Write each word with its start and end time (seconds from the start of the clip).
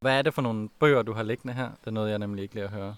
Hvad 0.00 0.18
er 0.18 0.22
det 0.22 0.34
for 0.34 0.42
nogle 0.42 0.68
bøger, 0.68 1.02
du 1.02 1.12
har 1.12 1.22
liggende 1.22 1.54
her? 1.54 1.70
Det 1.80 1.86
er 1.86 1.90
noget, 1.90 2.10
jeg 2.10 2.18
nemlig 2.18 2.42
ikke 2.42 2.54
lige 2.54 2.64
at 2.64 2.70
høre. 2.70 2.96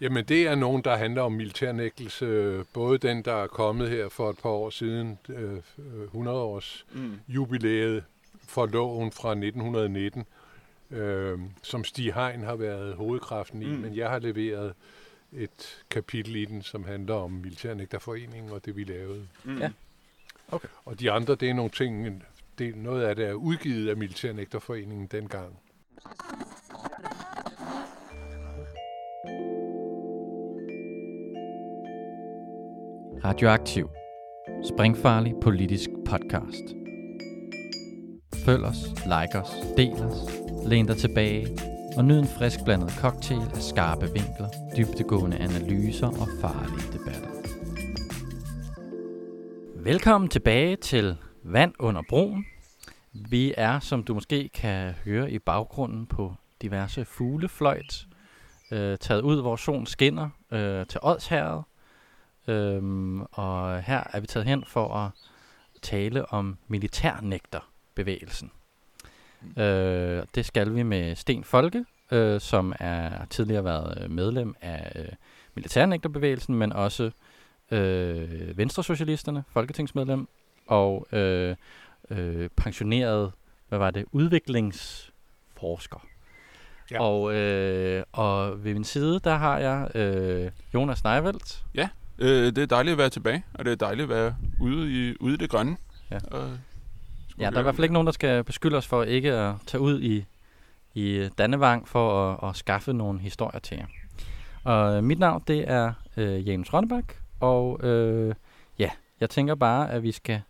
Jamen, 0.00 0.24
det 0.24 0.46
er 0.46 0.54
nogen, 0.54 0.82
der 0.84 0.96
handler 0.96 1.22
om 1.22 1.32
militærnægtelse. 1.32 2.64
Både 2.72 2.98
den, 2.98 3.22
der 3.22 3.32
er 3.32 3.46
kommet 3.46 3.90
her 3.90 4.08
for 4.08 4.30
et 4.30 4.38
par 4.38 4.48
år 4.50 4.70
siden, 4.70 5.18
øh, 5.28 5.58
100 6.04 6.38
års 6.38 6.86
mm. 6.92 7.20
jubilæet 7.28 8.04
for 8.42 8.66
loven 8.66 9.12
fra 9.12 9.30
1919, 9.30 10.24
øh, 10.90 11.38
som 11.62 11.84
Stig 11.84 12.14
Hein 12.14 12.42
har 12.42 12.56
været 12.56 12.94
hovedkraften 12.94 13.62
i, 13.62 13.66
mm. 13.66 13.78
men 13.78 13.96
jeg 13.96 14.10
har 14.10 14.18
leveret 14.18 14.74
et 15.32 15.84
kapitel 15.90 16.36
i 16.36 16.44
den, 16.44 16.62
som 16.62 16.84
handler 16.84 17.14
om 17.14 17.30
Militærnægterforeningen 17.30 18.52
og 18.52 18.64
det, 18.64 18.76
vi 18.76 18.84
lavede. 18.84 19.26
Mm. 19.44 19.58
Ja. 19.58 19.70
Okay. 20.48 20.68
Og 20.84 21.00
de 21.00 21.10
andre, 21.10 21.34
det 21.34 21.50
er 21.50 21.54
nogle 21.54 21.70
ting, 21.70 22.22
det, 22.58 22.76
noget 22.76 23.02
af 23.02 23.16
det 23.16 23.26
er 23.26 23.32
udgivet 23.32 23.88
af 23.88 23.96
Militærnægterforeningen 23.96 25.06
dengang. 25.06 25.58
Radioaktiv. 33.24 33.88
Springfarlig 34.64 35.34
politisk 35.42 35.90
podcast. 36.06 36.64
Følg 38.44 38.64
os, 38.64 38.76
like 39.04 39.38
os, 39.38 39.50
del 39.76 39.92
os, 39.92 40.16
læn 40.66 40.86
dig 40.86 40.96
tilbage 40.96 41.46
og 41.96 42.04
nyd 42.04 42.18
en 42.18 42.26
frisk 42.26 42.64
blandet 42.64 42.90
cocktail 42.90 43.40
af 43.54 43.62
skarpe 43.62 44.06
vinkler, 44.12 44.48
dybtegående 44.76 45.36
analyser 45.36 46.06
og 46.06 46.28
farlige 46.40 46.92
debatter. 46.92 47.30
Velkommen 49.82 50.30
tilbage 50.30 50.76
til 50.76 51.16
Vand 51.44 51.72
under 51.78 52.02
broen. 52.08 52.44
Vi 53.14 53.54
er, 53.56 53.80
som 53.80 54.04
du 54.04 54.14
måske 54.14 54.48
kan 54.48 54.92
høre 55.04 55.30
i 55.30 55.38
baggrunden 55.38 56.06
på 56.06 56.34
diverse 56.62 57.04
fuglefløjt, 57.04 58.06
øh, 58.70 58.98
taget 58.98 59.22
ud, 59.22 59.40
hvor 59.40 59.56
solen 59.56 59.86
skinner 59.86 60.28
øh, 60.50 60.86
til 60.86 61.00
Odsherred. 61.02 61.62
Øhm, 62.48 63.22
og 63.22 63.82
her 63.82 64.04
er 64.12 64.20
vi 64.20 64.26
taget 64.26 64.46
hen 64.46 64.64
for 64.66 64.94
at 64.94 65.10
tale 65.82 66.32
om 66.32 66.58
militærnægterbevægelsen. 66.68 68.50
Mm. 69.40 69.62
Øh, 69.62 70.26
det 70.34 70.46
skal 70.46 70.74
vi 70.74 70.82
med 70.82 71.14
Sten 71.14 71.44
Folke, 71.44 71.84
øh, 72.12 72.40
som 72.40 72.72
er 72.78 73.24
tidligere 73.24 73.64
været 73.64 74.10
medlem 74.10 74.54
af 74.60 74.92
øh, 74.96 75.08
militærnægterbevægelsen, 75.54 76.54
men 76.54 76.72
også 76.72 77.10
øh, 77.70 78.58
Venstresocialisterne, 78.58 79.44
folketingsmedlem, 79.48 80.28
og 80.66 81.06
øh, 81.12 81.56
øh, 82.10 82.48
pensioneret, 82.56 83.32
hvad 83.68 83.78
var 83.78 83.90
det, 83.90 84.04
udviklingsforsker. 84.12 86.06
Ja. 86.90 87.02
Og, 87.02 87.34
øh, 87.34 88.02
og 88.12 88.64
ved 88.64 88.74
min 88.74 88.84
side, 88.84 89.20
der 89.24 89.34
har 89.34 89.58
jeg 89.58 89.96
øh, 89.96 90.50
Jonas 90.74 91.04
Neiveldt. 91.04 91.64
Ja, 91.74 91.88
øh, 92.18 92.46
det 92.46 92.58
er 92.58 92.66
dejligt 92.66 92.92
at 92.92 92.98
være 92.98 93.10
tilbage, 93.10 93.44
og 93.54 93.64
det 93.64 93.70
er 93.70 93.76
dejligt 93.76 94.02
at 94.02 94.08
være 94.08 94.36
ude 94.60 94.92
i, 94.92 95.16
ude 95.20 95.34
i 95.34 95.36
det 95.36 95.50
grønne. 95.50 95.76
Ja. 96.10 96.18
Og 96.30 96.50
ja, 97.38 97.50
der 97.50 97.56
er 97.56 97.60
i 97.60 97.62
hvert 97.62 97.74
fald 97.74 97.84
ikke 97.84 97.92
nogen, 97.92 98.06
der 98.06 98.12
skal 98.12 98.44
beskylde 98.44 98.76
os 98.76 98.86
for 98.86 99.02
ikke 99.02 99.32
at 99.32 99.54
tage 99.66 99.80
ud 99.80 100.02
i, 100.02 100.24
i 100.94 101.28
Dannevang 101.38 101.88
for 101.88 102.32
at, 102.32 102.48
at 102.50 102.56
skaffe 102.56 102.92
nogle 102.92 103.20
historier 103.20 103.60
til 103.60 103.76
jer. 103.76 103.86
Og 104.64 104.96
øh, 104.96 105.04
mit 105.04 105.18
navn, 105.18 105.42
det 105.46 105.70
er 105.70 105.92
øh, 106.16 106.48
James 106.48 106.72
Rønnebak, 106.72 107.14
og 107.40 107.84
øh, 107.84 108.34
ja, 108.78 108.90
jeg 109.20 109.30
tænker 109.30 109.54
bare, 109.54 109.90
at 109.90 110.02
vi 110.02 110.12
skal, 110.12 110.42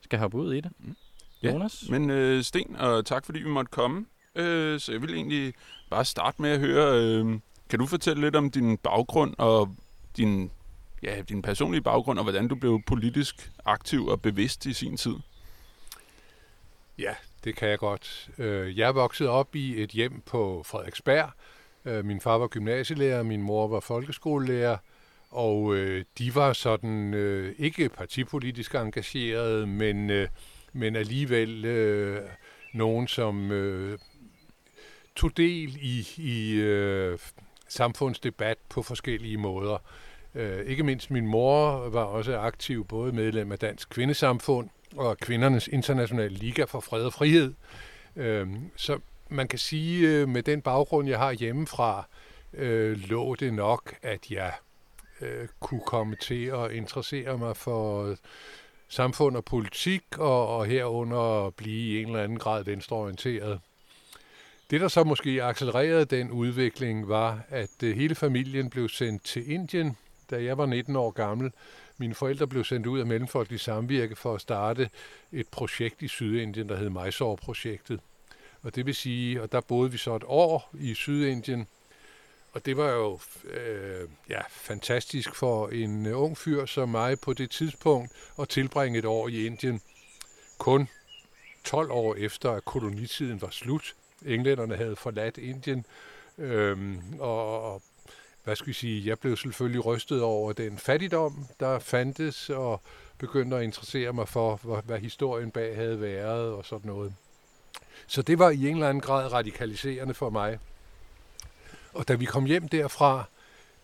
skal 0.00 0.18
hoppe 0.18 0.36
ud 0.36 0.54
i 0.54 0.60
det. 0.60 0.70
Mm. 0.78 0.96
Ja, 1.42 1.52
Jonas? 1.52 1.84
men 1.88 2.10
øh, 2.10 2.42
Sten, 2.42 2.76
og 2.76 3.06
tak 3.06 3.26
fordi 3.26 3.38
vi 3.38 3.48
måtte 3.48 3.70
komme. 3.70 4.06
Øh, 4.34 4.80
så 4.80 4.92
jeg 4.92 5.02
vil 5.02 5.14
egentlig 5.14 5.54
bare 5.90 6.04
starte 6.04 6.42
med 6.42 6.50
at 6.50 6.60
høre, 6.60 7.02
øh, 7.02 7.38
kan 7.70 7.78
du 7.78 7.86
fortælle 7.86 8.22
lidt 8.22 8.36
om 8.36 8.50
din 8.50 8.76
baggrund 8.76 9.34
og 9.38 9.76
din, 10.16 10.50
ja, 11.02 11.22
din 11.28 11.42
personlige 11.42 11.82
baggrund, 11.82 12.18
og 12.18 12.22
hvordan 12.22 12.48
du 12.48 12.54
blev 12.54 12.80
politisk 12.86 13.50
aktiv 13.64 14.06
og 14.06 14.22
bevidst 14.22 14.66
i 14.66 14.72
sin 14.72 14.96
tid? 14.96 15.14
Ja, 16.98 17.14
det 17.44 17.56
kan 17.56 17.68
jeg 17.68 17.78
godt. 17.78 18.30
Øh, 18.38 18.78
jeg 18.78 18.94
vokset 18.94 19.28
op 19.28 19.56
i 19.56 19.82
et 19.82 19.90
hjem 19.90 20.20
på 20.26 20.62
Frederiksberg. 20.66 21.30
Øh, 21.84 22.04
min 22.04 22.20
far 22.20 22.38
var 22.38 22.46
gymnasielærer, 22.46 23.22
min 23.22 23.42
mor 23.42 23.68
var 23.68 23.80
folkeskolelærer, 23.80 24.76
og 25.30 25.74
øh, 25.74 26.04
de 26.18 26.34
var 26.34 26.52
sådan 26.52 27.14
ikke 27.58 27.88
partipolitisk 27.88 28.74
engagerede, 28.74 29.66
men, 29.66 30.10
men 30.72 30.96
alligevel 30.96 31.64
øh, 31.64 32.22
nogen, 32.74 33.08
som 33.08 33.50
øh, 33.52 33.98
tog 35.16 35.36
del 35.36 35.76
i, 35.80 36.06
i 36.16 36.54
øh, 36.54 37.18
samfundsdebat 37.68 38.58
på 38.68 38.82
forskellige 38.82 39.36
måder. 39.36 39.78
Øh, 40.34 40.66
ikke 40.66 40.82
mindst 40.82 41.10
min 41.10 41.26
mor 41.26 41.88
var 41.88 42.04
også 42.04 42.38
aktiv, 42.38 42.86
både 42.86 43.12
medlem 43.12 43.52
af 43.52 43.58
Dansk 43.58 43.88
Kvindesamfund 43.88 44.68
og 44.96 45.18
Kvindernes 45.18 45.68
Internationale 45.68 46.34
Liga 46.34 46.64
for 46.64 46.80
Fred 46.80 47.04
og 47.04 47.12
Frihed. 47.12 47.54
Øh, 48.16 48.48
så 48.76 48.98
man 49.28 49.48
kan 49.48 49.58
sige, 49.58 50.08
øh, 50.08 50.28
med 50.28 50.42
den 50.42 50.62
baggrund, 50.62 51.08
jeg 51.08 51.18
har 51.18 51.32
hjemmefra, 51.32 52.06
øh, 52.52 52.98
lå 52.98 53.34
det 53.34 53.54
nok, 53.54 53.94
at 54.02 54.30
jeg 54.30 54.52
øh, 55.20 55.48
kunne 55.60 55.82
komme 55.86 56.16
til 56.16 56.44
at 56.44 56.70
interessere 56.70 57.38
mig 57.38 57.56
for 57.56 58.16
samfund 58.92 59.36
og 59.36 59.44
politik, 59.44 60.02
og, 60.18 60.56
og 60.56 60.66
herunder 60.66 61.50
blive 61.50 61.98
i 61.98 62.02
en 62.02 62.08
eller 62.08 62.22
anden 62.22 62.38
grad 62.38 62.64
venstreorienteret. 62.64 63.60
Det, 64.70 64.80
der 64.80 64.88
så 64.88 65.04
måske 65.04 65.42
accelererede 65.42 66.04
den 66.04 66.30
udvikling, 66.30 67.08
var, 67.08 67.40
at 67.48 67.82
øh, 67.82 67.96
hele 67.96 68.14
familien 68.14 68.70
blev 68.70 68.88
sendt 68.88 69.24
til 69.24 69.50
Indien, 69.50 69.96
da 70.30 70.44
jeg 70.44 70.58
var 70.58 70.66
19 70.66 70.96
år 70.96 71.10
gammel. 71.10 71.52
Mine 71.98 72.14
forældre 72.14 72.46
blev 72.46 72.64
sendt 72.64 72.86
ud 72.86 73.00
af 73.00 73.06
Mellemfolkelig 73.06 73.60
Samvirke 73.60 74.16
for 74.16 74.34
at 74.34 74.40
starte 74.40 74.90
et 75.32 75.48
projekt 75.48 76.02
i 76.02 76.08
Sydindien, 76.08 76.68
der 76.68 76.76
hed 76.76 76.90
Mysore-projektet. 76.90 78.00
Og 78.62 78.74
det 78.74 78.86
vil 78.86 78.94
sige, 78.94 79.42
og 79.42 79.52
der 79.52 79.60
boede 79.60 79.92
vi 79.92 79.98
så 79.98 80.16
et 80.16 80.24
år 80.26 80.70
i 80.78 80.94
Sydindien, 80.94 81.66
og 82.52 82.66
det 82.66 82.76
var 82.76 82.90
jo 82.90 83.20
øh, 83.44 84.08
ja, 84.28 84.40
fantastisk 84.48 85.34
for 85.34 85.68
en 85.68 86.06
øh, 86.06 86.22
ung 86.22 86.38
fyr 86.38 86.66
som 86.66 86.88
mig 86.88 87.20
på 87.20 87.32
det 87.32 87.50
tidspunkt 87.50 88.12
at 88.40 88.48
tilbringe 88.48 88.98
et 88.98 89.04
år 89.04 89.28
i 89.28 89.46
Indien. 89.46 89.80
Kun 90.58 90.88
12 91.64 91.90
år 91.90 92.14
efter, 92.14 92.50
at 92.50 92.64
kolonitiden 92.64 93.42
var 93.42 93.50
slut. 93.50 93.94
Englænderne 94.26 94.76
havde 94.76 94.96
forladt 94.96 95.38
Indien. 95.38 95.86
Øhm, 96.38 97.02
og, 97.18 97.72
og 97.72 97.82
hvad 98.44 98.56
skal 98.56 98.68
vi 98.68 98.72
sige, 98.72 99.08
jeg 99.08 99.18
blev 99.18 99.36
selvfølgelig 99.36 99.84
rystet 99.84 100.22
over 100.22 100.52
den 100.52 100.78
fattigdom, 100.78 101.46
der 101.60 101.78
fandtes, 101.78 102.50
og 102.50 102.80
begyndte 103.18 103.56
at 103.56 103.62
interessere 103.62 104.12
mig 104.12 104.28
for, 104.28 104.60
hvad, 104.62 104.82
hvad 104.84 104.98
historien 104.98 105.50
bag 105.50 105.76
havde 105.76 106.00
været 106.00 106.52
og 106.52 106.64
sådan 106.64 106.90
noget. 106.90 107.14
Så 108.06 108.22
det 108.22 108.38
var 108.38 108.50
i 108.50 108.68
en 108.68 108.74
eller 108.74 108.88
anden 108.88 109.00
grad 109.00 109.32
radikaliserende 109.32 110.14
for 110.14 110.30
mig. 110.30 110.58
Og 111.94 112.08
da 112.08 112.14
vi 112.14 112.24
kom 112.24 112.44
hjem 112.44 112.68
derfra, 112.68 113.24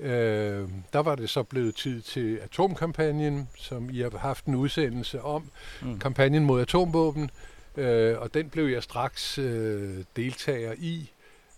øh, 0.01 0.69
der 0.93 0.99
var 0.99 1.15
det 1.15 1.31
så 1.31 1.43
blevet 1.43 1.75
tid 1.75 2.03
til 2.03 2.37
atomkampagnen, 2.37 3.49
som 3.57 3.91
I 3.91 4.01
har 4.01 4.19
haft 4.19 4.45
en 4.45 4.55
udsendelse 4.55 5.23
om, 5.23 5.51
mm. 5.83 5.99
kampagnen 5.99 6.45
mod 6.45 6.61
atomvåben, 6.61 7.31
øh, 7.77 8.19
og 8.19 8.35
den 8.35 8.51
blev 8.51 8.67
jeg 8.67 8.83
straks 8.83 9.39
øh, 9.39 10.05
deltager 10.17 10.75
i, 10.79 11.11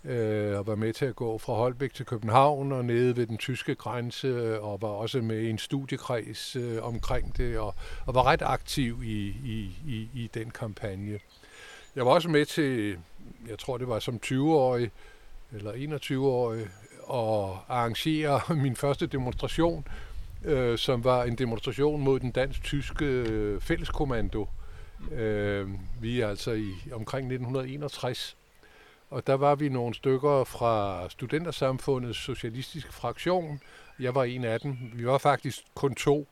øh, 0.05 0.57
og 0.57 0.67
var 0.67 0.75
med 0.75 0.93
til 0.93 1.05
at 1.05 1.15
gå 1.15 1.37
fra 1.37 1.53
Holbæk 1.53 1.93
til 1.93 2.05
København 2.05 2.71
og 2.71 2.85
nede 2.85 3.17
ved 3.17 3.25
den 3.27 3.37
tyske 3.37 3.75
grænse, 3.75 4.61
og 4.61 4.81
var 4.81 4.87
også 4.87 5.21
med 5.21 5.39
i 5.39 5.49
en 5.49 5.57
studiekreds 5.57 6.55
øh, 6.55 6.83
omkring 6.83 7.37
det, 7.37 7.57
og, 7.59 7.75
og 8.05 8.15
var 8.15 8.23
ret 8.23 8.41
aktiv 8.41 9.03
i, 9.03 9.27
i, 9.45 9.75
i, 9.87 10.09
i 10.13 10.29
den 10.33 10.51
kampagne. 10.51 11.19
Jeg 11.95 12.05
var 12.05 12.11
også 12.11 12.29
med 12.29 12.45
til, 12.45 12.97
jeg 13.49 13.59
tror 13.59 13.77
det 13.77 13.87
var 13.87 13.99
som 13.99 14.19
20-årig, 14.25 14.91
eller 15.51 15.97
21-årig, 15.97 16.67
og 17.03 17.59
arrangere 17.69 18.41
min 18.63 18.75
første 18.75 19.07
demonstration, 19.07 19.87
øh, 20.45 20.77
som 20.77 21.03
var 21.03 21.23
en 21.23 21.35
demonstration 21.35 22.01
mod 22.01 22.19
den 22.19 22.31
dansk-tyske 22.31 23.05
øh, 23.05 23.61
fælleskommando. 23.61 24.47
Øh, 25.11 25.69
vi 26.01 26.21
er 26.21 26.27
altså 26.27 26.51
i 26.51 26.71
omkring 26.93 27.25
1961. 27.25 28.37
Og 29.09 29.27
der 29.27 29.33
var 29.33 29.55
vi 29.55 29.69
nogle 29.69 29.95
stykker 29.95 30.43
fra 30.43 31.05
Studentersamfundets 31.09 32.19
socialistiske 32.19 32.93
fraktion. 32.93 33.61
Jeg 33.99 34.15
var 34.15 34.23
en 34.23 34.43
af 34.43 34.59
dem. 34.59 34.77
Vi 34.93 35.05
var 35.05 35.17
faktisk 35.17 35.63
kun 35.75 35.95
to, 35.95 36.27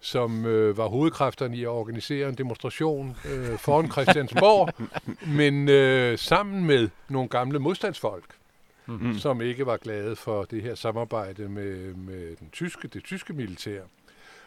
som 0.00 0.46
øh, 0.46 0.76
var 0.76 0.86
hovedkræfterne 0.86 1.56
i 1.56 1.62
at 1.62 1.68
organisere 1.68 2.28
en 2.28 2.34
demonstration 2.34 3.16
øh, 3.24 3.58
foran 3.58 3.90
Christiansborg, 3.92 4.68
men 5.26 5.68
øh, 5.68 6.18
sammen 6.18 6.64
med 6.64 6.88
nogle 7.08 7.28
gamle 7.28 7.58
modstandsfolk 7.58 8.24
mm. 8.86 9.18
som 9.18 9.40
ikke 9.40 9.66
var 9.66 9.76
glade 9.76 10.16
for 10.16 10.44
det 10.44 10.62
her 10.62 10.74
samarbejde 10.74 11.48
med, 11.48 11.94
med 11.94 12.36
den 12.36 12.48
tyske, 12.52 12.88
det 12.88 13.04
tyske 13.04 13.32
militær. 13.32 13.80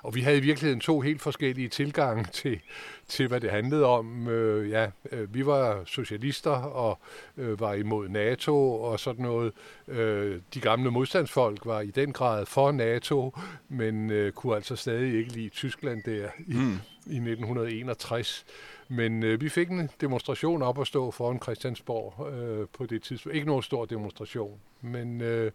og 0.03 0.15
vi 0.15 0.21
havde 0.21 0.37
i 0.37 0.41
virkeligheden 0.41 0.79
to 0.79 1.01
helt 1.01 1.21
forskellige 1.21 1.69
tilgange 1.69 2.25
til, 2.33 2.59
til 3.07 3.27
hvad 3.27 3.41
det 3.41 3.51
handlede 3.51 3.85
om. 3.85 4.27
Øh, 4.27 4.69
ja, 4.69 4.87
øh, 5.11 5.33
vi 5.33 5.45
var 5.45 5.81
socialister 5.85 6.51
og 6.51 6.99
øh, 7.37 7.59
var 7.59 7.73
imod 7.73 8.09
NATO 8.09 8.81
og 8.81 8.99
sådan 8.99 9.25
noget. 9.25 9.53
Øh, 9.87 10.39
de 10.53 10.59
gamle 10.59 10.91
modstandsfolk 10.91 11.65
var 11.65 11.81
i 11.81 11.91
den 11.91 12.13
grad 12.13 12.45
for 12.45 12.71
NATO, 12.71 13.37
men 13.69 14.11
øh, 14.11 14.31
kunne 14.31 14.55
altså 14.55 14.75
stadig 14.75 15.17
ikke 15.17 15.31
lide 15.31 15.49
Tyskland 15.49 16.03
der 16.03 16.29
i, 16.47 16.53
mm. 16.53 16.79
i 17.05 17.15
1961. 17.15 18.45
Men 18.87 19.23
øh, 19.23 19.41
vi 19.41 19.49
fik 19.49 19.69
en 19.69 19.89
demonstration 20.01 20.61
op 20.61 20.81
at 20.81 20.87
stå 20.87 21.11
foran 21.11 21.39
Christiansborg 21.41 22.33
øh, 22.33 22.67
på 22.77 22.85
det 22.85 23.03
tidspunkt. 23.03 23.35
Ikke 23.35 23.47
nogen 23.47 23.63
stor 23.63 23.85
demonstration, 23.85 24.59
men, 24.81 25.21
øh, 25.21 25.51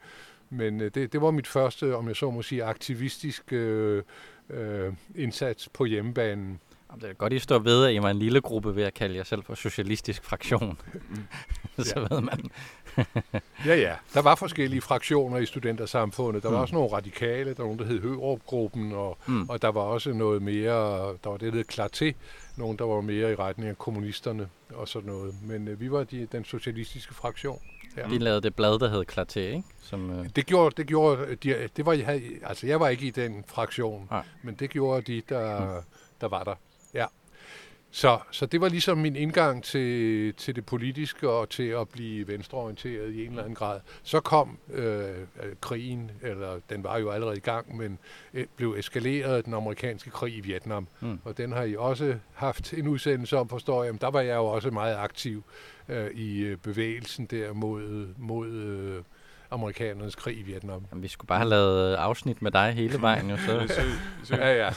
men 0.50 0.80
øh, 0.80 0.90
det, 0.94 1.12
det 1.12 1.22
var 1.22 1.30
mit 1.30 1.46
første, 1.46 1.96
om 1.96 2.08
jeg 2.08 2.16
så 2.16 2.30
må 2.30 2.42
sige, 2.42 2.64
aktivistisk 2.64 3.52
øh, 3.52 4.02
øh, 4.50 4.92
indsats 5.14 5.68
på 5.68 5.84
hjemmebanen. 5.84 6.60
Det 6.94 7.10
er 7.10 7.12
godt, 7.12 7.32
I 7.32 7.38
står 7.38 7.58
ved, 7.58 7.86
at 7.86 7.94
I 7.94 8.02
var 8.02 8.10
en 8.10 8.18
lille 8.18 8.40
gruppe 8.40 8.76
ved 8.76 8.82
at 8.84 8.94
kalde 8.94 9.16
jer 9.16 9.24
selv 9.24 9.42
for 9.42 9.54
socialistisk 9.54 10.24
fraktion. 10.24 10.78
så 11.78 12.06
ved 12.10 12.20
man. 12.20 12.50
ja, 13.66 13.74
ja. 13.74 13.94
Der 14.14 14.22
var 14.22 14.34
forskellige 14.34 14.80
fraktioner 14.80 15.38
i 15.38 15.46
studentersamfundet. 15.46 16.42
Der 16.42 16.48
var 16.48 16.56
mm. 16.56 16.62
også 16.62 16.74
nogle 16.74 16.92
radikale, 16.92 17.50
der 17.50 17.56
var 17.58 17.64
nogen, 17.64 17.78
der 17.78 17.84
hed 17.84 18.00
Hørup-gruppen, 18.00 18.92
og, 18.92 19.18
mm. 19.26 19.48
og 19.48 19.62
der 19.62 19.68
var 19.68 19.80
også 19.80 20.12
noget 20.12 20.42
mere, 20.42 20.72
der 21.24 21.30
var 21.30 21.36
det, 21.36 21.52
der 21.52 21.58
hed 21.58 21.64
Clarté, 21.72 22.12
nogen, 22.56 22.78
der 22.78 22.84
var 22.84 23.00
mere 23.00 23.32
i 23.32 23.34
retning 23.34 23.70
af 23.70 23.78
kommunisterne 23.78 24.48
og 24.74 24.88
sådan 24.88 25.10
noget. 25.10 25.34
Men 25.42 25.68
øh, 25.68 25.80
vi 25.80 25.90
var 25.90 26.04
de, 26.04 26.28
den 26.32 26.44
socialistiske 26.44 27.14
fraktion. 27.14 27.58
Ja. 27.96 28.02
De 28.02 28.18
lavede 28.18 28.40
det 28.40 28.54
blad, 28.54 28.78
der 28.78 28.88
hed 28.88 29.04
Clarté, 29.12 29.40
ikke? 29.40 29.62
Som, 29.82 30.10
øh... 30.10 30.26
Det 30.36 30.46
gjorde, 30.46 30.74
det 30.76 30.86
gjorde 30.86 31.36
de, 31.36 31.68
det 31.76 31.86
var, 31.86 31.92
jeg, 31.92 32.22
altså 32.42 32.66
jeg 32.66 32.80
var 32.80 32.88
ikke 32.88 33.06
i 33.06 33.10
den 33.10 33.44
fraktion, 33.48 34.08
ja. 34.12 34.20
men 34.42 34.54
det 34.54 34.70
gjorde 34.70 35.12
de, 35.12 35.22
der, 35.28 35.60
mm. 35.60 35.82
der 36.20 36.28
var 36.28 36.44
der. 36.44 36.54
Så, 37.90 38.18
så 38.30 38.46
det 38.46 38.60
var 38.60 38.68
ligesom 38.68 38.98
min 38.98 39.16
indgang 39.16 39.64
til, 39.64 40.34
til 40.34 40.56
det 40.56 40.66
politiske 40.66 41.28
og 41.28 41.48
til 41.48 41.68
at 41.68 41.88
blive 41.88 42.28
venstreorienteret 42.28 43.12
i 43.12 43.24
en 43.24 43.30
eller 43.30 43.42
anden 43.42 43.54
grad. 43.54 43.80
Så 44.02 44.20
kom 44.20 44.58
øh, 44.72 45.04
krigen, 45.60 46.10
eller 46.22 46.60
den 46.70 46.84
var 46.84 46.98
jo 46.98 47.10
allerede 47.10 47.36
i 47.36 47.40
gang, 47.40 47.76
men 47.76 47.98
øh, 48.34 48.46
blev 48.56 48.74
eskaleret 48.78 49.44
den 49.44 49.54
amerikanske 49.54 50.10
krig 50.10 50.36
i 50.36 50.40
Vietnam. 50.40 50.88
Mm. 51.00 51.20
Og 51.24 51.38
den 51.38 51.52
har 51.52 51.62
I 51.62 51.76
også 51.76 52.14
haft 52.34 52.72
en 52.72 52.88
udsendelse 52.88 53.36
om, 53.36 53.48
forstår 53.48 53.84
jeg. 53.84 53.92
Men 53.92 54.00
der 54.00 54.10
var 54.10 54.20
jeg 54.20 54.36
jo 54.36 54.46
også 54.46 54.70
meget 54.70 54.96
aktiv 54.96 55.44
øh, 55.88 56.10
i 56.10 56.40
øh, 56.40 56.56
bevægelsen 56.56 57.26
der 57.26 57.52
mod, 57.52 58.06
mod 58.18 58.48
øh, 58.48 59.02
amerikanernes 59.50 60.14
krig 60.16 60.38
i 60.38 60.42
Vietnam. 60.42 60.84
Jamen, 60.90 61.02
vi 61.02 61.08
skulle 61.08 61.26
bare 61.26 61.38
have 61.38 61.48
lavet 61.48 61.94
afsnit 61.94 62.42
med 62.42 62.50
dig 62.50 62.72
hele 62.72 63.00
vejen. 63.08 63.30
Jo, 63.30 63.36
så. 63.36 64.36
ja, 64.36 64.64
ja. 64.64 64.70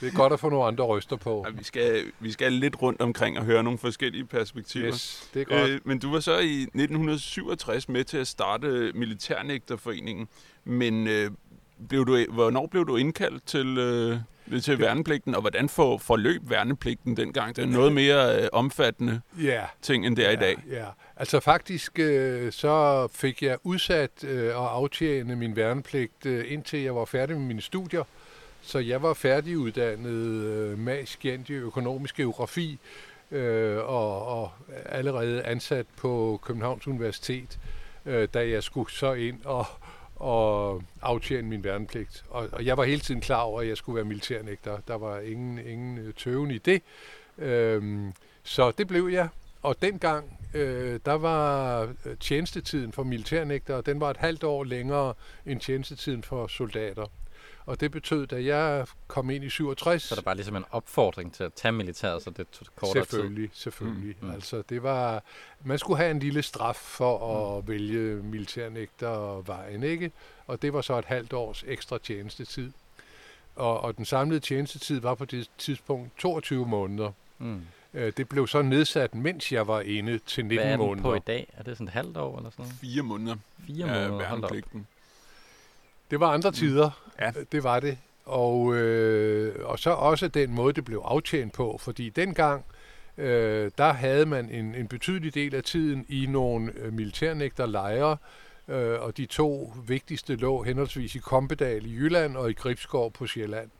Det 0.00 0.08
er 0.08 0.14
godt 0.14 0.32
at 0.32 0.40
få 0.40 0.48
nogle 0.48 0.66
andre 0.66 0.84
røster 0.84 1.16
på. 1.16 1.44
Ja, 1.48 1.52
vi, 1.58 1.64
skal, 1.64 2.04
vi 2.20 2.32
skal 2.32 2.52
lidt 2.52 2.82
rundt 2.82 3.00
omkring 3.00 3.38
og 3.38 3.44
høre 3.44 3.62
nogle 3.62 3.78
forskellige 3.78 4.24
perspektiver. 4.24 4.86
Yes, 4.88 5.30
det 5.34 5.40
er 5.40 5.44
godt. 5.44 5.70
Øh, 5.70 5.80
men 5.84 5.98
du 5.98 6.12
var 6.12 6.20
så 6.20 6.38
i 6.38 6.62
1967 6.62 7.88
med 7.88 8.04
til 8.04 8.16
at 8.18 8.26
starte 8.26 8.92
Militærnægterforeningen. 8.94 10.28
Men 10.64 11.06
øh, 11.06 11.30
blev 11.88 12.06
du, 12.06 12.24
hvornår 12.32 12.66
blev 12.66 12.86
du 12.86 12.96
indkaldt 12.96 13.46
til, 13.46 13.78
øh, 13.78 14.18
til 14.62 14.78
værnepligten, 14.78 15.34
og 15.34 15.40
hvordan 15.40 15.68
får 15.68 15.98
forløb 15.98 16.50
værnepligten 16.50 17.16
dengang? 17.16 17.56
Det 17.56 17.62
er 17.62 17.66
noget 17.66 17.92
mere 17.92 18.42
øh, 18.42 18.48
omfattende 18.52 19.20
yeah. 19.40 19.66
ting, 19.82 20.06
end 20.06 20.16
det 20.16 20.24
er 20.24 20.32
yeah, 20.32 20.42
i 20.42 20.44
dag. 20.44 20.64
Ja, 20.68 20.74
yeah. 20.74 20.86
altså 21.16 21.40
faktisk 21.40 21.98
øh, 21.98 22.52
så 22.52 23.06
fik 23.12 23.42
jeg 23.42 23.58
udsat 23.62 24.24
øh, 24.24 24.46
at 24.46 24.52
aftjene 24.52 25.36
min 25.36 25.56
værnepligt, 25.56 26.26
øh, 26.26 26.52
indtil 26.52 26.80
jeg 26.80 26.96
var 26.96 27.04
færdig 27.04 27.36
med 27.36 27.46
mine 27.46 27.60
studier. 27.60 28.04
Så 28.62 28.78
jeg 28.78 29.02
var 29.02 29.14
færdiguddannet 29.14 30.10
øh, 30.44 30.78
magskjent 30.78 31.48
i 31.48 31.52
økonomisk 31.52 32.16
geografi, 32.16 32.78
øh, 33.30 33.76
og, 33.76 34.26
og 34.26 34.50
allerede 34.86 35.42
ansat 35.42 35.86
på 35.96 36.40
Københavns 36.44 36.88
Universitet, 36.88 37.58
øh, 38.06 38.28
da 38.34 38.48
jeg 38.48 38.62
skulle 38.62 38.92
så 38.92 39.12
ind 39.12 39.44
og 39.44 39.66
og 40.16 40.82
aftjene 41.02 41.48
min 41.48 41.64
værnepligt. 41.64 42.24
Og, 42.30 42.48
og 42.52 42.66
jeg 42.66 42.76
var 42.76 42.84
hele 42.84 43.00
tiden 43.00 43.20
klar 43.20 43.40
over, 43.40 43.60
at 43.60 43.68
jeg 43.68 43.76
skulle 43.76 43.96
være 43.96 44.04
militærnægter. 44.04 44.78
Der 44.88 44.94
var 44.94 45.18
ingen, 45.20 45.58
ingen 45.58 45.98
øh, 45.98 46.14
tøven 46.14 46.50
i 46.50 46.58
det. 46.58 46.82
Øhm, 47.38 48.12
så 48.42 48.70
det 48.70 48.88
blev 48.88 49.08
jeg. 49.08 49.28
Og 49.62 49.82
dengang, 49.82 50.38
øh, 50.54 51.00
der 51.04 51.12
var 51.12 51.80
øh, 52.04 52.16
tjenestetiden 52.20 52.92
for 52.92 53.02
militærnægter, 53.02 53.80
den 53.80 54.00
var 54.00 54.10
et 54.10 54.16
halvt 54.16 54.44
år 54.44 54.64
længere 54.64 55.14
end 55.46 55.60
tjenestetiden 55.60 56.22
for 56.22 56.46
soldater. 56.46 57.06
Og 57.66 57.80
det 57.80 57.90
betød, 57.90 58.26
da 58.26 58.44
jeg 58.44 58.86
kom 59.06 59.30
ind 59.30 59.44
i 59.44 59.48
67... 59.48 60.02
Så 60.02 60.14
der 60.14 60.22
var 60.24 60.34
ligesom 60.34 60.56
en 60.56 60.64
opfordring 60.70 61.34
til 61.34 61.44
at 61.44 61.52
tage 61.52 61.72
militæret, 61.72 62.22
så 62.22 62.30
det 62.30 62.46
tog 62.50 62.66
kortere 62.76 63.04
selvfølgelig, 63.04 63.50
tid? 63.50 63.56
Selvfølgelig, 63.60 64.16
mm, 64.20 64.26
mm. 64.26 64.34
Altså, 64.34 64.62
det 64.68 64.82
var... 64.82 65.22
Man 65.64 65.78
skulle 65.78 65.96
have 65.96 66.10
en 66.10 66.18
lille 66.18 66.42
straf 66.42 66.76
for 66.76 67.56
at 67.56 67.64
mm. 67.64 67.68
vælge 67.68 68.22
militærnægter 68.22 69.42
vejen, 69.46 69.82
ikke? 69.82 70.12
Og 70.46 70.62
det 70.62 70.72
var 70.72 70.80
så 70.80 70.98
et 70.98 71.04
halvt 71.04 71.32
års 71.32 71.64
ekstra 71.66 71.98
tjenestetid. 71.98 72.72
Og, 73.56 73.80
og 73.80 73.96
den 73.96 74.04
samlede 74.04 74.40
tjenestetid 74.40 75.00
var 75.00 75.14
på 75.14 75.24
det 75.24 75.50
tidspunkt 75.58 76.18
22 76.18 76.66
måneder. 76.66 77.12
Mm. 77.38 77.62
Øh, 77.94 78.12
det 78.16 78.28
blev 78.28 78.46
så 78.46 78.62
nedsat, 78.62 79.14
mens 79.14 79.52
jeg 79.52 79.66
var 79.66 79.80
inde 79.80 80.18
til 80.18 80.44
19 80.44 80.64
Hvad 80.64 80.72
er 80.72 80.76
måneder. 80.76 81.02
på 81.02 81.14
i 81.14 81.18
dag? 81.18 81.52
Er 81.56 81.62
det 81.62 81.76
sådan 81.76 81.86
et 81.86 81.92
halvt 81.92 82.16
år 82.16 82.36
eller 82.36 82.50
sådan 82.50 82.62
noget? 82.62 82.78
Fire 82.80 83.02
måneder. 83.02 83.36
Fire 83.66 83.86
måneder, 83.86 84.84
det 86.10 86.20
var 86.20 86.26
andre 86.26 86.52
tider, 86.52 86.90
ja. 87.20 87.32
det 87.52 87.64
var 87.64 87.80
det. 87.80 87.98
Og, 88.24 88.74
øh, 88.74 89.54
og 89.64 89.78
så 89.78 89.90
også 89.90 90.28
den 90.28 90.54
måde, 90.54 90.72
det 90.72 90.84
blev 90.84 91.02
aftjent 91.04 91.52
på, 91.52 91.78
fordi 91.80 92.08
dengang, 92.08 92.64
øh, 93.18 93.70
der 93.78 93.92
havde 93.92 94.26
man 94.26 94.50
en, 94.50 94.74
en 94.74 94.88
betydelig 94.88 95.34
del 95.34 95.54
af 95.54 95.62
tiden 95.62 96.06
i 96.08 96.26
nogle 96.26 96.72
øh, 96.76 96.92
militærnægterlejre, 96.92 98.16
øh, 98.68 99.00
og 99.00 99.16
de 99.16 99.26
to 99.26 99.72
vigtigste 99.86 100.36
lå 100.36 100.62
henholdsvis 100.62 101.14
i 101.14 101.18
Kompedal 101.18 101.86
i 101.86 101.94
Jylland 101.94 102.36
og 102.36 102.50
i 102.50 102.52
Gribskov 102.52 103.12
på 103.12 103.26
Sjælland. 103.26 103.70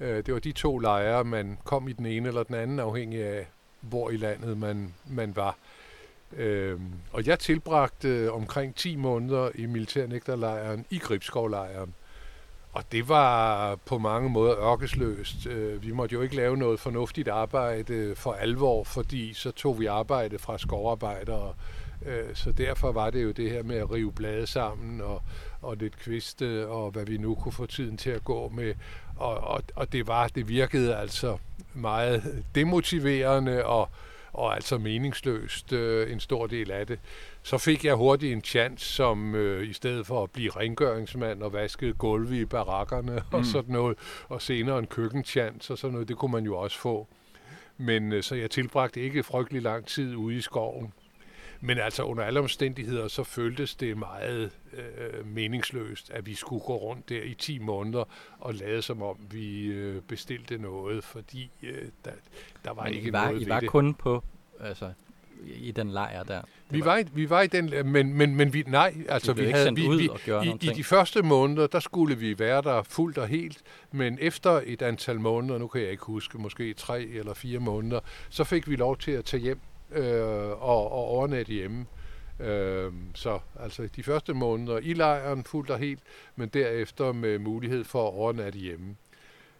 Øh, 0.00 0.26
det 0.26 0.34
var 0.34 0.40
de 0.40 0.52
to 0.52 0.78
lejre, 0.78 1.24
man 1.24 1.58
kom 1.64 1.88
i 1.88 1.92
den 1.92 2.06
ene 2.06 2.28
eller 2.28 2.42
den 2.42 2.54
anden, 2.54 2.80
afhængig 2.80 3.22
af, 3.22 3.46
hvor 3.80 4.10
i 4.10 4.16
landet 4.16 4.58
man, 4.58 4.94
man 5.06 5.36
var. 5.36 5.48
Øh, 5.48 5.83
Øhm, 6.36 6.92
og 7.12 7.26
jeg 7.26 7.38
tilbragte 7.38 8.32
omkring 8.32 8.74
10 8.74 8.96
måneder 8.96 9.50
i 9.54 9.66
militærnægterlejren 9.66 10.86
i 10.90 10.98
Gribskovlejren. 10.98 11.94
Og 12.72 12.82
det 12.92 13.08
var 13.08 13.74
på 13.76 13.98
mange 13.98 14.30
måder 14.30 14.72
ørkesløst. 14.72 15.46
Øh, 15.46 15.82
vi 15.82 15.92
måtte 15.92 16.12
jo 16.12 16.22
ikke 16.22 16.36
lave 16.36 16.56
noget 16.56 16.80
fornuftigt 16.80 17.28
arbejde 17.28 18.14
for 18.16 18.32
alvor, 18.32 18.84
fordi 18.84 19.34
så 19.34 19.50
tog 19.50 19.80
vi 19.80 19.86
arbejde 19.86 20.38
fra 20.38 20.58
skovarbejdere. 20.58 21.54
Øh, 22.06 22.34
så 22.34 22.52
derfor 22.52 22.92
var 22.92 23.10
det 23.10 23.22
jo 23.22 23.30
det 23.30 23.50
her 23.50 23.62
med 23.62 23.76
at 23.76 23.90
rive 23.90 24.12
blade 24.12 24.46
sammen 24.46 25.00
og, 25.00 25.22
og 25.62 25.76
lidt 25.76 25.98
kviste 25.98 26.68
og 26.68 26.90
hvad 26.90 27.06
vi 27.06 27.16
nu 27.16 27.34
kunne 27.34 27.52
få 27.52 27.66
tiden 27.66 27.96
til 27.96 28.10
at 28.10 28.24
gå 28.24 28.48
med. 28.48 28.74
Og, 29.16 29.36
og, 29.36 29.62
og 29.74 29.92
det 29.92 30.06
var, 30.06 30.28
det 30.28 30.48
virkede 30.48 30.96
altså 30.96 31.38
meget 31.74 32.44
demotiverende 32.54 33.64
og, 33.64 33.88
og 34.34 34.54
altså 34.54 34.78
meningsløst 34.78 35.72
øh, 35.72 36.12
en 36.12 36.20
stor 36.20 36.46
del 36.46 36.70
af 36.70 36.86
det. 36.86 36.98
Så 37.42 37.58
fik 37.58 37.84
jeg 37.84 37.94
hurtigt 37.94 38.32
en 38.32 38.42
chance, 38.42 38.92
som 38.92 39.34
øh, 39.34 39.68
i 39.68 39.72
stedet 39.72 40.06
for 40.06 40.22
at 40.22 40.30
blive 40.30 40.50
rengøringsmand 40.50 41.42
og 41.42 41.52
vaske 41.52 41.92
gulve 41.92 42.40
i 42.40 42.44
barakkerne 42.44 43.12
mm. 43.12 43.38
og 43.38 43.44
sådan 43.44 43.72
noget, 43.72 43.98
og 44.28 44.42
senere 44.42 44.78
en 44.78 44.86
køkkenchance 44.86 45.72
og 45.72 45.78
sådan 45.78 45.92
noget, 45.92 46.08
det 46.08 46.16
kunne 46.16 46.32
man 46.32 46.44
jo 46.44 46.56
også 46.56 46.78
få. 46.78 47.08
Men 47.76 48.12
øh, 48.12 48.22
så 48.22 48.34
jeg 48.34 48.50
tilbragte 48.50 49.00
ikke 49.00 49.22
frygtelig 49.22 49.62
lang 49.62 49.86
tid 49.86 50.16
ude 50.16 50.36
i 50.36 50.40
skoven. 50.40 50.92
Men 51.60 51.78
altså 51.78 52.02
under 52.02 52.24
alle 52.24 52.40
omstændigheder, 52.40 53.08
så 53.08 53.24
føltes 53.24 53.74
det 53.74 53.98
meget 53.98 54.50
øh, 54.72 55.26
meningsløst, 55.26 56.10
at 56.10 56.26
vi 56.26 56.34
skulle 56.34 56.64
gå 56.64 56.76
rundt 56.76 57.08
der 57.08 57.22
i 57.22 57.34
10 57.34 57.58
måneder 57.58 58.04
og 58.38 58.54
lade 58.54 58.82
som 58.82 59.02
om, 59.02 59.16
vi 59.30 59.66
øh, 59.66 60.02
bestilte 60.02 60.58
noget, 60.58 61.04
fordi 61.04 61.50
øh, 61.62 61.88
der, 62.04 62.10
der 62.64 62.74
var 62.74 62.84
Men 62.84 62.94
ikke 62.94 63.08
I 63.08 63.12
var, 63.12 63.26
noget 63.26 63.42
I 63.42 63.48
var 63.48 63.60
det. 63.60 63.68
kun 63.68 63.94
på, 63.94 64.24
altså, 64.60 64.92
i 65.46 65.70
den 65.70 65.90
lejr 65.90 66.22
der? 66.22 66.42
vi 66.70 66.84
var, 66.84 66.98
i, 66.98 67.04
vi 67.14 67.30
var 67.30 67.42
i 67.42 67.46
den, 67.46 67.92
men, 67.92 68.14
men, 68.14 68.36
men 68.36 68.52
vi, 68.52 68.64
nej, 68.66 68.94
altså 69.08 69.32
vi, 69.32 69.44
vi 69.44 69.50
havde, 69.50 69.74
vi, 69.74 69.88
vi, 69.88 70.10
i, 70.44 70.70
i 70.70 70.74
de 70.74 70.84
første 70.84 71.22
måneder, 71.22 71.66
der 71.66 71.80
skulle 71.80 72.18
vi 72.18 72.38
være 72.38 72.62
der 72.62 72.82
fuldt 72.82 73.18
og 73.18 73.28
helt, 73.28 73.62
men 73.92 74.18
efter 74.20 74.60
et 74.64 74.82
antal 74.82 75.20
måneder, 75.20 75.58
nu 75.58 75.66
kan 75.66 75.80
jeg 75.80 75.90
ikke 75.90 76.04
huske, 76.04 76.38
måske 76.38 76.74
tre 76.74 77.02
eller 77.02 77.34
fire 77.34 77.58
måneder, 77.58 78.00
så 78.30 78.44
fik 78.44 78.68
vi 78.70 78.76
lov 78.76 78.96
til 78.96 79.10
at 79.10 79.24
tage 79.24 79.40
hjem 79.40 79.58
øh, 79.94 80.48
og, 80.48 80.92
og 80.92 81.04
overnatte 81.04 81.52
hjemme. 81.52 81.86
Øh, 82.40 82.92
så 83.14 83.38
altså 83.60 83.88
de 83.96 84.02
første 84.02 84.34
måneder 84.34 84.78
i 84.78 84.92
lejren 84.92 85.44
fuldt 85.44 85.70
og 85.70 85.78
helt, 85.78 86.00
men 86.36 86.48
derefter 86.48 87.12
med 87.12 87.38
mulighed 87.38 87.84
for 87.84 88.08
at 88.08 88.14
overnatte 88.14 88.58
hjemme. 88.58 88.96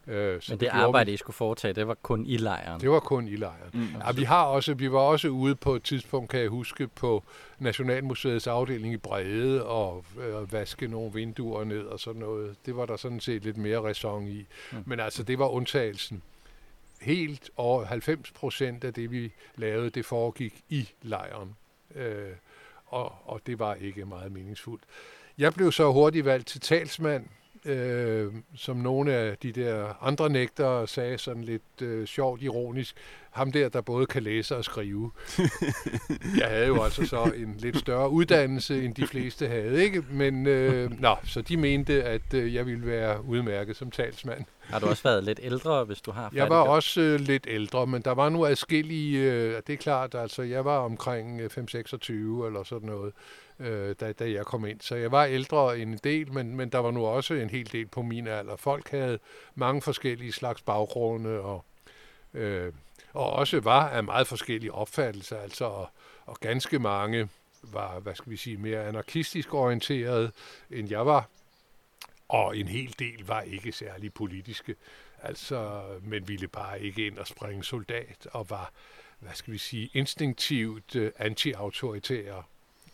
Øh, 0.06 0.40
så 0.40 0.52
Men 0.52 0.60
det, 0.60 0.60
det 0.60 0.66
arbejde, 0.66 1.10
vi. 1.10 1.14
I 1.14 1.16
skulle 1.16 1.34
foretage, 1.34 1.74
det 1.74 1.88
var 1.88 1.94
kun 1.94 2.26
i 2.26 2.36
lejren? 2.36 2.80
Det 2.80 2.90
var 2.90 3.00
kun 3.00 3.28
i 3.28 3.36
lejren. 3.36 3.70
Mm. 3.72 3.86
Ja, 4.06 4.12
vi, 4.12 4.22
har 4.22 4.44
også, 4.44 4.74
vi 4.74 4.92
var 4.92 4.98
også 4.98 5.28
ude 5.28 5.54
på 5.54 5.74
et 5.74 5.82
tidspunkt, 5.82 6.30
kan 6.30 6.40
jeg 6.40 6.48
huske, 6.48 6.88
på 6.88 7.24
Nationalmuseets 7.58 8.46
afdeling 8.46 8.94
i 8.94 8.96
Brede 8.96 9.64
og 9.66 10.04
øh, 10.20 10.52
vaske 10.52 10.88
nogle 10.88 11.12
vinduer 11.12 11.64
ned 11.64 11.82
og 11.82 12.00
sådan 12.00 12.20
noget. 12.20 12.56
Det 12.66 12.76
var 12.76 12.86
der 12.86 12.96
sådan 12.96 13.20
set 13.20 13.44
lidt 13.44 13.56
mere 13.56 13.78
ræson 13.78 14.28
i. 14.28 14.46
Mm. 14.72 14.78
Men 14.86 15.00
altså, 15.00 15.22
det 15.22 15.38
var 15.38 15.48
undtagelsen. 15.48 16.22
Helt 17.04 17.50
over 17.56 17.84
90 17.84 18.30
procent 18.30 18.84
af 18.84 18.94
det, 18.94 19.10
vi 19.10 19.32
lavede, 19.56 19.90
det 19.90 20.06
foregik 20.06 20.64
i 20.68 20.88
lejren. 21.02 21.56
Øh, 21.94 22.32
og, 22.86 23.12
og 23.24 23.40
det 23.46 23.58
var 23.58 23.74
ikke 23.74 24.04
meget 24.04 24.32
meningsfuldt. 24.32 24.82
Jeg 25.38 25.54
blev 25.54 25.72
så 25.72 25.92
hurtigt 25.92 26.24
valgt 26.24 26.46
til 26.46 26.60
talsmand 26.60 27.28
øh, 27.64 28.32
som 28.56 28.76
nogle 28.76 29.12
af 29.12 29.38
de 29.38 29.52
der 29.52 30.04
andre 30.04 30.30
nægtere 30.30 30.88
sagde 30.88 31.18
sådan 31.18 31.44
lidt 31.44 31.82
øh, 31.82 32.06
sjovt 32.06 32.42
ironisk, 32.42 32.96
ham 33.30 33.52
der, 33.52 33.68
der 33.68 33.80
både 33.80 34.06
kan 34.06 34.22
læse 34.22 34.56
og 34.56 34.64
skrive. 34.64 35.10
jeg 36.40 36.48
havde 36.48 36.66
jo 36.66 36.82
altså 36.82 37.06
så 37.06 37.32
en 37.36 37.54
lidt 37.58 37.78
større 37.78 38.10
uddannelse, 38.10 38.84
end 38.84 38.94
de 38.94 39.06
fleste 39.06 39.48
havde, 39.48 39.84
ikke? 39.84 40.04
Men, 40.10 40.46
øh, 40.46 41.00
nå, 41.00 41.16
så 41.24 41.42
de 41.42 41.56
mente, 41.56 42.04
at 42.04 42.34
øh, 42.34 42.54
jeg 42.54 42.66
ville 42.66 42.86
være 42.86 43.24
udmærket 43.24 43.76
som 43.76 43.90
talsmand. 43.90 44.44
Har 44.68 44.78
du 44.78 44.86
også 44.86 45.02
været 45.02 45.24
lidt 45.24 45.40
ældre, 45.42 45.84
hvis 45.84 46.00
du 46.00 46.10
har 46.10 46.30
Jeg 46.34 46.48
var 46.48 46.60
også 46.60 47.00
øh, 47.00 47.20
lidt 47.20 47.46
ældre, 47.48 47.86
men 47.86 48.02
der 48.02 48.10
var 48.10 48.28
nu 48.28 48.46
adskillige, 48.46 49.32
øh, 49.32 49.62
det 49.66 49.72
er 49.72 49.76
klart, 49.76 50.14
altså 50.14 50.42
jeg 50.42 50.64
var 50.64 50.78
omkring 50.78 51.40
5-26 51.40 52.12
øh, 52.12 52.46
eller 52.46 52.62
sådan 52.64 52.88
noget 52.88 53.12
øh, 53.60 53.94
da, 54.00 54.12
da 54.12 54.30
jeg 54.30 54.44
kom 54.44 54.66
ind. 54.66 54.80
Så 54.80 54.94
jeg 54.96 55.12
var 55.12 55.24
ældre 55.24 55.78
en 55.78 55.98
del, 56.04 56.32
men, 56.32 56.56
men 56.56 56.68
der 56.68 56.78
var 56.78 56.90
nu 56.90 57.06
også 57.06 57.34
en 57.34 57.50
hel 57.50 57.72
del 57.72 57.86
på 57.86 58.02
min 58.02 58.26
alder. 58.26 58.56
Folk 58.56 58.90
havde 58.90 59.18
mange 59.54 59.82
forskellige 59.82 60.32
slags 60.32 60.62
baggrunde, 60.62 61.40
og, 61.40 61.64
øh, 62.34 62.72
og 63.12 63.30
også 63.30 63.60
var 63.60 63.88
af 63.88 64.04
meget 64.04 64.26
forskellige 64.26 64.72
opfattelser, 64.72 65.36
altså, 65.36 65.64
og, 65.64 65.88
og 66.26 66.36
ganske 66.40 66.78
mange 66.78 67.28
var, 67.62 68.00
hvad 68.00 68.14
skal 68.14 68.30
vi 68.30 68.36
sige, 68.36 68.56
mere 68.56 68.84
anarkistisk 68.84 69.54
orienteret, 69.54 70.32
end 70.70 70.90
jeg 70.90 71.06
var. 71.06 71.28
Og 72.34 72.56
en 72.56 72.68
hel 72.68 72.94
del 72.98 73.26
var 73.26 73.40
ikke 73.40 73.72
særlig 73.72 74.14
politiske, 74.14 74.74
altså, 75.22 75.82
men 76.02 76.28
ville 76.28 76.48
bare 76.48 76.82
ikke 76.82 77.06
ind 77.06 77.18
og 77.18 77.26
springe 77.26 77.64
soldat, 77.64 78.26
og 78.32 78.50
var, 78.50 78.72
hvad 79.18 79.32
skal 79.34 79.52
vi 79.52 79.58
sige, 79.58 79.90
instinktivt 79.92 80.96
uh, 80.96 81.08
anti-autoritære 81.18 82.42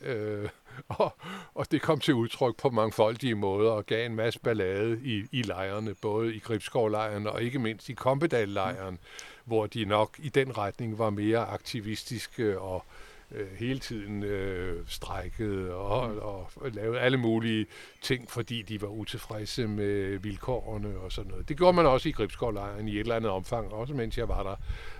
Øh, 0.03 0.49
og, 0.89 1.17
og 1.55 1.71
det 1.71 1.83
kom 1.83 2.01
til 2.01 2.15
udtryk 2.15 2.57
på 2.57 2.71
mangfoldige 2.71 3.35
måder 3.35 3.71
og 3.71 3.87
gav 3.87 4.07
en 4.07 4.17
masse 4.17 4.41
ballade 4.41 5.01
i, 5.05 5.25
i 5.33 5.43
lejrene, 5.43 5.95
både 5.95 6.35
i 6.35 6.39
Gribskov-lejren 6.39 7.27
og 7.27 7.43
ikke 7.43 7.59
mindst 7.59 7.89
i 7.89 7.93
Kompedal-lejren, 7.93 8.95
mm. 8.95 8.99
hvor 9.45 9.67
de 9.67 9.85
nok 9.85 10.17
i 10.19 10.29
den 10.29 10.59
retning 10.59 10.99
var 10.99 11.11
mere 11.11 11.39
aktivistiske 11.39 12.61
og 12.61 12.85
øh, 12.87 13.10
hele 13.59 13.79
tiden 13.79 14.23
øh, 14.23 14.87
strækkede 14.87 15.75
og, 15.75 16.11
mm. 16.11 16.19
og, 16.19 16.51
og 16.57 16.71
lavede 16.71 17.01
alle 17.01 17.19
mulige 17.19 17.67
ting, 18.03 18.31
fordi 18.31 18.63
de 18.63 18.83
var 18.83 18.89
utilfredse 18.89 19.67
med 19.67 20.19
vilkårene 20.19 20.99
og 20.99 21.13
sådan 21.13 21.31
noget. 21.31 21.49
Det 21.49 21.57
gjorde 21.57 21.73
man 21.73 21.87
også 21.87 22.09
i 22.09 22.13
Gribskov-lejren 22.13 22.89
i 22.89 22.95
et 22.95 23.01
eller 23.01 23.17
andet 23.17 23.31
omfang, 23.31 23.73
også 23.73 23.95
mens 23.95 24.19
jeg 24.19 24.29
var 24.29 24.43
der, 24.43 24.57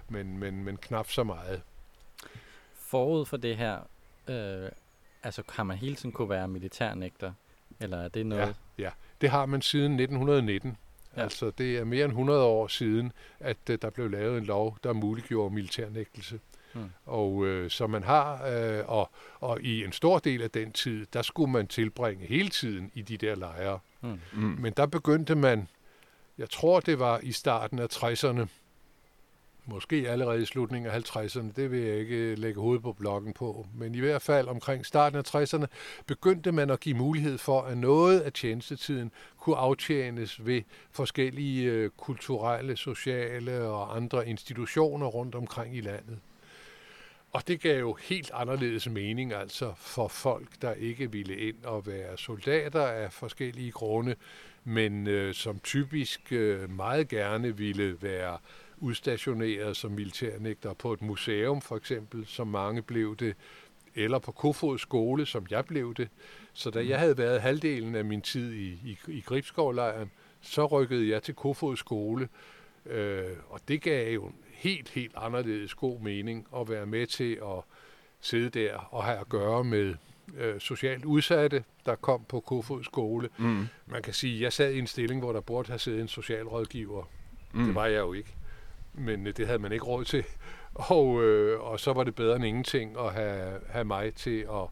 men, 0.09 0.39
men, 0.39 0.65
men 0.65 0.77
knap 0.77 1.11
så 1.11 1.25
meget. 1.25 1.63
Forud 2.75 3.27
for 3.27 3.37
det 3.37 3.57
her, 3.57 3.79
øh, 4.29 4.71
Altså 5.23 5.43
har 5.49 5.63
man 5.63 5.77
hele 5.77 5.95
tiden 5.95 6.13
kunne 6.13 6.29
være 6.29 6.49
militærnægter? 6.49 7.33
Eller 7.81 7.97
er 7.99 8.09
det 8.09 8.27
noget? 8.27 8.57
Ja, 8.79 8.83
ja. 8.85 8.91
det 9.21 9.31
har 9.31 9.47
man 9.47 9.63
siden 9.63 9.93
1919. 9.93 10.77
Ja. 11.17 11.23
Altså 11.23 11.51
det 11.51 11.79
er 11.79 11.85
mere 11.85 12.05
end 12.05 12.13
100 12.13 12.45
år 12.45 12.67
siden, 12.67 13.13
at 13.41 13.57
uh, 13.71 13.77
der 13.83 13.91
blev 13.91 14.11
lavet 14.11 14.39
en 14.39 14.45
lov, 14.45 14.79
der 14.85 14.93
muliggjorde 14.93 15.55
militærnægtelse. 15.55 16.41
Hmm. 16.73 16.91
Og 17.07 17.33
uh, 17.35 17.69
så 17.69 17.87
man 17.87 18.03
har, 18.03 18.35
uh, 18.35 18.89
og, 18.89 19.11
og 19.41 19.61
i 19.63 19.85
en 19.85 19.93
stor 19.93 20.19
del 20.19 20.43
af 20.43 20.51
den 20.51 20.73
tid, 20.73 21.07
der 21.13 21.23
skulle 21.23 21.53
man 21.53 21.67
tilbringe 21.67 22.27
hele 22.27 22.49
tiden 22.49 22.91
i 22.95 23.03
de 23.03 23.17
der 23.17 23.35
lejre. 23.35 23.79
Hmm. 24.01 24.21
Mm. 24.33 24.41
Men 24.41 24.73
der 24.77 24.87
begyndte 24.87 25.35
man, 25.35 25.69
jeg 26.39 26.51
tror 26.51 26.81
det 26.81 26.99
var 26.99 27.21
i 27.23 27.33
starten 27.33 27.79
af 27.79 27.87
60'erne, 27.93 28.47
måske 29.67 30.09
allerede 30.09 30.43
i 30.43 30.45
slutningen 30.45 30.91
af 30.91 30.99
50'erne, 30.99 31.53
det 31.57 31.71
vil 31.71 31.81
jeg 31.81 31.97
ikke 31.97 32.35
lægge 32.35 32.61
hovedet 32.61 32.83
på 32.83 32.93
blokken 32.93 33.33
på, 33.33 33.67
men 33.75 33.95
i 33.95 34.01
hvert 34.01 34.23
fald 34.23 34.49
omkring 34.49 34.87
starten 34.87 35.19
af 35.19 35.35
60'erne 35.35 35.67
begyndte 36.07 36.53
man 36.53 36.71
at 36.71 36.81
give 36.81 36.97
mulighed 36.97 37.39
for, 37.39 37.63
at 37.63 37.79
noget 37.79 38.21
af 38.21 38.33
tjenestetiden 38.33 39.13
kunne 39.39 39.57
aftjenes 39.57 40.47
ved 40.47 40.63
forskellige 40.91 41.71
øh, 41.71 41.91
kulturelle, 41.97 42.77
sociale 42.77 43.61
og 43.61 43.97
andre 43.97 44.29
institutioner 44.29 45.07
rundt 45.07 45.35
omkring 45.35 45.77
i 45.77 45.81
landet. 45.81 46.19
Og 47.33 47.49
det 47.49 47.61
gav 47.61 47.79
jo 47.79 47.93
helt 47.93 48.31
anderledes 48.35 48.89
mening 48.89 49.33
altså 49.33 49.73
for 49.77 50.09
folk, 50.09 50.49
der 50.63 50.73
ikke 50.73 51.13
ville 51.13 51.37
ind 51.37 51.65
og 51.65 51.87
være 51.87 52.19
soldater 52.19 52.87
af 52.87 53.13
forskellige 53.13 53.71
grunde, 53.71 54.15
men 54.65 55.07
øh, 55.07 55.35
som 55.35 55.59
typisk 55.59 56.33
øh, 56.33 56.71
meget 56.71 57.09
gerne 57.09 57.57
ville 57.57 58.03
være 58.03 58.39
udstationeret 58.79 59.77
som 59.77 59.91
militærnægter 59.91 60.73
på 60.75 60.93
et 60.93 61.03
museum 61.03 61.61
for 61.61 61.77
eksempel, 61.77 62.27
som 62.27 62.47
mange 62.47 62.83
blev 62.83 63.17
det, 63.17 63.37
eller 63.95 64.19
på 64.19 64.33
Kofod 64.33 64.79
skole, 64.79 65.27
som 65.27 65.47
jeg 65.51 65.65
blev 65.65 65.95
det. 65.95 66.09
Så 66.53 66.71
da 66.71 66.87
jeg 66.87 66.99
havde 66.99 67.19
været 67.19 67.41
halvdelen 67.41 67.95
af 67.95 68.05
min 68.05 68.23
tid 68.23 68.53
i, 68.53 68.69
i, 68.69 68.99
i 69.09 69.21
Gribskovlejren, 69.21 70.11
så 70.41 70.67
rykkede 70.67 71.09
jeg 71.09 71.23
til 71.23 71.35
Kofod 71.35 71.77
skole, 71.77 72.29
øh, 72.87 73.25
og 73.49 73.61
det 73.69 73.83
gav 73.83 74.15
jo 74.15 74.33
helt, 74.53 74.89
helt 74.89 75.13
anderledes 75.17 75.75
god 75.75 76.01
mening 76.01 76.47
at 76.57 76.69
være 76.69 76.87
med 76.87 77.07
til 77.07 77.33
at 77.33 77.65
sidde 78.21 78.51
der 78.51 78.75
og 78.77 79.05
have 79.05 79.19
at 79.19 79.29
gøre 79.29 79.65
med 79.65 79.95
øh, 80.37 80.61
socialt 80.61 81.05
udsatte, 81.05 81.65
der 81.87 81.95
kom 81.95 82.25
på 82.29 82.41
Kofod 82.41 82.85
skole. 82.85 83.29
Mm. 83.39 83.67
Man 83.87 84.03
kan 84.03 84.15
sige, 84.15 84.37
at 84.37 84.41
jeg 84.43 84.53
sad 84.53 84.73
i 84.73 84.79
en 84.79 84.87
stilling, 84.87 85.21
hvor 85.21 85.33
der 85.33 85.41
burde 85.41 85.69
have 85.69 85.79
siddet 85.79 86.01
en 86.01 86.09
socialrådgiver. 86.09 87.11
Mm. 87.53 87.65
Det 87.65 87.75
var 87.75 87.87
jeg 87.87 87.99
jo 87.99 88.13
ikke 88.13 88.35
men 88.93 89.27
øh, 89.27 89.37
det 89.37 89.47
havde 89.47 89.59
man 89.59 89.73
ikke 89.73 89.85
råd 89.85 90.05
til. 90.05 90.25
Og, 90.75 91.23
øh, 91.23 91.61
og 91.61 91.81
så 91.81 91.93
var 91.93 92.05
det 92.05 92.15
bedre 92.15 92.37
end 92.37 92.45
ingenting 92.45 92.99
at 92.99 93.13
have, 93.13 93.61
have 93.69 93.85
mig 93.85 94.15
til 94.15 94.41
at, 94.41 94.69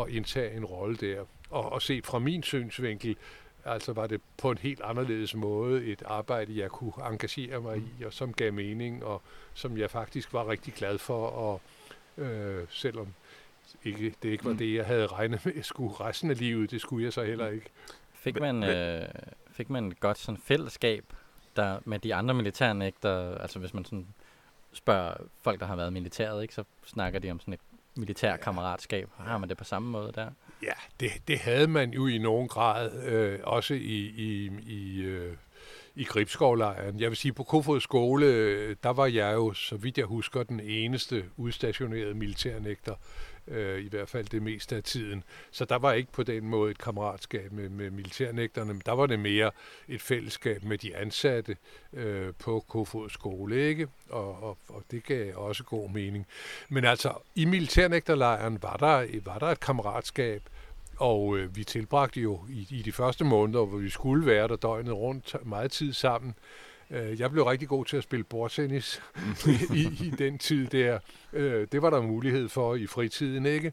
at 0.00 0.08
indtage 0.08 0.56
en 0.56 0.64
rolle 0.64 0.96
der. 0.96 1.24
Og, 1.50 1.72
og 1.72 1.82
se 1.82 2.00
fra 2.04 2.18
min 2.18 2.42
synsvinkel, 2.42 3.16
altså 3.64 3.92
var 3.92 4.06
det 4.06 4.20
på 4.38 4.50
en 4.50 4.58
helt 4.58 4.80
anderledes 4.80 5.34
måde 5.34 5.84
et 5.84 6.02
arbejde, 6.06 6.58
jeg 6.58 6.70
kunne 6.70 6.92
engagere 7.10 7.60
mig 7.60 7.78
i, 7.78 8.04
og 8.04 8.12
som 8.12 8.32
gav 8.32 8.52
mening, 8.52 9.04
og 9.04 9.22
som 9.54 9.78
jeg 9.78 9.90
faktisk 9.90 10.32
var 10.32 10.48
rigtig 10.48 10.74
glad 10.74 10.98
for, 10.98 11.26
og 11.26 11.60
øh, 12.18 12.64
selvom 12.68 13.08
ikke, 13.84 14.14
det 14.22 14.28
ikke 14.28 14.44
var 14.44 14.52
mm. 14.52 14.58
det, 14.58 14.74
jeg 14.74 14.86
havde 14.86 15.06
regnet 15.06 15.44
med, 15.44 15.54
at 15.54 15.64
skulle 15.64 15.94
resten 15.94 16.30
af 16.30 16.38
livet, 16.38 16.70
det 16.70 16.80
skulle 16.80 17.04
jeg 17.04 17.12
så 17.12 17.24
heller 17.24 17.48
ikke. 17.48 17.66
Fik 18.12 18.40
man, 18.40 18.64
øh, 18.64 19.08
fik 19.50 19.70
man 19.70 19.84
et 19.88 20.00
godt 20.00 20.18
sådan 20.18 20.40
fællesskab 20.40 21.04
der 21.56 21.78
med 21.84 21.98
de 21.98 22.14
andre 22.14 22.34
militærnægter, 22.34 23.38
altså 23.38 23.58
hvis 23.58 23.74
man 23.74 23.84
sådan 23.84 24.06
spørger 24.72 25.14
folk, 25.42 25.60
der 25.60 25.66
har 25.66 25.76
været 25.76 25.92
militæret, 25.92 26.42
ikke, 26.42 26.54
så 26.54 26.64
snakker 26.86 27.18
de 27.18 27.30
om 27.30 27.40
sådan 27.40 27.54
et 27.54 27.60
militær 27.96 28.36
kammeratskab. 28.36 29.08
Har 29.16 29.38
man 29.38 29.48
det 29.48 29.56
på 29.56 29.64
samme 29.64 29.90
måde 29.90 30.12
der? 30.12 30.30
Ja, 30.64 30.72
det, 31.00 31.10
det 31.28 31.38
havde 31.38 31.66
man 31.66 31.90
jo 31.90 32.06
i 32.06 32.18
nogen 32.18 32.48
grad, 32.48 33.02
øh, 33.04 33.38
også 33.42 33.74
i, 33.74 34.12
i, 34.16 34.50
i, 34.66 35.02
øh, 35.02 35.32
i 35.94 36.04
Gribskovlejren. 36.04 37.00
Jeg 37.00 37.08
vil 37.08 37.16
sige, 37.16 37.32
på 37.32 37.42
Kofod 37.42 37.80
skole, 37.80 38.26
øh, 38.26 38.76
der 38.82 38.90
var 38.90 39.06
jeg 39.06 39.34
jo, 39.34 39.52
så 39.52 39.76
vidt 39.76 39.98
jeg 39.98 40.06
husker, 40.06 40.42
den 40.42 40.60
eneste 40.60 41.24
udstationerede 41.36 42.14
militærnægter 42.14 42.94
øh, 43.48 43.84
i 43.84 43.88
hvert 43.88 44.08
fald 44.08 44.26
det 44.26 44.42
meste 44.42 44.76
af 44.76 44.82
tiden. 44.82 45.24
Så 45.50 45.64
der 45.64 45.76
var 45.76 45.92
ikke 45.92 46.12
på 46.12 46.22
den 46.22 46.48
måde 46.48 46.70
et 46.70 46.78
kammeratskab 46.78 47.52
med, 47.52 47.68
med 47.68 47.90
militærnægterne, 47.90 48.72
men 48.72 48.82
der 48.86 48.92
var 48.92 49.06
det 49.06 49.18
mere 49.18 49.50
et 49.88 50.02
fællesskab 50.02 50.64
med 50.64 50.78
de 50.78 50.96
ansatte 50.96 51.56
øh, 51.92 52.32
på 52.38 52.64
Kofod 52.68 53.10
skole, 53.10 53.68
ikke? 53.68 53.88
Og, 54.08 54.42
og, 54.42 54.58
og 54.68 54.82
det 54.90 55.04
gav 55.04 55.36
også 55.36 55.64
god 55.64 55.90
mening. 55.90 56.26
Men 56.68 56.84
altså, 56.84 57.12
i 57.34 57.44
militærnægterlejren 57.44 58.62
var 58.62 58.76
der, 58.76 59.20
var 59.24 59.38
der 59.38 59.46
et 59.46 59.60
kammeratskab, 59.60 60.42
og 60.96 61.38
øh, 61.38 61.56
vi 61.56 61.64
tilbragte 61.64 62.20
jo 62.20 62.40
i, 62.48 62.66
i 62.70 62.82
de 62.82 62.92
første 62.92 63.24
måneder, 63.24 63.64
hvor 63.64 63.78
vi 63.78 63.90
skulle 63.90 64.26
være 64.26 64.48
der 64.48 64.56
døgnet 64.56 64.94
rundt 64.94 65.36
meget 65.46 65.70
tid 65.70 65.92
sammen. 65.92 66.34
Øh, 66.90 67.20
jeg 67.20 67.30
blev 67.30 67.44
rigtig 67.44 67.68
god 67.68 67.84
til 67.84 67.96
at 67.96 68.02
spille 68.02 68.24
bordtennis 68.24 69.02
i, 69.74 70.04
i 70.04 70.12
den 70.18 70.38
tid 70.38 70.66
der. 70.66 70.98
Øh, 71.32 71.66
det 71.72 71.82
var 71.82 71.90
der 71.90 72.02
mulighed 72.02 72.48
for 72.48 72.74
i 72.74 72.86
fritiden, 72.86 73.46
ikke? 73.46 73.72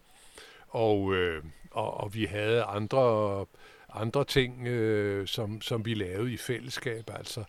Og, 0.67 1.15
øh, 1.15 1.43
og, 1.71 1.93
og 1.93 2.13
vi 2.13 2.25
havde 2.25 2.63
andre, 2.63 3.45
andre 3.93 4.25
ting, 4.25 4.67
øh, 4.67 5.27
som, 5.27 5.61
som 5.61 5.85
vi 5.85 5.93
lavede 5.93 6.33
i 6.33 6.37
fællesskab, 6.37 7.09
altså. 7.17 7.43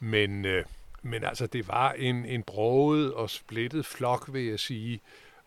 Men, 0.00 0.44
øh, 0.44 0.64
men 1.02 1.24
altså, 1.24 1.46
det 1.46 1.68
var 1.68 1.92
en, 1.92 2.24
en 2.24 2.42
broget 2.42 3.14
og 3.14 3.30
splittet 3.30 3.86
flok, 3.86 4.32
vil 4.32 4.44
jeg 4.44 4.60
sige. 4.60 5.00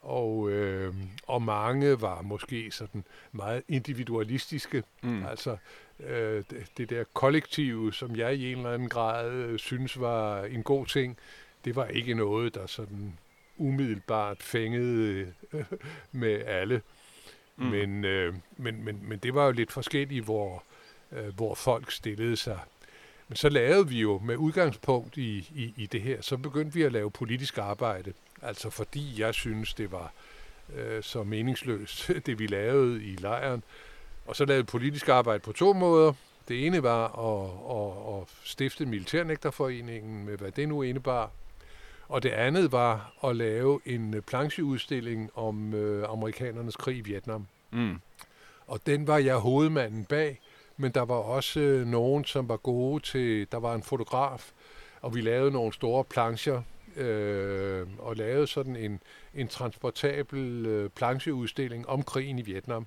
Og, 0.03 0.51
øh, 0.51 0.93
og 1.27 1.41
mange 1.41 2.01
var 2.01 2.21
måske 2.21 2.71
sådan 2.71 3.03
meget 3.31 3.63
individualistiske. 3.67 4.83
Mm. 5.01 5.25
Altså 5.25 5.57
øh, 5.99 6.43
det, 6.49 6.67
det 6.77 6.89
der 6.89 7.03
kollektive, 7.13 7.93
som 7.93 8.15
jeg 8.15 8.35
i 8.35 8.51
en 8.51 8.57
eller 8.57 8.73
anden 8.73 8.89
grad 8.89 9.31
øh, 9.31 9.59
synes 9.59 9.99
var 9.99 10.43
en 10.43 10.63
god 10.63 10.85
ting, 10.85 11.17
det 11.65 11.75
var 11.75 11.85
ikke 11.85 12.13
noget, 12.13 12.55
der 12.55 12.67
sådan 12.67 13.17
umiddelbart 13.57 14.43
fængede 14.43 15.33
øh, 15.53 15.63
med 16.11 16.45
alle. 16.45 16.81
Mm. 17.57 17.65
Men, 17.65 18.05
øh, 18.05 18.33
men, 18.57 18.85
men, 18.85 18.99
men 19.09 19.19
det 19.19 19.35
var 19.35 19.45
jo 19.45 19.51
lidt 19.51 19.71
forskelligt, 19.71 20.25
hvor, 20.25 20.63
øh, 21.11 21.35
hvor 21.35 21.55
folk 21.55 21.91
stillede 21.91 22.35
sig. 22.35 22.59
Men 23.27 23.35
så 23.35 23.49
lavede 23.49 23.87
vi 23.87 24.01
jo 24.01 24.21
med 24.23 24.35
udgangspunkt 24.35 25.17
i, 25.17 25.37
i, 25.55 25.73
i 25.77 25.85
det 25.85 26.01
her, 26.01 26.21
så 26.21 26.37
begyndte 26.37 26.73
vi 26.73 26.83
at 26.83 26.91
lave 26.91 27.11
politisk 27.11 27.57
arbejde. 27.57 28.13
Altså 28.43 28.69
fordi 28.69 29.21
jeg 29.21 29.33
synes, 29.33 29.73
det 29.73 29.91
var 29.91 30.11
øh, 30.75 31.03
så 31.03 31.23
meningsløst, 31.23 32.11
det 32.25 32.39
vi 32.39 32.47
lavede 32.47 33.03
i 33.03 33.15
lejren. 33.15 33.63
Og 34.25 34.35
så 34.35 34.45
lavede 34.45 34.63
politisk 34.63 35.09
arbejde 35.09 35.39
på 35.39 35.51
to 35.51 35.73
måder. 35.73 36.13
Det 36.47 36.65
ene 36.65 36.83
var 36.83 37.05
at, 37.05 37.49
at, 37.77 38.21
at 38.21 38.27
stifte 38.43 38.85
Militærnægterforeningen 38.85 40.25
med 40.25 40.37
hvad 40.37 40.51
det 40.51 40.69
nu 40.69 40.81
indebar. 40.81 41.31
Og 42.07 42.23
det 42.23 42.29
andet 42.29 42.71
var 42.71 43.13
at 43.23 43.35
lave 43.35 43.79
en 43.85 44.21
plancheudstilling 44.27 45.29
om 45.35 45.73
øh, 45.73 46.09
amerikanernes 46.09 46.75
krig 46.75 46.97
i 46.97 47.01
Vietnam. 47.01 47.47
Mm. 47.71 48.01
Og 48.67 48.79
den 48.85 49.07
var 49.07 49.17
jeg 49.17 49.35
hovedmanden 49.35 50.05
bag, 50.05 50.39
men 50.77 50.91
der 50.91 51.01
var 51.01 51.15
også 51.15 51.59
øh, 51.59 51.87
nogen, 51.87 52.25
som 52.25 52.49
var 52.49 52.57
gode 52.57 53.03
til... 53.03 53.47
Der 53.51 53.57
var 53.57 53.75
en 53.75 53.83
fotograf, 53.83 54.51
og 55.01 55.15
vi 55.15 55.21
lavede 55.21 55.51
nogle 55.51 55.73
store 55.73 56.03
plancher, 56.03 56.61
øh, 56.97 57.87
og 57.99 58.15
lavede 58.15 58.47
sådan 58.47 58.75
en, 58.75 58.99
en 59.35 59.47
transportabel 59.47 60.65
øh, 60.65 60.89
plancheudstilling 60.89 61.89
om 61.89 62.03
krigen 62.03 62.39
i 62.39 62.41
Vietnam, 62.41 62.85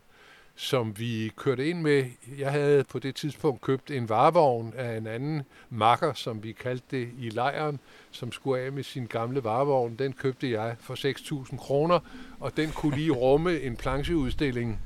som 0.55 0.99
vi 0.99 1.33
kørte 1.37 1.69
ind 1.69 1.81
med. 1.81 2.05
Jeg 2.39 2.53
havde 2.53 2.85
på 2.85 2.99
det 2.99 3.15
tidspunkt 3.15 3.61
købt 3.61 3.91
en 3.91 4.09
varevogn 4.09 4.73
af 4.77 4.97
en 4.97 5.07
anden 5.07 5.43
makker, 5.71 6.13
som 6.13 6.43
vi 6.43 6.53
kaldte 6.53 6.87
det 6.91 7.09
i 7.19 7.31
lejren, 7.31 7.81
som 8.11 8.33
skulle 8.33 8.61
af 8.61 8.73
med 8.73 8.83
sin 8.83 9.07
gamle 9.07 9.45
varevogn. 9.45 9.97
Den 9.97 10.13
købte 10.13 10.51
jeg 10.51 10.77
for 10.81 11.45
6.000 11.45 11.57
kroner, 11.57 12.01
og 12.41 12.57
den 12.57 12.71
kunne 12.71 12.97
lige 12.97 13.13
rumme 13.13 13.61
en 13.61 13.77
plancheudstilling. 13.77 14.81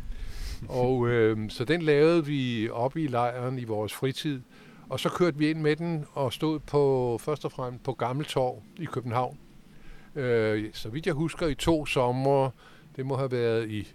Og 0.68 1.08
øh, 1.08 1.50
så 1.50 1.64
den 1.64 1.82
lavede 1.82 2.26
vi 2.26 2.68
op 2.68 2.96
i 2.96 3.06
lejren 3.06 3.58
i 3.58 3.64
vores 3.64 3.92
fritid. 3.92 4.40
Og 4.90 5.00
så 5.00 5.08
kørte 5.08 5.38
vi 5.38 5.50
ind 5.50 5.60
med 5.60 5.76
den 5.76 6.06
og 6.12 6.32
stod 6.32 6.58
på 6.58 7.18
først 7.20 7.44
og 7.44 7.52
fremmest 7.52 7.84
på 7.84 7.92
Gammeltorv 7.92 8.62
i 8.78 8.84
København. 8.84 9.38
Øh, 10.14 10.70
så 10.72 10.88
vidt 10.88 11.06
jeg 11.06 11.14
husker 11.14 11.46
i 11.46 11.54
to 11.54 11.86
sommer, 11.86 12.50
det 12.96 13.06
må 13.06 13.16
have 13.16 13.30
været 13.30 13.68
i 13.70 13.88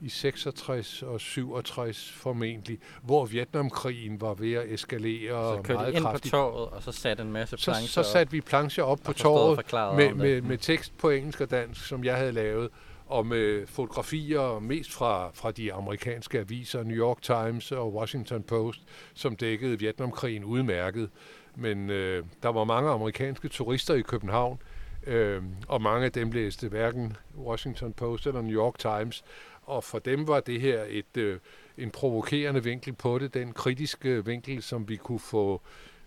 i 0.00 0.08
66 0.08 1.02
og 1.02 1.20
67 1.20 2.12
formentlig, 2.12 2.78
hvor 3.02 3.26
Vietnamkrigen 3.26 4.20
var 4.20 4.34
ved 4.34 4.52
at 4.52 4.72
eskalere 4.72 5.62
Så 5.66 5.72
meget 5.72 5.94
ind 5.94 6.02
kraftigt. 6.02 6.32
på 6.32 6.36
torvet, 6.36 6.68
og 6.68 6.82
så 6.82 6.92
satte 6.92 7.22
en 7.22 7.32
masse 7.32 7.56
Så, 7.56 7.64
plancher 7.64 7.88
så 7.88 8.00
op, 8.00 8.06
satte 8.06 8.30
vi 8.32 8.40
plancher 8.40 8.84
op 8.84 8.98
på 9.04 9.12
så 9.12 9.18
torvet 9.18 9.72
med, 9.96 10.04
det. 10.08 10.16
med, 10.16 10.42
med 10.42 10.58
tekst 10.58 10.98
på 10.98 11.10
engelsk 11.10 11.40
og 11.40 11.50
dansk, 11.50 11.86
som 11.86 12.04
jeg 12.04 12.16
havde 12.16 12.32
lavet, 12.32 12.68
og 13.08 13.26
med 13.26 13.66
fotografier 13.66 14.58
mest 14.58 14.92
fra, 14.92 15.30
fra 15.34 15.50
de 15.50 15.72
amerikanske 15.72 16.38
aviser, 16.38 16.82
New 16.82 16.96
York 16.96 17.22
Times 17.22 17.72
og 17.72 17.94
Washington 17.94 18.42
Post, 18.42 18.80
som 19.14 19.36
dækkede 19.36 19.78
Vietnamkrigen 19.78 20.44
udmærket. 20.44 21.10
Men 21.56 21.90
øh, 21.90 22.24
der 22.42 22.48
var 22.48 22.64
mange 22.64 22.90
amerikanske 22.90 23.48
turister 23.48 23.94
i 23.94 24.02
København, 24.02 24.62
øh, 25.06 25.42
og 25.68 25.82
mange 25.82 26.04
af 26.04 26.12
dem 26.12 26.30
læste 26.30 26.68
hverken 26.68 27.16
Washington 27.38 27.92
Post 27.92 28.26
eller 28.26 28.42
New 28.42 28.56
York 28.56 28.78
Times, 28.78 29.24
og 29.62 29.84
for 29.84 29.98
dem 29.98 30.28
var 30.28 30.40
det 30.40 30.60
her 30.60 30.84
et, 30.88 31.16
øh, 31.16 31.38
en 31.78 31.90
provokerende 31.90 32.64
vinkel 32.64 32.92
på 32.92 33.18
det, 33.18 33.34
den 33.34 33.52
kritiske 33.52 34.24
vinkel, 34.24 34.62
som 34.62 34.88
vi 34.88 34.96
kunne 34.96 35.20
få 35.20 35.60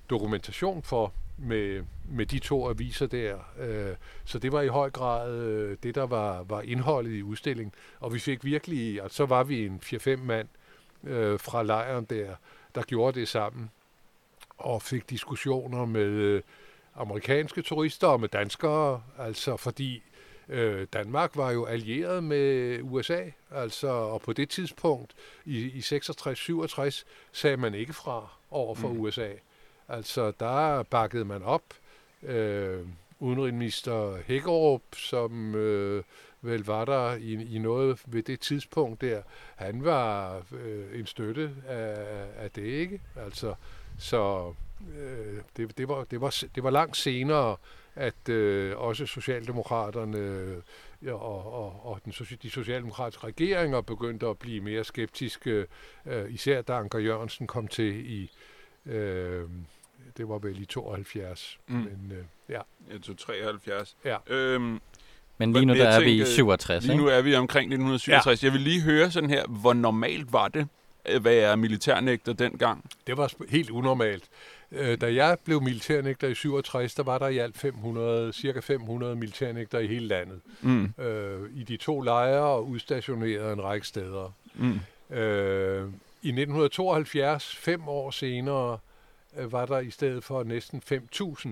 dokumentation 0.10 0.84
for 0.84 1.14
med, 1.42 1.84
med 2.10 2.26
de 2.26 2.40
to 2.40 2.70
aviser 2.70 3.08
der. 3.08 3.38
Øh, 3.60 3.96
så 4.26 4.40
det 4.40 4.52
var 4.52 4.62
i 4.62 4.68
høj 4.68 4.90
grad 4.90 5.36
øh, 5.36 5.78
det, 5.84 5.96
der 5.96 6.06
var, 6.06 6.44
var 6.44 6.62
indholdet 6.62 7.12
i 7.12 7.24
udstillingen. 7.24 7.74
Og 8.00 8.14
vi 8.14 8.20
fik 8.20 8.46
virkelig, 8.46 9.02
altså 9.02 9.16
så 9.16 9.26
var 9.26 9.44
vi 9.44 9.66
en 9.66 9.82
4-5 9.84 10.16
mand 10.16 10.48
øh, 11.04 11.40
fra 11.40 11.64
lejren 11.64 12.06
der, 12.06 12.36
der 12.76 12.82
gjorde 12.82 13.20
det 13.20 13.28
sammen 13.28 13.70
og 14.58 14.82
fik 14.82 15.10
diskussioner 15.10 15.86
med 15.86 16.02
øh, 16.02 16.42
amerikanske 16.96 17.62
turister 17.62 18.08
og 18.08 18.20
med 18.20 18.30
danskere, 18.30 19.04
altså 19.18 19.58
fordi 19.58 20.04
øh, 20.50 20.88
Danmark 20.94 21.38
var 21.38 21.52
jo 21.52 21.66
allieret 21.66 22.24
med 22.24 22.80
USA, 22.82 23.22
altså 23.52 23.88
og 23.88 24.22
på 24.22 24.34
det 24.34 24.50
tidspunkt 24.50 25.14
i, 25.46 25.60
i 25.60 25.80
66-67 25.80 27.04
sagde 27.32 27.58
man 27.58 27.74
ikke 27.74 27.94
fra 27.94 28.28
over 28.52 28.76
for 28.76 28.88
mm. 28.88 29.00
USA. 29.00 29.30
Altså 29.92 30.32
der 30.40 30.84
bakkede 30.84 31.26
man 31.26 31.44
op. 31.44 31.64
Øh, 32.24 32.80
udenrigsminister 33.20 34.18
Hækkerup, 34.26 34.82
som 34.94 35.56
øh, 35.56 36.04
vel 36.42 36.66
var 36.66 36.86
der 36.86 37.16
i, 37.16 37.56
i 37.56 37.60
noget 37.60 38.02
ved 38.06 38.24
det 38.24 38.40
tidspunkt 38.40 39.02
der, 39.02 39.22
han 39.56 39.84
var 39.84 40.42
øh, 40.52 41.00
en 41.00 41.06
støtte 41.06 41.52
af, 41.68 42.26
af 42.38 42.52
det, 42.52 42.62
ikke? 42.62 43.02
Altså, 43.16 43.56
så 44.00 44.54
øh, 44.98 45.42
det, 45.58 45.78
det, 45.78 45.88
var, 45.88 46.04
det, 46.04 46.22
var, 46.22 46.44
det 46.56 46.64
var 46.64 46.70
langt 46.70 46.98
senere, 46.98 47.56
at 47.96 48.30
øh, 48.30 48.78
også 48.78 49.06
Socialdemokraterne 49.06 50.18
øh, 50.18 50.58
ja, 51.04 51.14
og, 51.14 51.54
og, 51.54 51.86
og 51.86 52.00
den, 52.06 52.12
de 52.42 52.50
socialdemokratiske 52.50 53.28
regeringer 53.28 53.82
begyndte 53.82 54.28
at 54.28 54.40
blive 54.40 54.62
mere 54.62 54.84
skeptiske, 54.84 55.66
øh, 56.06 56.34
især 56.34 56.62
da 56.62 56.74
Anker 56.74 57.00
Jørgensen 57.00 57.48
kom 57.48 57.68
til 57.68 58.12
i, 58.12 58.32
øh, 58.86 59.44
det 60.18 60.30
var 60.30 60.38
vel 60.38 60.62
i 60.62 60.66
72, 60.66 61.60
Mm. 61.68 61.76
men 61.76 62.12
øh, 62.12 62.24
ja. 62.50 62.62
Jeg 62.94 63.02
tog 63.02 63.18
73. 63.18 63.96
Ja. 64.06 64.18
Øhm, 64.28 64.80
Men 65.38 65.54
lige 65.54 65.66
nu 65.66 65.74
der 65.74 65.88
er 65.88 66.00
vi 66.00 66.06
i 66.12 66.18
tænker, 66.18 66.26
67, 66.26 66.84
lige 66.84 66.94
ikke? 66.94 67.04
nu 67.04 67.10
er 67.10 67.22
vi 67.22 67.36
omkring 67.36 67.66
1967. 67.66 68.44
Ja. 68.44 68.46
Jeg 68.48 68.54
vil 68.54 68.62
lige 68.62 68.82
høre 68.82 69.12
sådan 69.12 69.30
her, 69.30 69.46
hvor 69.48 69.74
normalt 69.74 70.34
var 70.34 70.48
det 70.48 70.68
at 71.06 71.24
være 71.24 71.58
militærnægter 71.58 72.34
dengang? 72.34 72.86
Det 73.08 73.18
var 73.18 73.32
helt 73.50 73.70
unormalt. 73.70 74.24
Øh, 74.72 75.02
Da 75.02 75.14
jeg 75.14 75.38
blev 75.46 75.62
militærnægter 75.62 76.28
i 76.28 76.36
67, 76.36 76.96
der 76.96 77.04
var 77.04 77.18
der 77.18 77.28
i 77.28 77.38
alt 77.38 77.58
500, 77.58 78.34
cirka 78.34 78.60
500 78.60 79.16
militærnægter 79.16 79.80
i 79.80 79.88
hele 79.88 80.08
landet. 80.08 80.40
Mm. 80.62 80.94
Øh, 81.00 81.50
I 81.56 81.64
de 81.64 81.78
to 81.78 82.02
lejre 82.02 82.42
og 82.42 82.68
udstationeret 82.68 83.54
en 83.54 83.64
række 83.64 83.88
steder. 83.88 84.34
Mm. 84.54 84.80
Øh, 85.18 85.88
I 86.24 86.32
1972, 86.32 87.56
fem 87.56 87.88
år 87.88 88.12
senere, 88.12 88.74
øh, 88.74 88.78
var 89.36 89.66
der 89.66 89.80
i 89.80 89.92
stedet 89.92 90.24
for 90.24 90.44
næsten 90.44 90.82
5.000. 90.92 91.50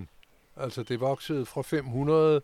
Altså 0.62 0.82
det 0.82 1.00
voksede 1.00 1.46
fra 1.46 1.62
500 1.62 2.42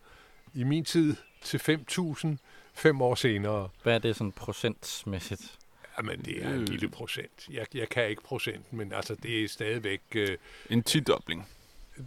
i 0.55 0.65
min 0.65 0.85
tid 0.85 1.17
til 1.43 1.59
5.000 1.59 2.29
fem 2.75 3.03
år 3.03 3.15
senere. 3.15 3.69
Hvad 3.83 3.95
er 3.95 3.99
det 3.99 4.17
sådan 4.17 4.33
procentmæssigt? 4.33 5.59
Jamen, 5.99 6.21
det 6.25 6.45
er 6.45 6.49
en 6.49 6.61
Øh. 6.61 6.69
lille 6.69 6.89
procent. 6.89 7.49
Jeg, 7.51 7.67
jeg 7.75 7.89
kan 7.89 8.09
ikke 8.09 8.23
procenten, 8.23 8.79
men 8.79 8.93
altså, 8.93 9.15
det 9.15 9.45
er 9.45 9.49
stadigvæk... 9.49 10.01
Øh, 10.15 10.39
En 10.71 10.83
tidobling. 10.83 11.49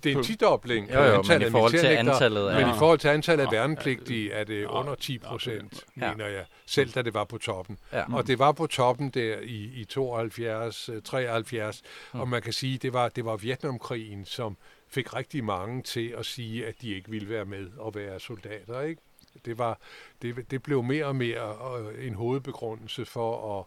Det 0.04 0.12
er 0.12 0.17
en 0.17 0.23
tidobling 0.23 0.88
men 0.88 0.95
antallet 0.95 1.41
i 1.41 1.45
af 1.45 1.52
forhold 1.52 1.71
til 1.71 1.80
militærnægtere, 1.84 2.54
af... 2.54 2.65
Men 2.65 2.75
i 2.75 2.78
forhold 2.78 2.99
til 2.99 3.08
antallet 3.08 3.45
af 3.45 3.52
værnepligtige 3.52 4.32
er 4.32 4.43
det 4.43 4.65
under 4.65 4.95
10 4.95 5.17
procent, 5.17 5.84
mener 5.95 6.28
jeg, 6.28 6.45
selv 6.65 6.91
da 6.91 7.02
det 7.02 7.13
var 7.13 7.23
på 7.23 7.38
toppen. 7.38 7.78
Og 8.13 8.28
det 8.28 8.39
var 8.39 8.52
på 8.52 8.67
toppen 8.67 9.10
der 9.10 9.36
i, 9.43 9.71
i 9.75 9.86
72, 9.86 10.89
øh, 10.89 11.02
73, 11.02 11.82
Mm. 12.13 12.19
og 12.19 12.28
man 12.28 12.41
kan 12.41 12.54
sige, 12.54 12.78
det 12.78 12.93
var 12.93 13.10
det 13.10 13.25
var 13.25 13.38
Vietnamkrigen, 13.38 14.25
som 14.25 14.58
fik 14.88 15.15
rigtig 15.15 15.43
mange 15.43 15.82
til 15.84 16.13
at 16.17 16.25
sige, 16.25 16.65
at 16.67 16.82
de 16.82 16.95
ikke 16.95 17.10
ville 17.10 17.30
være 17.30 17.45
med 17.45 17.67
og 17.78 17.95
være 17.95 18.19
soldater, 18.19 18.82
ikke? 18.82 19.02
Det, 19.45 19.58
var, 19.58 19.80
det, 20.21 20.52
det 20.52 20.63
blev 20.63 20.84
mere 20.84 21.06
og 21.06 21.15
mere 21.15 21.56
øh, 21.80 22.08
en 22.08 22.13
hovedbegrundelse 22.13 23.06
for 23.06 23.60
at, 23.60 23.65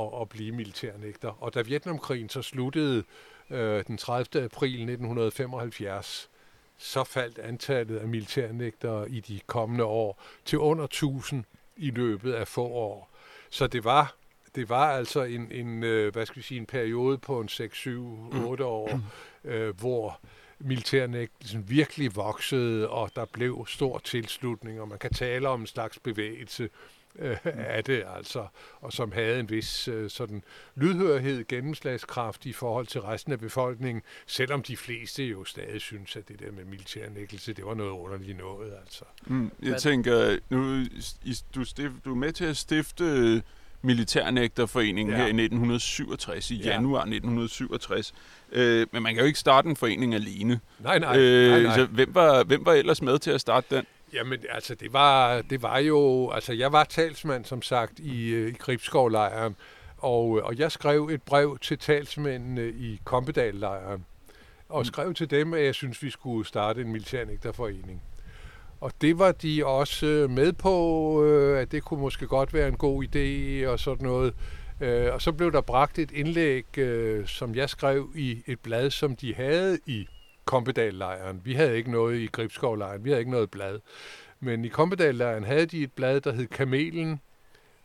at, 0.00 0.20
at 0.20 0.28
blive 0.28 0.52
militærnægter. 0.52 1.42
Og 1.42 1.54
da 1.54 1.62
Vietnamkrigen 1.62 2.28
så 2.28 2.42
sluttede 2.42 2.96
øh, 2.98 3.04
den 3.86 3.98
30. 3.98 4.44
april 4.44 4.72
1975, 4.72 6.30
så 6.78 7.04
faldt 7.04 7.38
antallet 7.38 7.96
af 7.96 8.08
militærnægtere 8.08 9.10
i 9.10 9.20
de 9.20 9.40
kommende 9.46 9.84
år 9.84 10.22
til 10.44 10.58
under 10.58 10.84
1000 10.84 11.44
i 11.76 11.90
løbet 11.90 12.32
af 12.32 12.48
få 12.48 12.64
år. 12.64 13.10
Så 13.50 13.66
det 13.66 13.84
var 13.84 14.14
det 14.54 14.68
var 14.68 14.90
altså 14.90 15.22
en, 15.22 15.52
en 15.52 15.84
øh, 15.84 16.12
hvad 16.12 16.26
skal 16.26 16.36
vi 16.36 16.42
sige, 16.42 16.58
en 16.60 16.66
periode 16.66 17.18
på 17.18 17.40
en 17.40 17.48
6, 17.48 17.78
7, 17.78 18.32
8 18.46 18.64
år, 18.64 19.00
øh, 19.44 19.78
hvor 19.80 20.20
militærnægtelsen 20.58 21.68
virkelig 21.68 22.16
voksede, 22.16 22.88
og 22.88 23.10
der 23.16 23.24
blev 23.24 23.66
stor 23.68 23.98
tilslutning, 23.98 24.80
og 24.80 24.88
man 24.88 24.98
kan 24.98 25.12
tale 25.12 25.48
om 25.48 25.60
en 25.60 25.66
slags 25.66 25.98
bevægelse 25.98 26.68
øh, 27.18 27.36
af 27.44 27.84
det, 27.84 28.04
altså, 28.16 28.46
og 28.80 28.92
som 28.92 29.12
havde 29.12 29.40
en 29.40 29.50
vis 29.50 29.88
øh, 29.88 30.10
sådan 30.10 30.44
lydhørhed, 30.76 31.44
gennemslagskraft 31.48 32.46
i 32.46 32.52
forhold 32.52 32.86
til 32.86 33.00
resten 33.00 33.32
af 33.32 33.40
befolkningen, 33.40 34.02
selvom 34.26 34.62
de 34.62 34.76
fleste 34.76 35.24
jo 35.24 35.44
stadig 35.44 35.80
synes, 35.80 36.16
at 36.16 36.28
det 36.28 36.40
der 36.40 36.52
med 36.52 36.64
militærnækkelse, 36.64 37.52
det 37.52 37.64
var 37.64 37.74
noget 37.74 37.90
underligt 37.90 38.38
noget, 38.38 38.72
altså. 38.80 39.04
Mm, 39.26 39.50
jeg 39.62 39.80
tænker, 39.80 40.38
nu, 40.50 40.80
i, 41.24 41.36
du, 41.54 41.64
stif, 41.64 41.90
du 42.04 42.10
er 42.10 42.16
med 42.16 42.32
til 42.32 42.44
at 42.44 42.56
stifte 42.56 43.42
Militærnægterforeningen 43.82 45.12
ja. 45.12 45.16
her 45.16 45.24
i 45.24 45.28
1967, 45.28 46.50
i 46.50 46.54
ja. 46.54 46.70
januar 46.70 47.00
1967. 47.00 48.14
Øh, 48.52 48.86
men 48.92 49.02
man 49.02 49.14
kan 49.14 49.20
jo 49.20 49.26
ikke 49.26 49.38
starte 49.38 49.68
en 49.68 49.76
forening 49.76 50.14
alene. 50.14 50.60
Nej, 50.78 50.98
nej. 50.98 51.18
Øh, 51.18 51.50
nej, 51.50 51.62
nej. 51.62 51.76
Så 51.76 51.84
hvem 51.84 52.14
var, 52.14 52.44
hvem 52.44 52.66
var 52.66 52.72
ellers 52.72 53.02
med 53.02 53.18
til 53.18 53.30
at 53.30 53.40
starte 53.40 53.76
den? 53.76 53.86
Jamen, 54.12 54.38
altså, 54.48 54.74
det 54.74 54.92
var, 54.92 55.42
det 55.42 55.62
var 55.62 55.78
jo... 55.78 56.30
Altså, 56.30 56.52
jeg 56.52 56.72
var 56.72 56.84
talsmand, 56.84 57.44
som 57.44 57.62
sagt, 57.62 57.98
i, 57.98 58.28
øh, 58.28 58.48
i 58.48 58.52
Gribskovlejren, 58.52 59.56
og, 59.98 60.28
og 60.28 60.58
jeg 60.58 60.72
skrev 60.72 61.08
et 61.12 61.22
brev 61.22 61.58
til 61.58 61.78
talsmændene 61.78 62.68
i 62.68 63.00
Kompedal-lejren, 63.04 64.04
og 64.68 64.80
mm. 64.80 64.84
skrev 64.84 65.14
til 65.14 65.30
dem, 65.30 65.54
at 65.54 65.64
jeg 65.64 65.74
synes, 65.74 66.02
vi 66.02 66.10
skulle 66.10 66.48
starte 66.48 66.80
en 66.80 66.92
militærnægterforening. 66.92 68.02
Og 68.80 68.92
det 69.00 69.18
var 69.18 69.32
de 69.32 69.66
også 69.66 70.06
øh, 70.06 70.30
med 70.30 70.52
på, 70.52 71.24
øh, 71.24 71.60
at 71.60 71.72
det 71.72 71.82
kunne 71.82 72.00
måske 72.00 72.26
godt 72.26 72.54
være 72.54 72.68
en 72.68 72.76
god 72.76 73.04
idé 73.04 73.66
og 73.68 73.80
sådan 73.80 74.06
noget. 74.06 74.34
Og 75.12 75.22
så 75.22 75.32
blev 75.32 75.52
der 75.52 75.60
bragt 75.60 75.98
et 75.98 76.10
indlæg, 76.10 76.64
som 77.28 77.54
jeg 77.54 77.70
skrev 77.70 78.10
i 78.14 78.42
et 78.46 78.60
blad, 78.60 78.90
som 78.90 79.16
de 79.16 79.34
havde 79.34 79.78
i 79.86 80.06
Kompedal-lejren. 80.44 81.40
Vi 81.44 81.54
havde 81.54 81.76
ikke 81.76 81.90
noget 81.90 82.18
i 82.18 82.26
Gribskov-lejren, 82.26 83.04
vi 83.04 83.10
havde 83.10 83.20
ikke 83.20 83.30
noget 83.30 83.50
blad. 83.50 83.78
Men 84.40 84.64
i 84.64 84.68
Kompedal-lejren 84.68 85.44
havde 85.44 85.66
de 85.66 85.82
et 85.82 85.92
blad, 85.92 86.20
der 86.20 86.32
hed 86.32 86.46
Kamelen, 86.46 87.20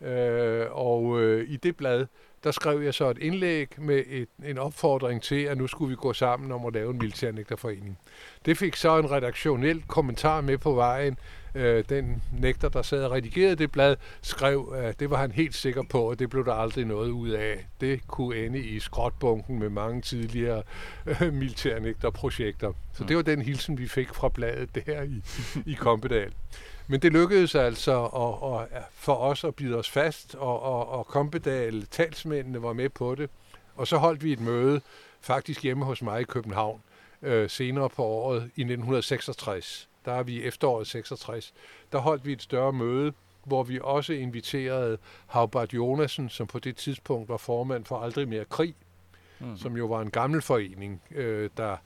øh, 0.01 0.65
og 0.71 1.21
øh, 1.21 1.49
i 1.49 1.55
det 1.55 1.77
blad, 1.77 2.05
der 2.43 2.51
skrev 2.51 2.81
jeg 2.81 2.93
så 2.93 3.09
et 3.09 3.17
indlæg 3.17 3.67
med 3.77 4.03
et, 4.07 4.29
en 4.45 4.57
opfordring 4.57 5.21
til, 5.21 5.43
at 5.43 5.57
nu 5.57 5.67
skulle 5.67 5.89
vi 5.89 5.95
gå 5.95 6.13
sammen 6.13 6.51
om 6.51 6.65
at 6.65 6.73
lave 6.73 6.91
en 6.91 6.97
militærnægterforening. 6.97 7.99
Det 8.45 8.57
fik 8.57 8.75
så 8.75 8.99
en 8.99 9.11
redaktionel 9.11 9.83
kommentar 9.87 10.41
med 10.41 10.57
på 10.57 10.73
vejen. 10.73 11.17
Øh, 11.55 11.83
den 11.89 12.23
nægter, 12.39 12.69
der 12.69 12.81
sad 12.81 13.03
og 13.03 13.11
redigerede 13.11 13.55
det 13.55 13.71
blad, 13.71 13.95
skrev, 14.21 14.73
at 14.75 14.99
det 14.99 15.09
var 15.09 15.17
han 15.17 15.31
helt 15.31 15.55
sikker 15.55 15.83
på, 15.89 16.09
og 16.09 16.19
det 16.19 16.29
blev 16.29 16.45
der 16.45 16.53
aldrig 16.53 16.85
noget 16.85 17.09
ud 17.09 17.29
af. 17.29 17.67
Det 17.81 18.07
kunne 18.07 18.35
ende 18.45 18.59
i 18.59 18.79
skrotbunken 18.79 19.59
med 19.59 19.69
mange 19.69 20.01
tidligere 20.01 20.63
øh, 21.05 21.33
militærnægterprojekter. 21.33 22.73
Så 22.93 23.03
det 23.03 23.15
var 23.15 23.21
den 23.21 23.41
hilsen, 23.41 23.77
vi 23.77 23.87
fik 23.87 24.13
fra 24.13 24.29
bladet 24.29 24.75
der 24.75 25.01
i, 25.01 25.23
i 25.71 25.73
Kompedal. 25.73 26.33
Men 26.87 26.99
det 26.99 27.13
lykkedes 27.13 27.55
altså 27.55 28.05
at, 28.05 28.77
at, 28.77 28.83
for 28.93 29.15
os 29.15 29.43
at 29.43 29.55
bide 29.55 29.75
os 29.75 29.89
fast, 29.89 30.35
og, 30.35 30.61
og, 30.61 30.89
og 30.89 31.07
Kompedal, 31.07 31.85
talsmændene 31.85 32.63
var 32.63 32.73
med 32.73 32.89
på 32.89 33.15
det. 33.15 33.29
Og 33.75 33.87
så 33.87 33.97
holdt 33.97 34.23
vi 34.23 34.33
et 34.33 34.39
møde, 34.39 34.81
faktisk 35.21 35.63
hjemme 35.63 35.85
hos 35.85 36.01
mig 36.01 36.21
i 36.21 36.23
København, 36.23 36.81
øh, 37.21 37.49
senere 37.49 37.89
på 37.89 38.03
året 38.03 38.37
i 38.37 38.61
1966. 38.61 39.89
Der 40.07 40.13
er 40.13 40.23
vi 40.23 40.33
i 40.33 40.43
efteråret 40.43 40.87
66. 40.87 41.53
Der 41.91 41.97
holdt 41.97 42.25
vi 42.25 42.31
et 42.31 42.41
større 42.41 42.73
møde, 42.73 43.13
hvor 43.43 43.63
vi 43.63 43.79
også 43.83 44.13
inviterede 44.13 44.97
Havbart 45.27 45.73
Jonasen, 45.73 46.29
som 46.29 46.47
på 46.47 46.59
det 46.59 46.75
tidspunkt 46.75 47.29
var 47.29 47.37
formand 47.37 47.85
for 47.85 47.99
Aldrig 47.99 48.27
Mere 48.27 48.45
Krig, 48.45 48.75
mm. 49.39 49.57
som 49.57 49.77
jo 49.77 49.85
var 49.85 50.01
en 50.01 50.11
gammel 50.11 50.41
forening, 50.41 51.01
øh, 51.11 51.49
der 51.57 51.77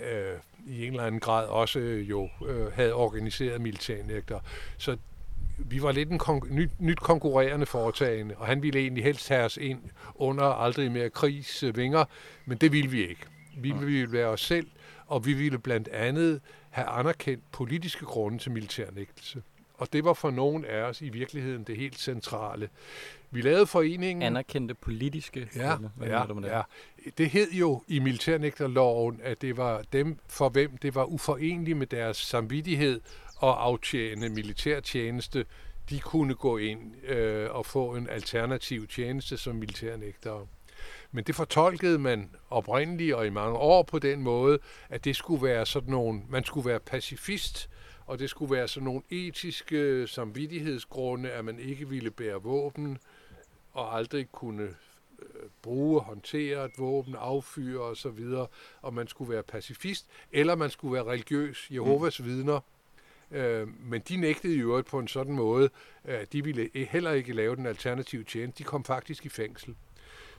øh, 0.00 0.38
i 0.66 0.86
en 0.86 0.92
eller 0.92 1.04
anden 1.04 1.20
grad 1.20 1.46
også 1.46 1.78
jo 1.80 2.28
øh, 2.48 2.72
havde 2.72 2.92
organiseret 2.92 3.60
militærnægter. 3.60 4.40
Så 4.78 4.96
vi 5.58 5.82
var 5.82 5.92
lidt 5.92 6.10
en 6.10 6.20
kon- 6.22 6.52
nyt, 6.52 6.70
nyt 6.78 7.00
konkurrerende 7.00 7.66
foretagende, 7.66 8.34
og 8.36 8.46
han 8.46 8.62
ville 8.62 8.80
egentlig 8.80 9.04
helst 9.04 9.28
have 9.28 9.44
os 9.44 9.56
ind 9.56 9.80
under 10.14 10.44
aldrig 10.44 10.92
mere 10.92 11.10
krigs 11.10 11.62
øh, 11.62 11.76
vinger, 11.76 12.04
men 12.46 12.58
det 12.58 12.72
ville 12.72 12.90
vi 12.90 13.08
ikke. 13.08 13.22
Vi 13.56 13.72
ville 13.72 14.12
være 14.12 14.26
os 14.26 14.40
selv, 14.40 14.66
og 15.06 15.26
vi 15.26 15.32
ville 15.32 15.58
blandt 15.58 15.88
andet 15.88 16.40
have 16.70 16.86
anerkendt 16.86 17.44
politiske 17.52 18.04
grunde 18.04 18.38
til 18.38 18.52
militærnægtelse. 18.52 19.42
Og 19.74 19.92
det 19.92 20.04
var 20.04 20.12
for 20.12 20.30
nogen 20.30 20.64
af 20.64 20.82
os 20.82 21.02
i 21.02 21.08
virkeligheden 21.08 21.64
det 21.64 21.76
helt 21.76 21.98
centrale. 21.98 22.68
Vi 23.30 23.40
lavede 23.40 23.66
foreningen... 23.66 24.22
Anerkendte 24.22 24.74
politiske 24.74 25.48
ja, 25.56 25.76
Hvad 25.96 26.08
ja, 26.08 26.24
det? 26.28 26.44
ja. 26.44 26.62
Det 27.18 27.30
hed 27.30 27.50
jo 27.52 27.82
i 27.88 27.98
militærnægterloven, 27.98 29.20
at 29.22 29.42
det 29.42 29.56
var 29.56 29.82
dem, 29.92 30.18
for 30.28 30.48
hvem 30.48 30.76
det 30.76 30.94
var 30.94 31.04
uforenligt 31.04 31.78
med 31.78 31.86
deres 31.86 32.16
samvittighed 32.16 33.00
og 33.36 33.64
aftjene 33.64 34.28
militærtjeneste, 34.28 35.44
de 35.90 36.00
kunne 36.00 36.34
gå 36.34 36.56
ind 36.56 37.04
øh, 37.04 37.50
og 37.50 37.66
få 37.66 37.94
en 37.94 38.08
alternativ 38.08 38.86
tjeneste 38.86 39.36
som 39.36 39.56
militærnægtere. 39.56 40.46
Men 41.12 41.24
det 41.24 41.34
fortolkede 41.34 41.98
man 41.98 42.30
oprindeligt 42.50 43.14
og 43.14 43.26
i 43.26 43.30
mange 43.30 43.58
år 43.58 43.82
på 43.82 43.98
den 43.98 44.22
måde, 44.22 44.58
at 44.88 45.04
det 45.04 45.16
skulle 45.16 45.42
være 45.42 45.66
sådan 45.66 45.90
nogle, 45.90 46.22
man 46.28 46.44
skulle 46.44 46.68
være 46.68 46.80
pacifist, 46.80 47.70
og 48.06 48.18
det 48.18 48.30
skulle 48.30 48.54
være 48.54 48.68
sådan 48.68 48.84
nogle 48.84 49.02
etiske 49.10 50.06
samvittighedsgrunde, 50.06 51.30
at 51.30 51.44
man 51.44 51.58
ikke 51.58 51.88
ville 51.88 52.10
bære 52.10 52.42
våben, 52.42 52.98
og 53.72 53.96
aldrig 53.96 54.32
kunne 54.32 54.62
øh, 55.22 55.48
bruge, 55.62 56.00
håndtere 56.00 56.64
et 56.64 56.72
våben, 56.78 57.14
affyre 57.18 57.82
og 57.82 57.96
så 57.96 58.08
videre, 58.08 58.46
og 58.82 58.94
man 58.94 59.08
skulle 59.08 59.32
være 59.32 59.42
pacifist, 59.42 60.06
eller 60.32 60.54
man 60.54 60.70
skulle 60.70 60.94
være 60.94 61.04
religiøs, 61.04 61.68
Jehovas 61.70 62.20
mm. 62.20 62.26
vidner. 62.26 62.60
Øh, 63.30 63.68
men 63.80 64.00
de 64.00 64.16
nægtede 64.16 64.54
jo 64.54 64.82
på 64.86 64.98
en 64.98 65.08
sådan 65.08 65.34
måde, 65.34 65.70
at 66.04 66.32
de 66.32 66.44
ville 66.44 66.70
heller 66.74 67.12
ikke 67.12 67.32
lave 67.32 67.56
den 67.56 67.66
alternative 67.66 68.24
tjeneste. 68.24 68.58
De 68.58 68.64
kom 68.64 68.84
faktisk 68.84 69.26
i 69.26 69.28
fængsel. 69.28 69.74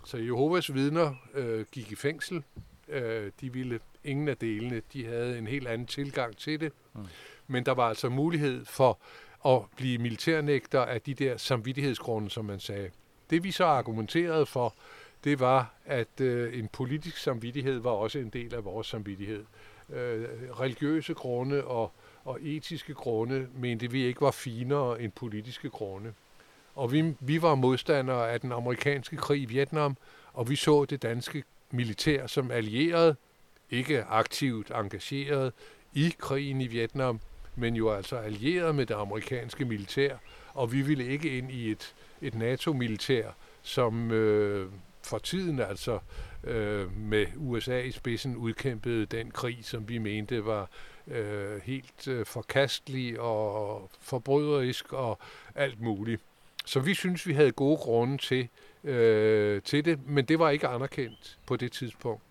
Så 0.06 0.18
Jehovas 0.18 0.74
vidner 0.74 1.16
øh, 1.34 1.66
gik 1.72 1.92
i 1.92 1.96
fængsel. 1.96 2.44
Øh, 2.88 3.32
de 3.42 3.54
ville 3.54 3.80
ingen 4.04 4.28
af 4.28 4.38
delene. 4.38 4.82
De 4.94 5.06
havde 5.06 5.38
en 5.38 5.48
helt 5.48 5.68
anden 5.68 5.88
tilgang 5.88 6.38
til 6.38 6.60
det. 6.60 6.72
Mm. 6.94 7.02
Men 7.48 7.66
der 7.66 7.72
var 7.72 7.90
altså 7.90 8.10
mulighed 8.10 8.66
for 8.66 9.00
at 9.46 9.62
blive 9.76 9.98
militærnægter 9.98 10.82
af 10.82 11.02
de 11.02 11.14
der 11.14 11.38
samvittighedsgrunde, 11.38 12.30
som 12.30 12.46
man 12.46 12.60
sagde. 12.60 12.90
Det 13.30 13.44
vi 13.44 13.52
så 13.52 13.66
argumenterede 13.66 14.46
for, 14.46 14.76
det 15.24 15.40
var, 15.40 15.74
at 15.86 16.22
øh, 16.22 16.60
en 16.60 16.68
politisk 16.68 17.18
samvittighed 17.18 17.80
var 17.80 17.92
også 17.92 18.20
en 18.20 18.30
del 18.30 18.56
af 18.56 18.66
vores 18.66 18.88
samvittighed. 18.88 19.46
Øh, 19.90 20.28
religiøse 20.60 21.14
grunde 21.14 21.64
og, 21.64 21.92
og 22.24 22.40
etiske 22.42 22.94
grunde 22.94 23.48
mente 23.54 23.92
vi 23.92 24.04
ikke 24.04 24.22
var 24.22 24.32
finere 24.32 25.02
end 25.02 25.12
politiske 25.12 25.70
grunde. 25.70 26.14
Og 26.82 26.91
vi, 26.91 27.13
vi 27.20 27.41
var 27.41 27.56
modstandere 27.56 28.32
af 28.32 28.41
den 28.41 28.52
amerikanske 28.52 29.17
krig 29.17 29.41
i 29.41 29.46
Vietnam, 29.46 29.98
og 30.34 30.50
vi 30.50 30.56
så 30.56 30.86
det 30.86 31.02
danske 31.02 31.44
militær 31.72 32.28
som 32.28 32.52
allieret, 32.52 33.17
ikke 33.70 34.04
aktivt 34.04 34.72
engageret 34.72 35.54
i 35.94 36.15
krigen 36.20 36.62
i 36.62 36.67
Vietnam, 36.67 37.20
men 37.56 37.76
jo 37.76 37.91
altså 37.91 38.15
allieret 38.15 38.76
med 38.76 38.86
det 38.86 38.94
amerikanske 38.94 39.65
militær, 39.65 40.15
og 40.54 40.72
vi 40.72 40.82
ville 40.82 41.06
ikke 41.08 41.38
ind 41.38 41.52
i 41.52 41.72
et, 41.72 41.96
et 42.22 42.36
NATO-militær, 42.36 43.30
som 43.62 44.12
øh, 44.12 44.72
for 45.04 45.17
tiden 45.17 45.60
altså 45.60 46.00
øh, 46.44 46.98
med 46.98 47.26
USA 47.38 47.80
i 47.80 47.91
spidsen 47.91 48.36
udkæmpede 48.36 49.06
den 49.06 49.32
krig, 49.32 49.58
som 49.62 49.89
vi 49.89 49.98
mente 49.98 50.46
var 50.46 50.70
øh, 51.08 51.62
helt 51.63 52.08
øh, 52.08 52.26
forkastelig 52.26 53.20
og 53.20 53.89
forbryderisk 54.00 54.94
og 54.94 55.20
alt 55.56 55.82
muligt. 55.82 56.22
Så 56.65 56.80
vi 56.80 56.93
synes, 56.93 57.28
vi 57.28 57.34
havde 57.34 57.52
gode 57.52 57.78
grunde 57.78 58.17
til, 58.17 58.47
øh, 58.84 59.62
til 59.62 59.86
det, 59.86 60.08
men 60.08 60.26
det 60.26 60.39
var 60.39 60.50
ikke 60.50 60.67
anerkendt 60.67 61.39
på 61.45 61.56
det 61.56 61.71
tidspunkt. 61.71 62.21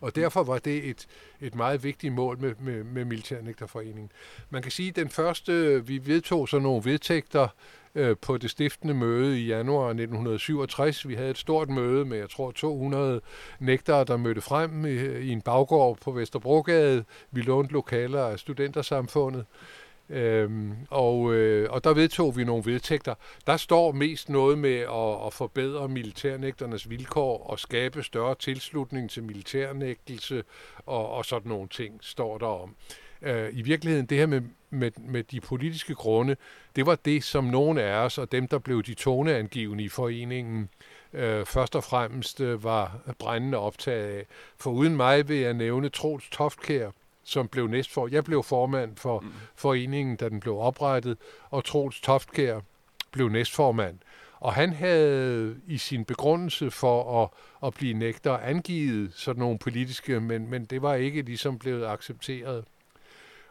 Og 0.00 0.16
derfor 0.16 0.42
var 0.42 0.58
det 0.58 0.88
et, 0.88 1.06
et 1.40 1.54
meget 1.54 1.84
vigtigt 1.84 2.12
mål 2.12 2.38
med, 2.38 2.54
med, 2.60 2.84
med 2.84 3.04
Militærnægterforeningen. 3.04 4.12
Man 4.50 4.62
kan 4.62 4.70
sige, 4.70 4.88
at 4.88 4.96
den 4.96 5.08
første, 5.08 5.86
vi 5.86 6.06
vedtog 6.06 6.48
så 6.48 6.58
nogle 6.58 6.84
vedtægter 6.84 7.48
øh, 7.94 8.16
på 8.22 8.38
det 8.38 8.50
stiftende 8.50 8.94
møde 8.94 9.40
i 9.40 9.46
januar 9.46 9.88
1967. 9.88 11.08
Vi 11.08 11.14
havde 11.14 11.30
et 11.30 11.38
stort 11.38 11.70
møde 11.70 12.04
med, 12.04 12.18
jeg 12.18 12.30
tror, 12.30 12.50
200 12.50 13.20
nægtere, 13.60 14.04
der 14.04 14.16
mødte 14.16 14.40
frem 14.40 14.86
i, 14.86 14.90
i 14.98 15.30
en 15.30 15.42
baggård 15.42 15.98
på 16.00 16.10
Vesterbrogade. 16.10 17.04
Vi 17.30 17.40
lånte 17.40 17.72
lokaler 17.72 18.24
af 18.24 18.38
studentersamfundet. 18.38 19.44
Øhm, 20.10 20.72
og, 20.90 21.34
øh, 21.34 21.70
og 21.70 21.84
der 21.84 21.94
vedtog 21.94 22.36
vi 22.36 22.44
nogle 22.44 22.64
vedtægter. 22.64 23.14
Der 23.46 23.56
står 23.56 23.92
mest 23.92 24.28
noget 24.28 24.58
med 24.58 24.78
at, 24.78 25.26
at 25.26 25.32
forbedre 25.32 25.88
militærnægternes 25.88 26.90
vilkår 26.90 27.46
og 27.46 27.58
skabe 27.58 28.02
større 28.02 28.34
tilslutning 28.34 29.10
til 29.10 29.22
militærnægtelse 29.22 30.44
og, 30.86 31.10
og 31.10 31.24
sådan 31.24 31.48
nogle 31.48 31.68
ting, 31.68 31.98
står 32.00 32.38
der 32.38 32.46
om. 32.46 32.74
Øh, 33.22 33.48
I 33.52 33.62
virkeligheden, 33.62 34.06
det 34.06 34.18
her 34.18 34.26
med, 34.26 34.42
med, 34.70 34.90
med 34.98 35.22
de 35.22 35.40
politiske 35.40 35.94
grunde, 35.94 36.36
det 36.76 36.86
var 36.86 36.94
det, 36.94 37.24
som 37.24 37.44
nogle 37.44 37.82
af 37.82 38.04
os 38.04 38.18
og 38.18 38.32
dem, 38.32 38.48
der 38.48 38.58
blev 38.58 38.82
de 38.82 38.94
toneangivende 38.94 39.84
i 39.84 39.88
foreningen, 39.88 40.68
øh, 41.12 41.46
først 41.46 41.76
og 41.76 41.84
fremmest 41.84 42.40
øh, 42.40 42.64
var 42.64 42.98
brændende 43.18 43.58
optaget 43.58 44.18
af. 44.18 44.26
For 44.56 44.70
uden 44.70 44.96
mig 44.96 45.28
vil 45.28 45.36
jeg 45.36 45.54
nævne 45.54 45.88
Troels 45.88 46.28
Toftkær, 46.30 46.90
som 47.24 47.48
blev 47.48 47.66
næstfor. 47.66 48.08
Jeg 48.08 48.24
blev 48.24 48.42
formand 48.42 48.96
for 48.96 49.20
mm. 49.20 49.32
foreningen, 49.54 50.16
da 50.16 50.28
den 50.28 50.40
blev 50.40 50.58
oprettet, 50.58 51.18
og 51.50 51.64
Troels 51.64 52.00
Toftkær, 52.00 52.60
blev 53.12 53.28
næstformand. 53.28 53.98
Og 54.40 54.54
han 54.54 54.72
havde 54.72 55.56
i 55.66 55.78
sin 55.78 56.04
begrundelse 56.04 56.70
for 56.70 57.22
at, 57.22 57.28
at 57.66 57.74
blive 57.74 57.94
nægter 57.94 58.38
angivet 58.38 59.12
sådan 59.14 59.40
nogle 59.40 59.58
politiske, 59.58 60.20
men, 60.20 60.50
men 60.50 60.64
det 60.64 60.82
var 60.82 60.94
ikke 60.94 61.22
ligesom 61.22 61.58
blevet 61.58 61.86
accepteret. 61.86 62.64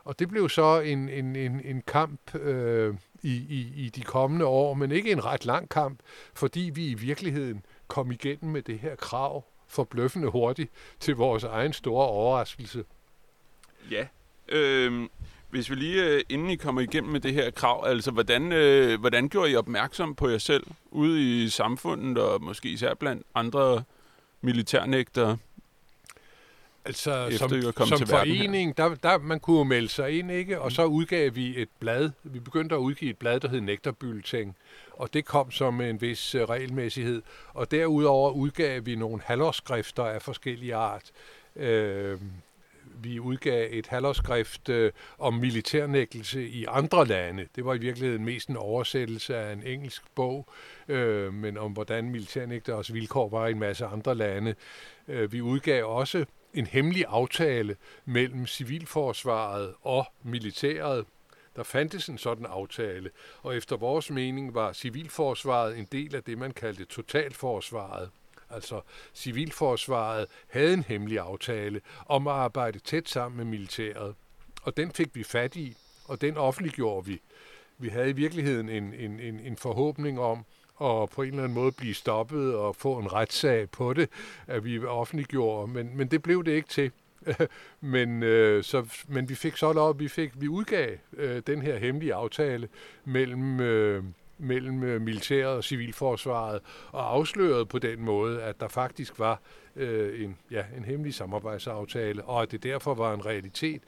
Og 0.03 0.19
det 0.19 0.29
blev 0.29 0.49
så 0.49 0.79
en, 0.79 1.09
en, 1.09 1.35
en, 1.35 1.61
en 1.65 1.81
kamp 1.87 2.35
øh, 2.35 2.95
i, 3.21 3.33
i, 3.33 3.73
i 3.75 3.89
de 3.89 4.01
kommende 4.01 4.45
år, 4.45 4.73
men 4.73 4.91
ikke 4.91 5.11
en 5.11 5.25
ret 5.25 5.45
lang 5.45 5.69
kamp, 5.69 5.99
fordi 6.33 6.71
vi 6.73 6.87
i 6.87 6.93
virkeligheden 6.93 7.65
kom 7.87 8.11
igennem 8.11 8.51
med 8.51 8.61
det 8.61 8.79
her 8.79 8.95
krav 8.95 9.45
forbløffende 9.67 10.27
hurtigt 10.27 10.71
til 10.99 11.15
vores 11.15 11.43
egen 11.43 11.73
store 11.73 12.07
overraskelse. 12.07 12.83
Ja. 13.91 14.07
Øh, 14.49 15.07
hvis 15.49 15.69
vi 15.69 15.75
lige, 15.75 16.05
øh, 16.05 16.21
inden 16.29 16.49
I 16.49 16.55
kommer 16.55 16.81
igennem 16.81 17.11
med 17.11 17.19
det 17.19 17.33
her 17.33 17.51
krav, 17.51 17.85
altså 17.87 18.11
hvordan, 18.11 18.51
øh, 18.51 18.99
hvordan 18.99 19.29
gjorde 19.29 19.51
I 19.51 19.55
opmærksom 19.55 20.15
på 20.15 20.29
jer 20.29 20.37
selv 20.37 20.63
ude 20.91 21.43
i 21.43 21.49
samfundet, 21.49 22.17
og 22.17 22.43
måske 22.43 22.69
især 22.69 22.93
blandt 22.93 23.23
andre 23.35 23.83
militærnægtere? 24.41 25.37
Altså, 26.85 27.27
Efter 27.27 27.71
som, 27.77 27.87
som 27.87 27.97
til 27.97 28.07
forening, 28.07 28.77
der, 28.77 28.95
der, 28.95 29.17
man 29.17 29.39
kunne 29.39 29.57
jo 29.57 29.63
melde 29.63 29.89
sig 29.89 30.19
ind, 30.19 30.31
ikke? 30.31 30.59
Og 30.61 30.67
mm. 30.67 30.71
så 30.71 30.85
udgav 30.85 31.35
vi 31.35 31.61
et 31.61 31.69
blad. 31.79 32.11
Vi 32.23 32.39
begyndte 32.39 32.75
at 32.75 32.79
udgive 32.79 33.11
et 33.11 33.17
blad, 33.17 33.39
der 33.39 33.47
hed 33.47 33.61
Nægterbylting. 33.61 34.55
Og 34.91 35.13
det 35.13 35.25
kom 35.25 35.51
som 35.51 35.81
en 35.81 36.01
vis 36.01 36.35
uh, 36.35 36.41
regelmæssighed. 36.41 37.21
Og 37.53 37.71
derudover 37.71 38.31
udgav 38.31 38.85
vi 38.85 38.95
nogle 38.95 39.21
halvårsskrifter 39.25 40.03
af 40.03 40.21
forskellige 40.21 40.75
art. 40.75 41.11
Uh, 41.55 41.63
vi 43.03 43.19
udgav 43.19 43.67
et 43.71 43.87
halvårsskrift 43.87 44.69
øh, 44.69 44.91
om 45.19 45.33
militærnægtelse 45.33 46.47
i 46.47 46.65
andre 46.67 47.05
lande. 47.05 47.47
Det 47.55 47.65
var 47.65 47.73
i 47.73 47.77
virkeligheden 47.77 48.25
mest 48.25 48.49
en 48.49 48.57
oversættelse 48.57 49.37
af 49.37 49.53
en 49.53 49.63
engelsk 49.63 50.03
bog, 50.15 50.47
øh, 50.87 51.33
men 51.33 51.57
om 51.57 51.71
hvordan 51.71 52.09
militærnægteres 52.09 52.93
vilkår 52.93 53.29
var 53.29 53.47
i 53.47 53.51
en 53.51 53.59
masse 53.59 53.85
andre 53.85 54.15
lande. 54.15 54.55
Øh, 55.07 55.31
vi 55.31 55.41
udgav 55.41 55.85
også 55.85 56.25
en 56.53 56.67
hemmelig 56.67 57.05
aftale 57.07 57.75
mellem 58.05 58.47
civilforsvaret 58.47 59.73
og 59.81 60.05
militæret. 60.23 61.05
Der 61.55 61.63
fandtes 61.63 62.07
en 62.07 62.17
sådan 62.17 62.45
aftale, 62.45 63.09
og 63.41 63.55
efter 63.55 63.77
vores 63.77 64.09
mening 64.11 64.53
var 64.53 64.73
civilforsvaret 64.73 65.77
en 65.77 65.87
del 65.91 66.15
af 66.15 66.23
det, 66.23 66.37
man 66.37 66.51
kaldte 66.51 66.85
totalforsvaret. 66.85 68.09
Altså 68.53 68.81
civilforsvaret 69.13 70.25
havde 70.49 70.73
en 70.73 70.83
hemmelig 70.83 71.19
aftale 71.19 71.81
om 72.05 72.27
at 72.27 72.33
arbejde 72.33 72.79
tæt 72.79 73.09
sammen 73.09 73.37
med 73.37 73.45
militæret, 73.45 74.15
og 74.63 74.77
den 74.77 74.91
fik 74.91 75.15
vi 75.15 75.23
fat 75.23 75.55
i, 75.55 75.77
og 76.05 76.21
den 76.21 76.37
offentliggjorde 76.37 77.05
vi. 77.05 77.21
Vi 77.77 77.89
havde 77.89 78.09
i 78.09 78.13
virkeligheden 78.13 78.69
en, 78.69 78.93
en, 78.93 79.19
en, 79.19 79.39
en 79.39 79.57
forhåbning 79.57 80.19
om, 80.19 80.45
og 80.75 81.09
på 81.09 81.21
en 81.21 81.29
eller 81.29 81.43
anden 81.43 81.55
måde 81.55 81.71
blive 81.71 81.93
stoppet 81.93 82.55
og 82.55 82.75
få 82.75 82.97
en 82.97 83.13
retssag 83.13 83.69
på 83.69 83.93
det, 83.93 84.09
at 84.47 84.65
vi 84.65 84.85
offentliggjorde, 84.85 85.71
men, 85.71 85.97
men 85.97 86.07
det 86.07 86.23
blev 86.23 86.43
det 86.43 86.51
ikke 86.51 86.69
til. 86.69 86.91
men, 87.81 88.23
øh, 88.23 88.63
så, 88.63 89.03
men 89.07 89.29
vi 89.29 89.35
fik 89.35 89.57
så 89.57 89.73
lov, 89.73 89.99
vi, 89.99 90.07
fik, 90.07 90.31
vi 90.41 90.47
udgav 90.47 90.97
øh, 91.17 91.41
den 91.47 91.61
her 91.61 91.77
hemmelige 91.77 92.13
aftale 92.13 92.69
mellem, 93.05 93.59
øh, 93.59 94.03
mellem 94.43 94.83
øh, 94.83 95.01
militæret 95.01 95.55
og 95.57 95.63
civilforsvaret, 95.63 96.61
og 96.91 97.13
afslørede 97.13 97.65
på 97.65 97.79
den 97.79 98.01
måde, 98.01 98.41
at 98.41 98.59
der 98.59 98.67
faktisk 98.67 99.19
var 99.19 99.41
øh, 99.75 100.23
en, 100.23 100.37
ja, 100.51 100.63
en 100.77 100.85
hemmelig 100.85 101.13
samarbejdsaftale, 101.13 102.25
og 102.25 102.41
at 102.41 102.51
det 102.51 102.63
derfor 102.63 102.93
var 102.93 103.13
en 103.13 103.25
realitet, 103.25 103.81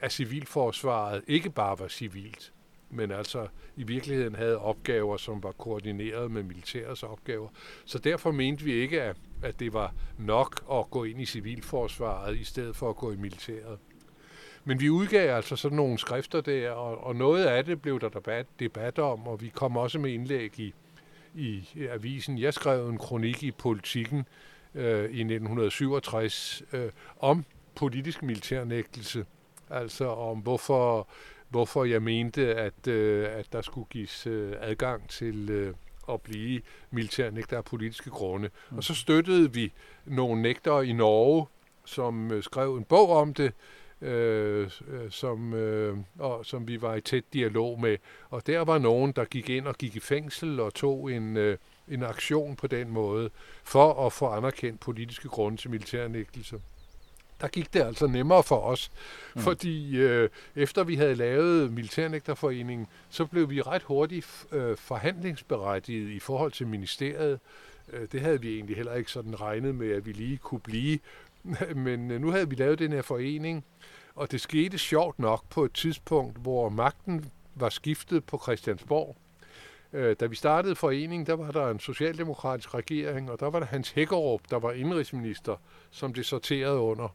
at 0.00 0.12
civilforsvaret 0.12 1.22
ikke 1.26 1.50
bare 1.50 1.78
var 1.78 1.88
civilt, 1.88 2.52
men 2.90 3.10
altså 3.10 3.46
i 3.76 3.82
virkeligheden 3.82 4.34
havde 4.34 4.58
opgaver, 4.58 5.16
som 5.16 5.42
var 5.42 5.52
koordineret 5.52 6.30
med 6.30 6.42
militærets 6.42 7.02
opgaver. 7.02 7.48
Så 7.84 7.98
derfor 7.98 8.30
mente 8.30 8.64
vi 8.64 8.72
ikke, 8.72 9.02
at, 9.02 9.16
at 9.42 9.60
det 9.60 9.72
var 9.72 9.94
nok 10.18 10.64
at 10.72 10.90
gå 10.90 11.04
ind 11.04 11.20
i 11.20 11.24
civilforsvaret, 11.24 12.38
i 12.38 12.44
stedet 12.44 12.76
for 12.76 12.90
at 12.90 12.96
gå 12.96 13.12
i 13.12 13.16
militæret. 13.16 13.78
Men 14.68 14.80
vi 14.80 14.90
udgav 14.90 15.36
altså 15.36 15.56
sådan 15.56 15.76
nogle 15.76 15.98
skrifter 15.98 16.40
der, 16.40 16.70
og, 16.70 17.04
og 17.04 17.16
noget 17.16 17.44
af 17.44 17.64
det 17.64 17.82
blev 17.82 18.00
der 18.00 18.08
debat, 18.08 18.46
debat 18.60 18.98
om, 18.98 19.26
og 19.26 19.40
vi 19.40 19.48
kom 19.48 19.76
også 19.76 19.98
med 19.98 20.10
indlæg 20.10 20.60
i, 20.60 20.74
i 21.34 21.68
avisen. 21.90 22.38
Jeg 22.38 22.54
skrev 22.54 22.88
en 22.88 22.98
kronik 22.98 23.42
i 23.42 23.50
Politikken 23.50 24.26
øh, 24.74 25.00
i 25.00 25.20
1967 25.20 26.62
øh, 26.72 26.90
om 27.20 27.44
politisk 27.74 28.22
militærnægtelse, 28.22 29.24
altså 29.70 30.08
om 30.08 30.38
hvorfor 30.38 31.08
hvorfor 31.48 31.84
jeg 31.84 32.02
mente, 32.02 32.54
at, 32.54 32.86
øh, 32.88 33.28
at 33.30 33.52
der 33.52 33.62
skulle 33.62 33.86
gives 33.90 34.26
øh, 34.26 34.52
adgang 34.60 35.08
til 35.08 35.50
øh, 35.50 35.74
at 36.08 36.20
blive 36.20 36.60
militærnægter 36.90 37.56
af 37.56 37.64
politiske 37.64 38.10
grunde. 38.10 38.50
Mm. 38.70 38.76
Og 38.76 38.84
så 38.84 38.94
støttede 38.94 39.52
vi 39.52 39.72
nogle 40.04 40.42
nægtere 40.42 40.86
i 40.86 40.92
Norge, 40.92 41.46
som 41.84 42.32
øh, 42.32 42.42
skrev 42.42 42.76
en 42.76 42.84
bog 42.84 43.10
om 43.10 43.34
det, 43.34 43.52
øh, 44.02 44.70
øh, 44.88 45.10
som, 45.10 45.54
øh, 45.54 45.96
og, 46.18 46.46
som 46.46 46.68
vi 46.68 46.82
var 46.82 46.94
i 46.94 47.00
tæt 47.00 47.24
dialog 47.32 47.80
med. 47.80 47.96
Og 48.30 48.46
der 48.46 48.60
var 48.60 48.78
nogen, 48.78 49.12
der 49.12 49.24
gik 49.24 49.50
ind 49.50 49.66
og 49.66 49.74
gik 49.74 49.96
i 49.96 50.00
fængsel 50.00 50.60
og 50.60 50.74
tog 50.74 51.12
en, 51.12 51.36
øh, 51.36 51.58
en 51.88 52.02
aktion 52.02 52.56
på 52.56 52.66
den 52.66 52.90
måde, 52.90 53.30
for 53.64 54.06
at 54.06 54.12
få 54.12 54.26
anerkendt 54.26 54.80
politiske 54.80 55.28
grunde 55.28 55.56
til 55.56 55.70
militærnægtelse 55.70 56.60
der 57.40 57.48
gik 57.48 57.74
det 57.74 57.80
altså 57.80 58.06
nemmere 58.06 58.42
for 58.42 58.60
os, 58.60 58.92
mm. 59.34 59.42
fordi 59.42 59.96
øh, 59.96 60.28
efter 60.56 60.84
vi 60.84 60.94
havde 60.94 61.14
lavet 61.14 61.72
Militærnægterforeningen, 61.72 62.86
så 63.10 63.26
blev 63.26 63.50
vi 63.50 63.62
ret 63.62 63.82
hurtigt 63.82 64.46
øh, 64.52 64.76
forhandlingsberettiget 64.76 66.10
i 66.10 66.18
forhold 66.18 66.52
til 66.52 66.66
ministeriet. 66.66 67.40
Øh, 67.92 68.08
det 68.12 68.20
havde 68.20 68.40
vi 68.40 68.54
egentlig 68.54 68.76
heller 68.76 68.94
ikke 68.94 69.10
sådan 69.10 69.40
regnet 69.40 69.74
med, 69.74 69.92
at 69.92 70.06
vi 70.06 70.12
lige 70.12 70.36
kunne 70.36 70.60
blive. 70.60 70.98
Men 71.74 72.10
øh, 72.10 72.20
nu 72.20 72.30
havde 72.30 72.48
vi 72.48 72.54
lavet 72.54 72.78
den 72.78 72.92
her 72.92 73.02
forening, 73.02 73.64
og 74.18 74.32
det 74.32 74.40
skete 74.40 74.78
sjovt 74.78 75.18
nok 75.18 75.44
på 75.50 75.64
et 75.64 75.72
tidspunkt, 75.72 76.38
hvor 76.38 76.68
magten 76.68 77.24
var 77.54 77.68
skiftet 77.68 78.24
på 78.24 78.40
Christiansborg. 78.42 79.16
Øh, 79.92 80.16
da 80.20 80.26
vi 80.26 80.36
startede 80.36 80.74
foreningen, 80.74 81.26
der 81.26 81.34
var 81.34 81.50
der 81.50 81.70
en 81.70 81.80
socialdemokratisk 81.80 82.74
regering, 82.74 83.30
og 83.30 83.40
der 83.40 83.50
var 83.50 83.58
der 83.58 83.66
Hans 83.66 83.90
Hækkerup, 83.90 84.40
der 84.50 84.58
var 84.58 84.72
indrigsminister, 84.72 85.56
som 85.90 86.14
det 86.14 86.26
sorterede 86.26 86.78
under. 86.78 87.08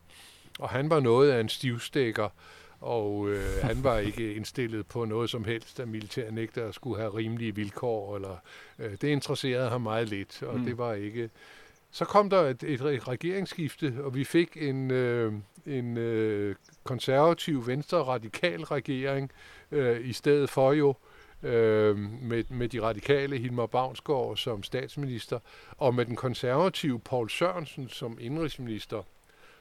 Og 0.59 0.69
han 0.69 0.89
var 0.89 0.99
noget 0.99 1.31
af 1.31 1.39
en 1.39 1.49
stivstikker, 1.49 2.29
og 2.79 3.29
øh, 3.29 3.63
han 3.63 3.83
var 3.83 3.97
ikke 3.97 4.33
indstillet 4.37 4.87
på 4.87 5.05
noget 5.05 5.29
som 5.29 5.43
helst, 5.43 5.79
at 5.79 5.87
militærnægter 5.87 6.71
skulle 6.71 6.99
have 6.99 7.17
rimelige 7.17 7.55
vilkår. 7.55 8.15
Eller, 8.15 8.37
øh, 8.79 8.91
det 8.91 9.03
interesserede 9.03 9.69
ham 9.69 9.81
meget 9.81 10.09
lidt, 10.09 10.43
og 10.43 10.59
mm. 10.59 10.65
det 10.65 10.77
var 10.77 10.93
ikke... 10.93 11.29
Så 11.91 12.05
kom 12.05 12.29
der 12.29 12.41
et, 12.41 12.63
et 12.63 13.07
regeringsskifte, 13.07 13.93
og 14.03 14.15
vi 14.15 14.23
fik 14.23 14.57
en, 14.61 14.91
øh, 14.91 15.33
en 15.65 15.97
øh, 15.97 16.55
konservativ, 16.83 17.67
venstre, 17.67 17.97
radikal 17.97 18.63
regering 18.63 19.31
øh, 19.71 20.07
i 20.07 20.13
stedet 20.13 20.49
for 20.49 20.71
jo, 20.71 20.95
øh, 21.43 21.97
med, 21.97 22.43
med 22.49 22.69
de 22.69 22.81
radikale 22.81 23.37
Hilmar 23.37 23.65
Bavnsgaard 23.65 24.37
som 24.37 24.63
statsminister, 24.63 25.39
og 25.77 25.95
med 25.95 26.05
den 26.05 26.15
konservative 26.15 26.99
Paul 26.99 27.29
Sørensen 27.29 27.89
som 27.89 28.17
indrigsminister. 28.21 29.03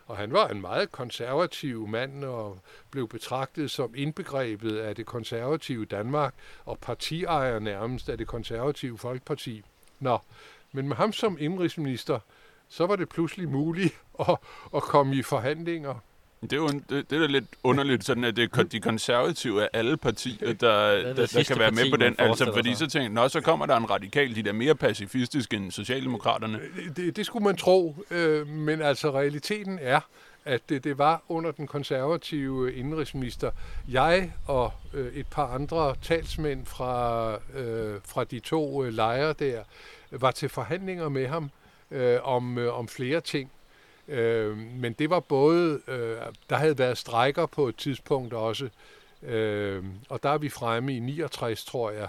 Og 0.07 0.17
han 0.17 0.33
var 0.33 0.49
en 0.49 0.61
meget 0.61 0.93
konservativ 0.93 1.89
mand 1.89 2.25
og 2.25 2.59
blev 2.91 3.09
betragtet 3.09 3.71
som 3.71 3.95
indbegrebet 3.97 4.79
af 4.79 4.97
det 4.97 5.07
konservative 5.07 5.85
Danmark 5.85 6.35
og 6.65 6.79
partiejer 6.79 7.59
nærmest 7.59 8.09
af 8.09 8.19
det 8.19 8.27
konservative 8.27 8.99
Folkeparti. 8.99 9.63
Nå, 10.01 10.19
men 10.73 10.89
med 10.89 10.97
ham 10.97 11.13
som 11.13 11.37
indrigsminister, 11.41 12.19
så 12.69 12.87
var 12.87 12.97
det 12.97 13.09
pludselig 13.09 13.49
muligt 13.49 14.01
at, 14.29 14.37
at 14.75 14.83
komme 14.83 15.17
i 15.17 15.23
forhandlinger 15.23 15.95
det 16.43 16.53
er 16.53 16.57
jo 16.57 16.69
det, 16.69 17.11
det 17.11 17.13
er 17.13 17.19
da 17.19 17.27
lidt 17.27 17.45
underligt, 17.63 18.05
sådan 18.05 18.25
at 18.25 18.37
det 18.37 18.59
er 18.59 18.63
de 18.63 18.81
konservative 18.81 19.63
af 19.63 19.69
alle 19.73 19.97
partier, 19.97 20.39
der, 20.39 20.55
der, 20.55 21.15
der, 21.15 21.27
der 21.27 21.45
kan 21.45 21.59
være 21.59 21.71
med 21.71 21.91
på 21.91 21.97
den. 21.97 22.15
Altså, 22.19 22.53
fordi 22.55 22.75
så 22.75 22.87
tænker 22.87 23.29
så 23.29 23.41
kommer 23.41 23.67
der 23.67 23.77
en 23.77 23.91
radikal, 23.91 24.35
de 24.35 24.43
der 24.43 24.53
mere 24.53 24.75
pacifistiske 24.75 25.57
end 25.57 25.71
Socialdemokraterne. 25.71 26.61
Det, 26.97 27.17
det 27.17 27.27
skulle 27.27 27.45
man 27.45 27.57
tro, 27.57 27.97
øh, 28.11 28.49
men 28.49 28.83
altså 28.83 29.11
realiteten 29.11 29.79
er, 29.83 30.01
at 30.45 30.61
det, 30.69 30.85
det 30.85 30.99
var 30.99 31.23
under 31.29 31.51
den 31.51 31.67
konservative 31.67 32.75
indrigsminister. 32.75 33.51
Jeg 33.89 34.33
og 34.47 34.73
øh, 34.95 35.13
et 35.15 35.27
par 35.27 35.47
andre 35.47 35.95
talsmænd 36.03 36.67
fra, 36.67 37.33
øh, 37.35 38.01
fra 38.05 38.25
de 38.25 38.41
to 38.41 38.85
øh, 38.85 38.93
lejre 38.93 39.33
der 39.33 39.63
var 40.11 40.31
til 40.31 40.49
forhandlinger 40.49 41.09
med 41.09 41.27
ham 41.27 41.51
øh, 41.91 42.19
om, 42.23 42.59
øh, 42.59 42.79
om 42.79 42.89
flere 42.89 43.21
ting. 43.21 43.51
Øh, 44.09 44.57
men 44.57 44.93
det 44.93 45.11
var 45.11 45.21
både, 45.21 45.81
øh, 45.89 46.17
der 46.51 46.57
havde 46.57 46.79
været 46.79 46.99
strejker 46.99 47.47
på 47.47 47.69
et 47.69 47.77
tidspunkt 47.77 48.35
også, 48.35 48.69
øh, 49.23 49.85
og 50.09 50.23
der 50.23 50.29
er 50.29 50.39
vi 50.39 50.49
fremme 50.49 50.97
i 50.97 50.99
69, 50.99 51.65
tror 51.65 51.91
jeg, 51.91 52.09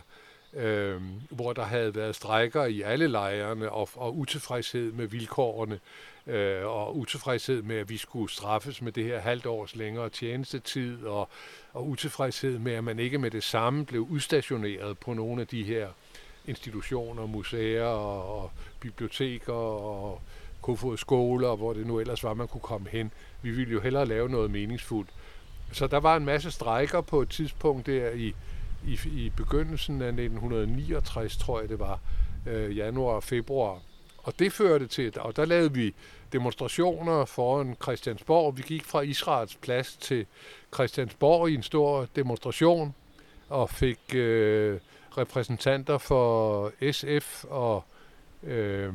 øh, 0.53 1.01
hvor 1.29 1.53
der 1.53 1.63
havde 1.63 1.95
været 1.95 2.15
strejker 2.15 2.65
i 2.65 2.81
alle 2.81 3.07
lejrene 3.07 3.71
og, 3.71 3.89
og 3.95 4.17
utilfredshed 4.17 4.91
med 4.91 5.07
vilkårene 5.07 5.79
øh, 6.27 6.65
og 6.65 6.97
utilfredshed 6.97 7.61
med, 7.61 7.75
at 7.75 7.89
vi 7.89 7.97
skulle 7.97 8.33
straffes 8.33 8.81
med 8.81 8.91
det 8.91 9.03
her 9.03 9.19
halvt 9.19 9.45
års 9.45 9.75
længere 9.75 10.09
tjenestetid 10.09 11.05
og, 11.05 11.29
og 11.73 11.87
utilfredshed 11.87 12.59
med, 12.59 12.73
at 12.73 12.83
man 12.83 12.99
ikke 12.99 13.17
med 13.17 13.31
det 13.31 13.43
samme 13.43 13.85
blev 13.85 14.01
udstationeret 14.01 14.97
på 14.97 15.13
nogle 15.13 15.41
af 15.41 15.47
de 15.47 15.63
her 15.63 15.87
institutioner, 16.45 17.25
museer 17.25 17.85
og, 17.85 18.41
og 18.41 18.51
biblioteker 18.79 19.53
og 19.53 20.21
Kofod 20.63 21.43
og 21.43 21.57
hvor 21.57 21.73
det 21.73 21.87
nu 21.87 21.99
ellers 21.99 22.23
var, 22.23 22.33
man 22.33 22.47
kunne 22.47 22.61
komme 22.61 22.89
hen. 22.89 23.11
Vi 23.41 23.51
ville 23.51 23.73
jo 23.73 23.79
hellere 23.79 24.05
lave 24.05 24.29
noget 24.29 24.51
meningsfuldt. 24.51 25.09
Så 25.71 25.87
der 25.87 25.99
var 25.99 26.17
en 26.17 26.25
masse 26.25 26.51
strejker 26.51 27.01
på 27.01 27.21
et 27.21 27.29
tidspunkt 27.29 27.85
der 27.85 28.09
i, 28.09 28.35
i, 28.87 28.99
i 29.05 29.31
begyndelsen 29.37 30.01
af 30.01 30.07
1969, 30.07 31.37
tror 31.37 31.59
jeg 31.59 31.69
det 31.69 31.79
var, 31.79 31.99
øh, 32.47 32.77
januar 32.77 33.13
og 33.13 33.23
februar. 33.23 33.79
Og 34.17 34.39
det 34.39 34.53
førte 34.53 34.87
til, 34.87 35.13
og 35.19 35.35
der 35.35 35.45
lavede 35.45 35.73
vi 35.73 35.93
demonstrationer 36.33 37.25
foran 37.25 37.75
Christiansborg. 37.83 38.57
Vi 38.57 38.61
gik 38.61 38.85
fra 38.85 39.01
Israels 39.01 39.55
plads 39.55 39.97
til 39.97 40.25
Christiansborg 40.73 41.49
i 41.49 41.55
en 41.55 41.63
stor 41.63 42.07
demonstration 42.15 42.95
og 43.49 43.69
fik 43.69 43.99
øh, 44.15 44.79
repræsentanter 45.17 45.97
for 45.97 46.71
SF 46.91 47.43
og 47.43 47.83
øh, 48.43 48.93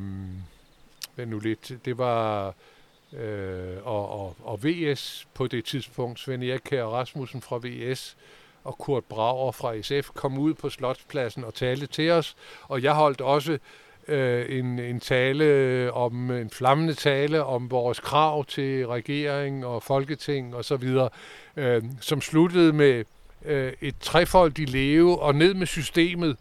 nu 1.25 1.39
lidt, 1.39 1.85
det 1.85 1.97
var 1.97 2.53
øh, 3.13 3.77
og, 3.83 4.09
og, 4.11 4.35
og 4.43 4.63
VS 4.63 5.27
på 5.33 5.47
det 5.47 5.65
tidspunkt, 5.65 6.19
Svend 6.19 6.43
Erik 6.43 6.61
Kjær 6.63 6.83
Rasmussen 6.83 7.41
fra 7.41 7.59
VS 7.63 8.17
og 8.63 8.77
Kurt 8.77 9.03
Brauer 9.03 9.51
fra 9.51 9.81
SF 9.81 10.09
kom 10.13 10.37
ud 10.37 10.53
på 10.53 10.69
Slotspladsen 10.69 11.43
og 11.43 11.53
talte 11.53 11.87
til 11.87 12.11
os, 12.11 12.35
og 12.67 12.83
jeg 12.83 12.93
holdt 12.93 13.21
også 13.21 13.57
øh, 14.07 14.59
en, 14.59 14.79
en 14.79 14.99
tale 14.99 15.93
om 15.93 16.31
en 16.31 16.49
flammende 16.49 16.93
tale 16.93 17.43
om 17.43 17.71
vores 17.71 17.99
krav 17.99 18.45
til 18.45 18.87
regering 18.87 19.65
og 19.65 19.83
folketing 19.83 20.55
og 20.55 20.65
så 20.65 20.75
videre, 20.75 21.09
øh, 21.55 21.83
som 22.01 22.21
sluttede 22.21 22.73
med 22.73 23.03
øh, 23.45 23.73
et 23.81 23.95
trefoldigt 23.99 24.69
leve 24.69 25.19
og 25.19 25.35
ned 25.35 25.53
med 25.53 25.67
systemet. 25.67 26.37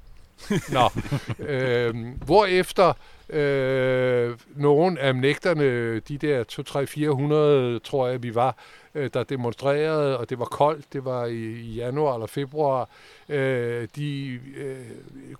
Nå, 0.50 0.90
øh, 1.48 1.94
hvorefter 2.24 2.92
øh, 3.30 4.36
nogle 4.56 5.00
af 5.00 5.16
nægterne, 5.16 5.98
de 6.00 6.18
der 6.18 6.44
2, 6.44 6.62
3, 6.62 6.86
400, 6.86 7.78
tror 7.78 8.08
jeg, 8.08 8.22
vi 8.22 8.34
var, 8.34 8.56
øh, 8.94 9.10
der 9.14 9.22
demonstrerede, 9.22 10.18
og 10.18 10.30
det 10.30 10.38
var 10.38 10.44
koldt, 10.44 10.92
det 10.92 11.04
var 11.04 11.26
i, 11.26 11.44
i 11.44 11.74
januar 11.74 12.14
eller 12.14 12.26
februar. 12.26 12.88
Øh, 13.28 13.88
de, 13.96 14.40
øh, 14.56 14.76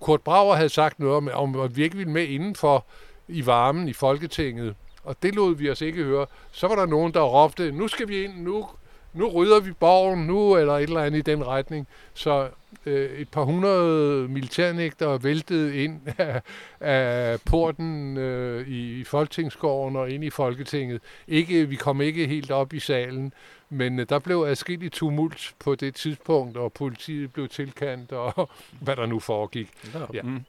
Kurt 0.01 0.23
Brauer 0.23 0.55
havde 0.55 0.69
sagt 0.69 1.01
noget 1.01 1.17
om, 1.17 1.29
om 1.35 1.61
at 1.61 1.77
vi 1.77 1.83
ikke 1.83 1.97
ville 1.97 2.13
med 2.13 2.25
indenfor 2.25 2.87
i 3.29 3.47
varmen 3.47 3.89
i 3.89 3.93
Folketinget, 3.93 4.75
og 5.05 5.17
det 5.23 5.35
lod 5.35 5.55
vi 5.55 5.71
os 5.71 5.81
ikke 5.81 6.03
høre. 6.03 6.27
Så 6.53 6.69
var 6.69 6.75
der 6.75 6.87
nogen, 6.87 7.15
der 7.15 7.21
råbte, 7.21 7.73
nu 7.73 7.89
skal 7.89 8.09
vi 8.09 8.25
ind, 8.25 8.43
nu, 8.43 8.67
nu 9.15 9.29
rydder 9.29 9.61
vi 9.61 9.73
borgen, 9.73 10.27
nu, 10.27 10.57
eller 10.57 10.73
et 10.73 10.83
eller 10.83 11.01
andet 11.01 11.19
i 11.19 11.31
den 11.31 11.47
retning. 11.47 11.87
Så 12.15 12.49
øh, 12.87 13.11
et 13.19 13.29
par 13.29 13.43
hundrede 13.43 14.29
militærnægter 14.29 15.19
væltede 15.19 15.85
ind 15.85 16.01
af, 16.19 16.43
af 16.81 17.39
porten 17.47 18.17
øh, 18.17 18.69
i, 18.69 19.01
i 19.01 19.05
Folketingsgården 19.05 19.97
og 19.97 20.11
ind 20.11 20.25
i 20.25 20.31
Folketinget. 20.31 21.01
Ikke, 21.29 21.69
vi 21.69 21.77
kom 21.77 22.01
ikke 22.01 22.27
helt 22.27 22.51
op 22.51 22.73
i 22.73 22.81
salen, 22.81 23.33
men 23.71 23.99
øh, 23.99 24.07
der 24.09 24.19
blev 24.19 24.45
adskilligt 24.49 24.95
tumult 24.95 25.55
på 25.59 25.75
det 25.75 25.95
tidspunkt, 25.95 26.57
og 26.57 26.73
politiet 26.73 27.33
blev 27.33 27.49
tilkandt, 27.49 28.13
og 28.13 28.51
hvad 28.85 28.97
der 28.97 29.07
nu 29.07 29.19
foregik. 29.19 29.69
Ja. 30.15 30.23
Mm. 30.23 30.45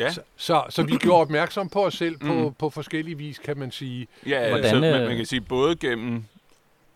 Ja. 0.00 0.10
Så, 0.10 0.20
så, 0.36 0.62
så 0.68 0.82
vi 0.82 0.96
gjorde 0.96 1.20
opmærksom 1.20 1.68
på 1.68 1.86
os 1.86 1.94
selv 1.94 2.18
på, 2.18 2.48
mm. 2.48 2.54
på 2.54 2.70
forskellige 2.70 3.18
vis, 3.18 3.38
kan 3.38 3.58
man 3.58 3.70
sige. 3.70 4.06
Ja, 4.26 4.38
Hvordan, 4.48 4.64
altså, 4.64 4.80
man, 4.80 5.06
man 5.06 5.16
kan 5.16 5.26
sige 5.26 5.40
både 5.40 5.76
gennem 5.76 6.24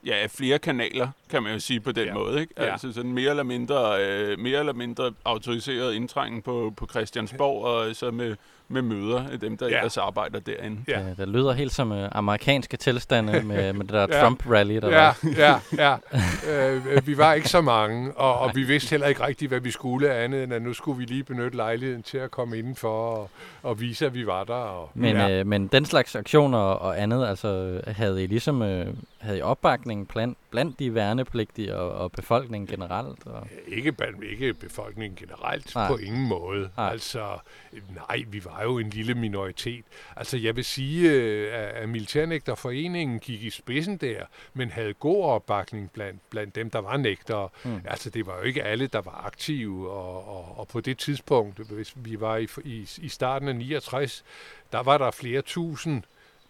ja, 0.06 0.26
flere 0.30 0.58
kanaler, 0.58 1.08
kan 1.30 1.42
man 1.42 1.52
jo 1.52 1.58
sige 1.58 1.80
på 1.80 1.92
den 1.92 2.06
ja. 2.06 2.14
måde. 2.14 2.40
Ikke? 2.40 2.54
Ja. 2.56 2.72
Altså 2.72 2.92
sådan 2.92 3.12
mere 3.12 3.30
eller 3.30 3.42
mindre, 3.42 4.04
øh, 4.04 4.38
mere 4.38 4.58
eller 4.58 4.72
mindre 4.72 5.12
autoriseret 5.24 5.94
indtrængen 5.94 6.42
på, 6.42 6.72
på 6.76 6.86
Christiansborg, 6.86 7.64
og 7.64 7.96
så 7.96 8.10
med, 8.10 8.36
med 8.68 8.82
møder 8.82 9.28
af 9.32 9.40
dem, 9.40 9.56
der 9.56 9.68
ja. 9.68 9.76
ellers 9.76 9.96
arbejder 9.96 10.40
derinde. 10.40 10.80
Ja. 10.88 11.00
ja, 11.00 11.14
det 11.14 11.28
lyder 11.28 11.52
helt 11.52 11.72
som 11.72 11.92
uh, 11.92 11.98
amerikanske 12.12 12.76
tilstande 12.76 13.42
med, 13.42 13.72
med 13.72 13.84
det 13.84 13.92
der 13.92 14.06
ja. 14.10 14.22
Trump-rally. 14.22 14.80
Der 14.80 14.88
ja, 14.88 14.96
var. 14.96 15.18
ja, 15.36 15.58
ja. 15.78 15.96
Øh, 16.48 17.06
vi 17.06 17.18
var 17.18 17.32
ikke 17.32 17.48
så 17.48 17.60
mange, 17.60 18.12
og, 18.12 18.38
og 18.38 18.50
vi 18.54 18.62
vidste 18.62 18.90
heller 18.90 19.06
ikke 19.06 19.26
rigtigt, 19.26 19.48
hvad 19.50 19.60
vi 19.60 19.70
skulle 19.70 20.14
andet, 20.14 20.42
end 20.42 20.54
at 20.54 20.62
nu 20.62 20.72
skulle 20.72 20.98
vi 20.98 21.04
lige 21.04 21.24
benytte 21.24 21.56
lejligheden 21.56 22.02
til 22.02 22.18
at 22.18 22.30
komme 22.30 22.58
indenfor 22.58 22.88
og, 22.88 23.30
og 23.62 23.80
vise, 23.80 24.06
at 24.06 24.14
vi 24.14 24.26
var 24.26 24.44
der. 24.44 24.54
Og, 24.54 24.90
men, 24.94 25.16
ja. 25.16 25.30
øh, 25.30 25.46
men 25.46 25.66
den 25.66 25.84
slags 25.84 26.16
aktioner 26.16 26.58
og 26.58 27.02
andet, 27.02 27.26
altså 27.26 27.80
havde 27.86 28.24
I 28.24 28.26
ligesom 28.26 28.62
øh, 28.62 28.86
havde 29.18 29.38
I 29.38 29.42
opbakning 29.42 30.08
blandt, 30.08 30.38
blandt 30.50 30.78
de 30.78 30.94
værnepligtige 30.94 31.76
og, 31.76 31.90
og 31.90 32.12
befolkningen 32.12 32.66
generelt? 32.66 33.26
Og? 33.26 33.46
Ikke, 33.66 33.94
ikke 34.30 34.54
befolkningen 34.54 35.16
generelt, 35.16 35.74
nej. 35.74 35.88
på 35.88 35.96
ingen 35.96 36.28
måde. 36.28 36.70
Nej. 36.76 36.90
Altså, 36.90 37.38
nej, 37.72 38.24
vi 38.28 38.44
var 38.44 38.57
jo 38.62 38.78
en 38.78 38.90
lille 38.90 39.14
minoritet. 39.14 39.84
Altså, 40.16 40.36
jeg 40.36 40.56
vil 40.56 40.64
sige, 40.64 41.10
øh, 41.10 41.48
at 41.74 41.88
Militærnægterforeningen 41.88 43.18
gik 43.18 43.42
i 43.42 43.50
spidsen 43.50 43.96
der, 43.96 44.24
men 44.54 44.70
havde 44.70 44.94
god 44.94 45.24
opbakning 45.24 45.90
blandt, 45.90 46.20
blandt 46.30 46.54
dem, 46.54 46.70
der 46.70 46.78
var 46.78 46.96
nægtere. 46.96 47.48
Mm. 47.64 47.80
Altså, 47.84 48.10
det 48.10 48.26
var 48.26 48.36
jo 48.36 48.42
ikke 48.42 48.62
alle, 48.62 48.86
der 48.86 49.00
var 49.00 49.22
aktive, 49.26 49.90
og, 49.90 50.28
og, 50.28 50.58
og 50.58 50.68
på 50.68 50.80
det 50.80 50.98
tidspunkt, 50.98 51.58
hvis 51.58 51.92
vi 51.96 52.20
var 52.20 52.36
i, 52.36 52.48
i, 52.64 52.88
i 52.98 53.08
starten 53.08 53.48
af 53.48 53.56
69, 53.56 54.24
der 54.72 54.82
var 54.82 54.98
der 54.98 55.10
flere 55.10 55.42
tusind 55.42 56.02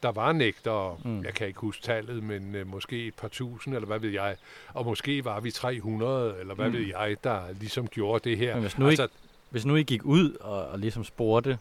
der 0.02 0.12
var 0.12 0.32
nægter, 0.32 1.00
mm. 1.04 1.24
jeg 1.24 1.34
kan 1.34 1.46
ikke 1.46 1.60
huske 1.60 1.82
tallet, 1.82 2.22
men 2.22 2.54
øh, 2.54 2.66
måske 2.66 3.06
et 3.06 3.14
par 3.14 3.28
tusind, 3.28 3.74
eller 3.74 3.86
hvad 3.86 3.98
ved 3.98 4.10
jeg. 4.10 4.36
Og 4.68 4.84
måske 4.84 5.24
var 5.24 5.40
vi 5.40 5.50
300, 5.50 6.36
eller 6.40 6.54
hvad 6.54 6.68
mm. 6.68 6.72
ved 6.72 6.86
jeg, 6.86 7.16
der 7.24 7.40
ligesom 7.60 7.88
gjorde 7.88 8.30
det 8.30 8.38
her. 8.38 8.54
Men 8.54 8.62
hvis 8.62 8.78
nu, 8.78 8.86
altså, 8.86 9.04
I, 9.04 9.08
hvis 9.50 9.64
nu 9.64 9.76
I 9.76 9.82
gik 9.82 10.04
ud 10.04 10.36
og, 10.40 10.66
og 10.66 10.78
ligesom 10.78 11.04
spurgte 11.04 11.58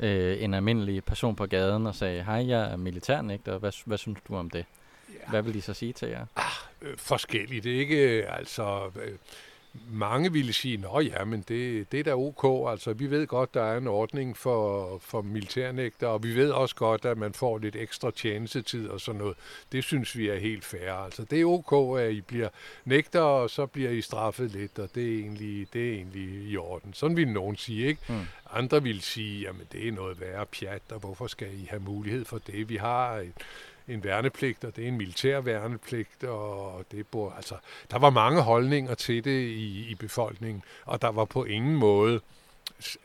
øh, 0.00 0.42
en 0.42 0.54
almindelig 0.54 1.04
person 1.04 1.36
på 1.36 1.46
gaden 1.46 1.86
og 1.86 1.94
sagde, 1.94 2.22
hej, 2.22 2.48
jeg 2.48 2.72
er 2.72 2.76
militærnægter, 2.76 3.58
hvad, 3.58 3.72
hvad 3.84 3.98
synes 3.98 4.18
du 4.28 4.36
om 4.36 4.50
det? 4.50 4.64
Ja. 5.08 5.30
Hvad 5.30 5.42
vil 5.42 5.54
de 5.54 5.62
så 5.62 5.74
sige 5.74 5.92
til 5.92 6.08
jer? 6.08 6.26
Ah, 6.36 6.44
øh, 6.82 6.98
forskelligt, 6.98 7.66
ikke? 7.66 8.26
Altså... 8.28 8.90
Øh, 9.04 9.18
mange 9.90 10.32
ville 10.32 10.52
sige, 10.52 10.76
nå 10.76 11.00
ja, 11.00 11.24
men 11.24 11.44
det, 11.48 11.92
det 11.92 12.00
er 12.00 12.04
da 12.04 12.14
ok. 12.14 12.70
Altså, 12.70 12.92
vi 12.92 13.10
ved 13.10 13.26
godt, 13.26 13.54
der 13.54 13.62
er 13.62 13.78
en 13.78 13.86
ordning 13.86 14.36
for, 14.36 14.98
for 14.98 15.22
militærnægter, 15.22 16.06
og 16.06 16.22
vi 16.22 16.34
ved 16.34 16.50
også 16.50 16.74
godt, 16.74 17.04
at 17.04 17.18
man 17.18 17.32
får 17.32 17.58
lidt 17.58 17.76
ekstra 17.76 18.10
tjenestetid 18.10 18.88
og 18.88 19.00
sådan 19.00 19.18
noget. 19.20 19.36
Det 19.72 19.84
synes 19.84 20.18
vi 20.18 20.28
er 20.28 20.38
helt 20.38 20.64
fair. 20.64 20.92
Altså, 20.92 21.24
det 21.24 21.40
er 21.40 21.44
ok, 21.44 21.98
at 21.98 22.12
I 22.12 22.20
bliver 22.20 22.48
nægter, 22.84 23.20
og 23.20 23.50
så 23.50 23.66
bliver 23.66 23.90
I 23.90 24.00
straffet 24.00 24.50
lidt, 24.50 24.78
og 24.78 24.94
det 24.94 25.14
er 25.14 25.18
egentlig, 25.18 25.66
det 25.72 25.88
er 25.88 25.94
egentlig 25.94 26.50
i 26.50 26.56
orden. 26.56 26.92
Sådan 26.92 27.16
vil 27.16 27.28
nogen 27.28 27.56
sige, 27.56 27.86
ikke? 27.86 28.00
Mm. 28.08 28.20
Andre 28.50 28.82
vil 28.82 29.00
sige, 29.00 29.40
jamen 29.40 29.66
det 29.72 29.88
er 29.88 29.92
noget 29.92 30.20
værre 30.20 30.46
pjat, 30.46 30.82
og 30.90 31.00
hvorfor 31.00 31.26
skal 31.26 31.48
I 31.54 31.66
have 31.70 31.82
mulighed 31.82 32.24
for 32.24 32.38
det? 32.38 32.68
Vi 32.68 32.76
har 32.76 33.16
et, 33.16 33.32
en 33.88 34.04
værnepligt, 34.04 34.64
og 34.64 34.76
det 34.76 34.84
er 34.84 34.88
en 34.88 34.96
militær 34.96 35.40
værnepligt, 35.40 36.24
og 36.24 36.84
det 36.90 37.06
bor, 37.06 37.32
altså, 37.32 37.54
der 37.90 37.98
var 37.98 38.10
mange 38.10 38.42
holdninger 38.42 38.94
til 38.94 39.24
det 39.24 39.40
i, 39.40 39.88
i 39.90 39.94
befolkningen, 39.94 40.62
og 40.84 41.02
der 41.02 41.08
var 41.08 41.24
på 41.24 41.44
ingen 41.44 41.76
måde 41.76 42.20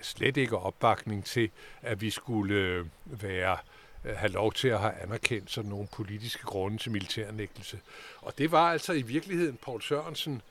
slet 0.02 0.38
ikke 0.38 0.58
opbakning 0.58 1.26
til, 1.26 1.50
at 1.82 2.02
vi 2.02 2.10
skulle 2.10 2.56
øh, 2.56 2.86
være 3.06 3.58
øh, 4.06 4.16
have 4.16 4.32
lov 4.32 4.54
til 4.54 4.68
at 4.68 4.80
have 4.80 4.94
anerkendt 5.02 5.52
sådan 5.52 5.70
nogle 5.70 5.88
politiske 5.88 6.44
grunde 6.44 6.78
til 6.78 6.92
militærnægtelse. 6.92 7.80
Og 8.22 8.38
det 8.38 8.52
var 8.52 8.72
altså 8.72 8.94
i 8.94 9.02
virkeligheden 9.02 9.58
Paul 9.66 9.82
Sørensen, 9.82 10.42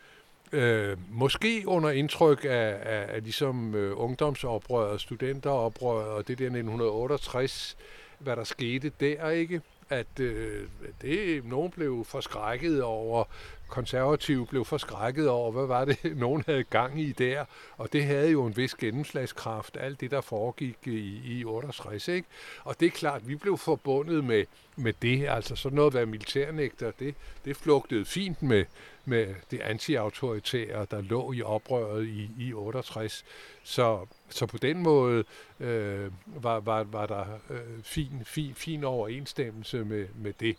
øh, 0.53 0.97
måske 1.11 1.62
under 1.67 1.91
indtryk 1.91 2.45
af, 2.45 2.77
af, 2.83 3.07
af 3.09 3.23
ligesom 3.23 3.75
øh, 3.75 3.93
ungdomsoprøret, 4.01 5.01
studenteroprøret 5.01 6.09
og 6.09 6.29
det 6.29 6.38
der 6.38 6.45
1968, 6.45 7.77
hvad 8.19 8.37
der 8.37 8.45
skete 8.45 8.93
der, 9.01 9.31
ikke? 9.31 9.62
At 9.90 10.20
øh, 10.20 10.68
det, 11.03 11.44
nogen 11.44 11.70
blev 11.70 12.05
forskrækket 12.05 12.83
over, 12.83 13.24
konservative 13.68 14.46
blev 14.46 14.64
forskrækket 14.64 15.29
over, 15.29 15.53
hvad 15.53 15.66
var 15.66 15.85
det, 15.85 15.98
nogen 16.16 16.44
havde 16.46 16.64
gang 16.64 17.01
i 17.01 17.12
der, 17.12 17.44
og 17.77 17.92
det 17.92 18.05
havde 18.05 18.31
jo 18.31 18.46
en 18.46 18.57
vis 18.57 18.74
gennemslagskraft, 18.74 19.77
alt 19.81 20.01
det, 20.01 20.11
der 20.11 20.20
foregik 20.20 20.77
i, 20.85 21.20
i 21.24 21.44
68, 21.44 22.09
ikke? 22.09 22.29
Og 22.64 22.81
det 22.81 22.87
er 22.87 22.90
klart, 22.90 23.29
vi 23.29 23.35
blev 23.35 23.59
forbundet 23.59 24.24
med, 24.24 24.44
med 24.77 24.92
det, 25.03 25.27
altså 25.29 25.57
sådan 25.57 25.77
noget 25.77 25.90
at 25.90 25.94
være 25.94 26.07
militærnægter, 26.07 26.90
det, 26.98 27.14
det 27.44 27.57
flugtede 27.57 28.05
fint 28.05 28.42
med, 28.42 28.64
med 29.05 29.35
det 29.51 29.61
antiautoritære, 29.61 30.87
der 30.90 31.01
lå 31.01 31.33
i 31.33 31.42
oprøret 31.42 32.07
i, 32.07 32.31
i 32.38 32.53
68. 32.53 33.24
Så, 33.62 34.07
så 34.31 34.47
på 34.47 34.59
den 34.59 34.83
måde 34.83 35.25
øh, 35.61 36.11
var, 36.27 36.61
var, 36.61 36.83
var 36.85 37.07
der 37.07 37.25
øh, 37.51 37.83
fin, 37.83 38.23
fin, 38.25 38.55
fin 38.55 38.85
overensstemmelse 38.85 39.85
med, 39.85 40.07
med 40.14 40.33
det. 40.41 40.57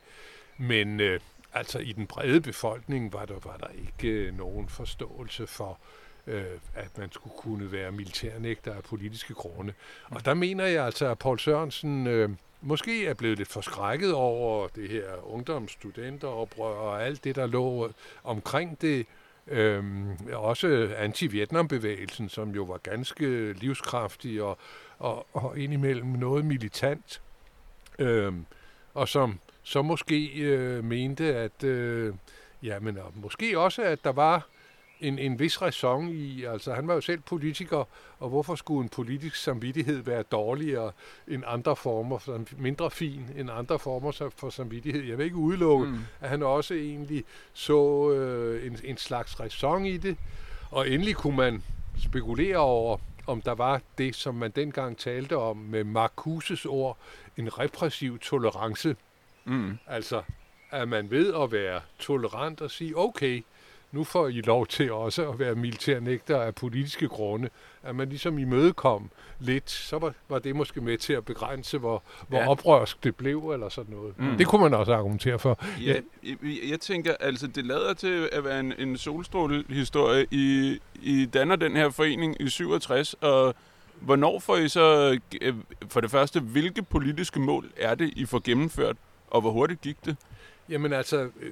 Men 0.57 0.99
øh, 0.99 1.19
altså 1.53 1.79
i 1.79 1.91
den 1.91 2.07
brede 2.07 2.41
befolkning 2.41 3.13
var 3.13 3.25
der, 3.25 3.39
var 3.43 3.57
der 3.57 3.67
ikke 3.67 4.17
øh, 4.17 4.37
nogen 4.37 4.69
forståelse 4.69 5.47
for, 5.47 5.79
øh, 6.27 6.43
at 6.75 6.97
man 6.97 7.11
skulle 7.11 7.35
kunne 7.37 7.71
være 7.71 7.91
militærnægter 7.91 8.73
af 8.73 8.83
politiske 8.83 9.33
grunde. 9.33 9.73
Og 10.05 10.25
der 10.25 10.33
mener 10.33 10.65
jeg 10.65 10.85
altså, 10.85 11.07
at 11.07 11.19
Paul 11.19 11.39
Sørensen 11.39 12.07
øh, 12.07 12.29
måske 12.61 13.07
er 13.07 13.13
blevet 13.13 13.37
lidt 13.37 13.49
forskrækket 13.49 14.13
over 14.13 14.67
det 14.67 14.89
her 14.89 15.33
ungdomsstudenteroprør 15.33 16.75
og 16.75 17.05
alt 17.05 17.23
det, 17.23 17.35
der 17.35 17.47
lå 17.47 17.91
omkring 18.23 18.81
det, 18.81 19.05
Øhm, 19.51 20.17
også 20.33 20.89
anti-Vietnam-bevægelsen, 20.97 22.29
som 22.29 22.49
jo 22.49 22.63
var 22.63 22.77
ganske 22.77 23.53
livskraftig 23.53 24.41
og, 24.43 24.57
og, 24.99 25.27
og 25.33 25.59
indimellem 25.59 26.07
noget 26.07 26.45
militant. 26.45 27.21
Øhm, 27.99 28.45
og 28.93 29.07
som 29.07 29.39
så 29.63 29.81
måske 29.81 30.25
øh, 30.35 30.83
mente, 30.83 31.35
at 31.35 31.63
øh, 31.63 32.13
ja, 32.63 32.79
men 32.79 32.97
og 32.97 33.11
måske 33.15 33.59
også, 33.59 33.81
at 33.81 34.03
der 34.03 34.11
var 34.11 34.47
en, 34.99 35.19
en 35.19 35.39
vis 35.39 35.61
ræson 35.61 36.09
i, 36.09 36.43
altså 36.43 36.73
han 36.73 36.87
var 36.87 36.93
jo 36.93 37.01
selv 37.01 37.19
politiker, 37.19 37.87
og 38.19 38.29
hvorfor 38.29 38.55
skulle 38.55 38.83
en 38.83 38.89
politisk 38.89 39.35
samvittighed 39.35 40.03
være 40.03 40.23
dårligere 40.23 40.91
end 41.27 41.43
andre 41.47 41.75
former, 41.75 42.45
mindre 42.57 42.91
fin 42.91 43.25
end 43.37 43.49
andre 43.51 43.79
former 43.79 44.31
for 44.37 44.49
samvittighed? 44.49 45.03
Jeg 45.03 45.17
vil 45.17 45.23
ikke 45.23 45.35
udelukke, 45.35 45.85
mm. 45.85 45.99
at 46.21 46.29
han 46.29 46.43
også 46.43 46.73
egentlig 46.73 47.23
så 47.53 48.11
øh, 48.11 48.67
en, 48.67 48.77
en 48.83 48.97
slags 48.97 49.39
ræson 49.39 49.85
i 49.85 49.97
det, 49.97 50.17
og 50.71 50.89
endelig 50.89 51.15
kunne 51.15 51.37
man 51.37 51.63
spekulere 51.97 52.57
over, 52.57 52.97
om 53.27 53.41
der 53.41 53.51
var 53.51 53.81
det, 53.97 54.15
som 54.15 54.35
man 54.35 54.51
dengang 54.51 54.97
talte 54.97 55.37
om 55.37 55.57
med 55.57 55.83
Marcuses 55.83 56.65
ord, 56.65 56.97
en 57.37 57.59
repressiv 57.59 58.19
tolerance. 58.19 58.95
Mm. 59.45 59.77
Altså, 59.87 60.21
at 60.71 60.87
man 60.87 61.11
ved 61.11 61.33
at 61.33 61.51
være 61.51 61.81
tolerant 61.99 62.61
og 62.61 62.71
sige, 62.71 62.97
okay, 62.97 63.43
nu 63.91 64.03
får 64.03 64.27
I 64.27 64.41
lov 64.41 64.67
til 64.67 64.91
også 64.91 65.29
at 65.29 65.39
være 65.39 65.55
militærnægter 65.55 66.41
af 66.41 66.55
politiske 66.55 67.07
grunde. 67.07 67.49
At 67.83 67.95
man 67.95 68.09
ligesom 68.09 68.39
imødekom 68.39 69.09
lidt, 69.39 69.69
så 69.69 69.97
var, 69.97 70.13
var 70.29 70.39
det 70.39 70.55
måske 70.55 70.81
med 70.81 70.97
til 70.97 71.13
at 71.13 71.25
begrænse, 71.25 71.77
hvor, 71.77 72.03
hvor 72.27 72.37
ja. 72.37 72.49
oprørsk 72.49 73.03
det 73.03 73.15
blev, 73.15 73.51
eller 73.51 73.69
sådan 73.69 73.93
noget. 73.93 74.19
Mm. 74.19 74.37
Det 74.37 74.47
kunne 74.47 74.61
man 74.61 74.73
også 74.73 74.93
argumentere 74.93 75.39
for. 75.39 75.59
Ja, 75.81 75.91
ja. 75.91 75.99
Jeg, 76.23 76.37
jeg 76.69 76.79
tænker, 76.79 77.13
altså 77.19 77.47
det 77.47 77.65
lader 77.65 77.93
til 77.93 78.29
at 78.31 78.43
være 78.43 78.59
en, 78.59 78.73
en 78.77 78.97
solstrålehistorie. 78.97 80.25
I, 80.31 80.79
I 81.01 81.25
danner 81.25 81.55
den 81.55 81.75
her 81.75 81.89
forening 81.89 82.41
i 82.41 82.49
67, 82.49 83.15
og 83.21 83.55
hvornår 83.99 84.39
får 84.39 84.57
I 84.57 84.69
så, 84.69 85.17
øh, 85.41 85.55
for 85.89 86.01
det 86.01 86.11
første, 86.11 86.39
hvilke 86.39 86.81
politiske 86.81 87.39
mål 87.39 87.71
er 87.77 87.95
det, 87.95 88.13
I 88.15 88.25
får 88.25 88.41
gennemført, 88.43 88.97
og 89.27 89.41
hvor 89.41 89.51
hurtigt 89.51 89.81
gik 89.81 90.05
det? 90.05 90.17
Jamen 90.69 90.93
altså, 90.93 91.17
øh, 91.17 91.51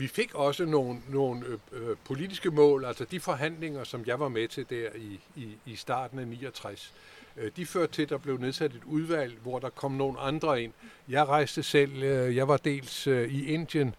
vi 0.00 0.06
fik 0.06 0.34
også 0.34 0.64
nogle, 0.64 0.98
nogle 1.08 1.46
øh, 1.46 1.58
øh, 1.72 1.96
politiske 2.04 2.50
mål, 2.50 2.84
altså 2.84 3.04
de 3.04 3.20
forhandlinger, 3.20 3.84
som 3.84 4.04
jeg 4.06 4.20
var 4.20 4.28
med 4.28 4.48
til 4.48 4.66
der 4.70 4.88
i, 4.96 5.20
i, 5.36 5.56
i 5.66 5.76
starten 5.76 6.18
af 6.18 6.28
69, 6.28 6.94
øh, 7.36 7.50
de 7.56 7.66
førte 7.66 7.92
til, 7.92 8.02
at 8.02 8.08
der 8.08 8.18
blev 8.18 8.38
nedsat 8.38 8.72
et 8.72 8.84
udvalg, 8.84 9.38
hvor 9.42 9.58
der 9.58 9.68
kom 9.68 9.92
nogle 9.92 10.20
andre 10.20 10.62
ind. 10.62 10.72
Jeg 11.08 11.28
rejste 11.28 11.62
selv, 11.62 12.02
øh, 12.02 12.36
jeg 12.36 12.48
var 12.48 12.56
dels 12.56 13.06
øh, 13.06 13.28
i 13.28 13.46
Indien 13.46 13.94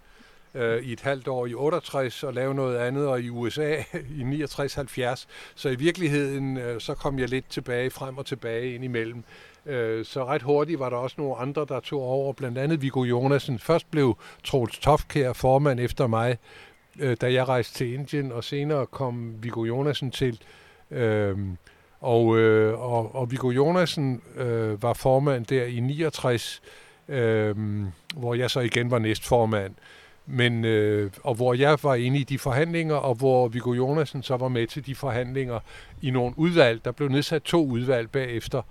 øh, 0.54 0.84
i 0.84 0.94
et 0.94 1.02
halvt 1.02 1.28
år 1.28 1.46
i 1.46 1.54
68 1.54 2.24
og 2.24 2.34
lavede 2.34 2.56
noget 2.56 2.78
andet, 2.78 3.08
og 3.08 3.22
i 3.22 3.30
USA 3.30 3.84
i 4.20 4.44
69-70. 4.44 5.26
Så 5.56 5.70
i 5.70 5.76
virkeligheden, 5.76 6.58
øh, 6.58 6.82
så 6.82 6.94
kom 6.94 7.20
jeg 7.20 7.30
lidt 7.30 7.50
tilbage, 7.50 7.90
frem 7.90 8.18
og 8.18 8.26
tilbage 8.26 8.76
ind 8.76 8.84
imellem. 8.84 9.24
Øh, 9.66 10.06
så 10.06 10.26
ret 10.26 10.42
hurtigt 10.42 10.80
var 10.80 10.90
der 10.90 10.98
også 10.98 11.16
nogle 11.18 11.36
andre, 11.36 11.66
der 11.70 11.80
tog 11.80 12.02
over, 12.02 12.34
blandt 12.34 12.58
andet 12.58 12.82
Viggo 12.82 13.04
Jonasen. 13.04 13.60
Først 13.60 13.92
blev 13.92 14.18
Troels 14.44 14.80
Tofkær 14.80 15.34
formand 15.34 15.80
efter 15.80 16.08
mig, 16.08 16.38
øh, 17.00 17.18
da 17.22 17.34
jeg 17.34 17.48
rejste 17.48 17.74
til 17.74 17.94
Indien, 17.94 18.32
og 18.32 18.44
senere 18.44 18.86
kom 18.86 19.44
Viggo 19.44 19.64
Jonasen 19.64 20.12
til. 20.12 20.42
Øh, 20.92 21.38
og, 22.02 22.38
øh, 22.38 22.80
og, 22.80 23.16
og 23.16 23.32
Viggo 23.32 23.50
Jonasen 23.50 24.22
øh, 24.36 24.84
var 24.84 24.94
formand 24.94 25.46
der 25.46 25.64
i 25.64 25.80
69, 25.80 26.62
øh, 27.08 27.56
hvor 28.16 28.34
jeg 28.34 28.52
så 28.52 28.60
igen 28.60 28.92
var 28.92 29.00
næstformand. 29.00 29.76
Men, 30.26 30.66
øh, 30.66 31.12
og 31.24 31.36
hvor 31.36 31.54
jeg 31.54 31.78
var 31.84 31.96
inde 31.96 32.20
i 32.20 32.24
de 32.24 32.40
forhandlinger, 32.40 32.96
og 32.96 33.16
hvor 33.16 33.48
Viggo 33.48 33.74
Jonasen 33.74 34.24
så 34.24 34.38
var 34.38 34.48
med 34.48 34.68
til 34.68 34.86
de 34.86 34.96
forhandlinger 34.96 35.60
i 36.02 36.12
nogle 36.12 36.34
udvalg. 36.38 36.86
Der 36.86 36.92
blev 36.92 37.10
nedsat 37.10 37.44
to 37.44 37.66
udvalg 37.66 38.10
bagefter, 38.10 38.62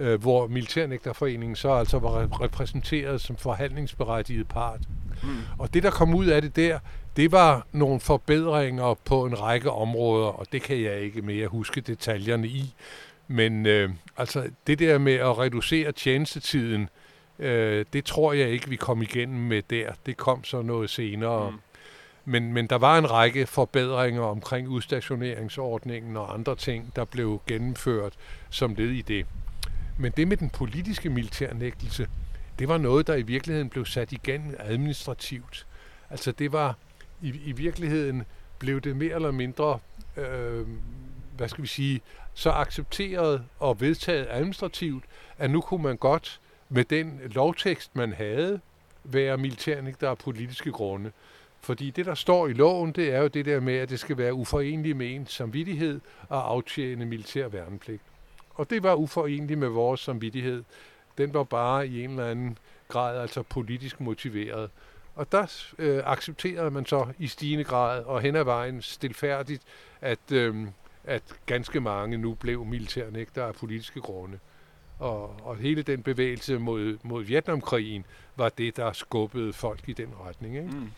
øh, 0.00 0.20
hvor 0.20 0.46
Militærnægterforeningen 0.46 1.56
så 1.56 1.72
altså 1.72 1.98
var 1.98 2.42
repræsenteret 2.42 3.20
som 3.20 3.36
forhandlingsberettiget 3.36 4.48
part. 4.48 4.80
Mm. 5.22 5.28
Og 5.58 5.74
det, 5.74 5.82
der 5.82 5.90
kom 5.90 6.14
ud 6.14 6.26
af 6.26 6.42
det 6.42 6.56
der, 6.56 6.78
det 7.16 7.32
var 7.32 7.66
nogle 7.72 8.00
forbedringer 8.00 8.94
på 9.04 9.26
en 9.26 9.40
række 9.40 9.70
områder, 9.70 10.26
og 10.26 10.46
det 10.52 10.62
kan 10.62 10.82
jeg 10.82 11.00
ikke 11.00 11.22
mere 11.22 11.46
huske 11.46 11.80
detaljerne 11.80 12.48
i. 12.48 12.74
Men 13.28 13.66
øh, 13.66 13.90
altså 14.16 14.50
det 14.66 14.78
der 14.78 14.98
med 14.98 15.14
at 15.14 15.38
reducere 15.38 15.92
tjenestetiden, 15.92 16.88
øh, 17.38 17.84
det 17.92 18.04
tror 18.04 18.32
jeg 18.32 18.48
ikke, 18.48 18.68
vi 18.68 18.76
kom 18.76 19.02
igennem 19.02 19.40
med 19.40 19.62
der. 19.70 19.92
Det 20.06 20.16
kom 20.16 20.44
så 20.44 20.62
noget 20.62 20.90
senere. 20.90 21.50
Mm. 21.50 21.56
Men, 22.24 22.52
men 22.52 22.66
der 22.66 22.78
var 22.78 22.98
en 22.98 23.10
række 23.10 23.46
forbedringer 23.46 24.22
omkring 24.22 24.68
udstationeringsordningen 24.68 26.16
og 26.16 26.34
andre 26.34 26.56
ting, 26.56 26.92
der 26.96 27.04
blev 27.04 27.40
gennemført 27.46 28.12
som 28.50 28.74
led 28.74 28.90
i 28.90 29.02
det. 29.02 29.26
Men 30.00 30.12
det 30.16 30.28
med 30.28 30.36
den 30.36 30.50
politiske 30.50 31.10
militærnægtelse, 31.10 32.08
det 32.58 32.68
var 32.68 32.78
noget, 32.78 33.06
der 33.06 33.14
i 33.14 33.22
virkeligheden 33.22 33.68
blev 33.68 33.86
sat 33.86 34.12
igen 34.12 34.54
administrativt. 34.58 35.66
Altså 36.10 36.32
det 36.32 36.52
var, 36.52 36.76
i, 37.22 37.28
i 37.44 37.52
virkeligheden 37.52 38.24
blev 38.58 38.80
det 38.80 38.96
mere 38.96 39.14
eller 39.14 39.30
mindre, 39.30 39.78
øh, 40.16 40.66
hvad 41.36 41.48
skal 41.48 41.62
vi 41.62 41.68
sige, 41.68 42.00
så 42.34 42.50
accepteret 42.50 43.44
og 43.58 43.80
vedtaget 43.80 44.26
administrativt, 44.30 45.04
at 45.38 45.50
nu 45.50 45.60
kunne 45.60 45.82
man 45.82 45.96
godt 45.96 46.40
med 46.68 46.84
den 46.84 47.20
lovtekst, 47.24 47.96
man 47.96 48.12
havde, 48.12 48.60
være 49.04 49.38
militærnægter 49.38 50.10
af 50.10 50.18
politiske 50.18 50.72
grunde. 50.72 51.12
Fordi 51.60 51.90
det, 51.90 52.06
der 52.06 52.14
står 52.14 52.48
i 52.48 52.52
loven, 52.52 52.92
det 52.92 53.14
er 53.14 53.20
jo 53.20 53.28
det 53.28 53.44
der 53.44 53.60
med, 53.60 53.74
at 53.74 53.90
det 53.90 54.00
skal 54.00 54.18
være 54.18 54.34
uforenligt 54.34 54.96
med 54.96 55.14
ens 55.14 55.32
samvittighed 55.32 56.00
og 56.28 56.50
aftjene 56.50 57.04
militær 57.04 57.48
værnepligt. 57.48 58.02
Og 58.60 58.70
det 58.70 58.82
var 58.82 58.94
uforenligt 58.94 59.58
med 59.58 59.68
vores 59.68 60.00
samvittighed. 60.00 60.64
Den 61.18 61.34
var 61.34 61.44
bare 61.44 61.88
i 61.88 62.04
en 62.04 62.10
eller 62.10 62.26
anden 62.26 62.58
grad 62.88 63.20
altså 63.20 63.42
politisk 63.42 64.00
motiveret. 64.00 64.70
Og 65.14 65.32
der 65.32 65.72
øh, 65.78 66.02
accepterede 66.06 66.70
man 66.70 66.86
så 66.86 67.06
i 67.18 67.26
stigende 67.26 67.64
grad 67.64 68.04
og 68.04 68.20
hen 68.20 68.36
ad 68.36 68.44
vejen 68.44 68.82
stilfærdigt, 68.82 69.62
at, 70.00 70.32
øh, 70.32 70.66
at 71.04 71.22
ganske 71.46 71.80
mange 71.80 72.18
nu 72.18 72.34
blev 72.34 72.64
militærnægter 72.64 73.44
af 73.44 73.54
politiske 73.54 74.00
grunde. 74.00 74.38
Og, 74.98 75.40
og 75.42 75.56
hele 75.56 75.82
den 75.82 76.02
bevægelse 76.02 76.58
mod, 76.58 76.98
mod 77.02 77.22
Vietnamkrigen 77.24 78.04
var 78.36 78.48
det, 78.48 78.76
der 78.76 78.92
skubbede 78.92 79.52
folk 79.52 79.88
i 79.88 79.92
den 79.92 80.14
retning. 80.26 80.56
Ikke? 80.56 80.68
Mm. 80.68 80.90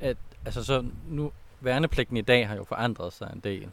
At, 0.00 0.16
altså 0.44 0.64
så 0.64 0.84
nu, 1.08 1.32
værnepligten 1.60 2.16
i 2.16 2.22
dag 2.22 2.48
har 2.48 2.56
jo 2.56 2.64
forandret 2.64 3.12
sig 3.12 3.30
en 3.34 3.40
del. 3.40 3.70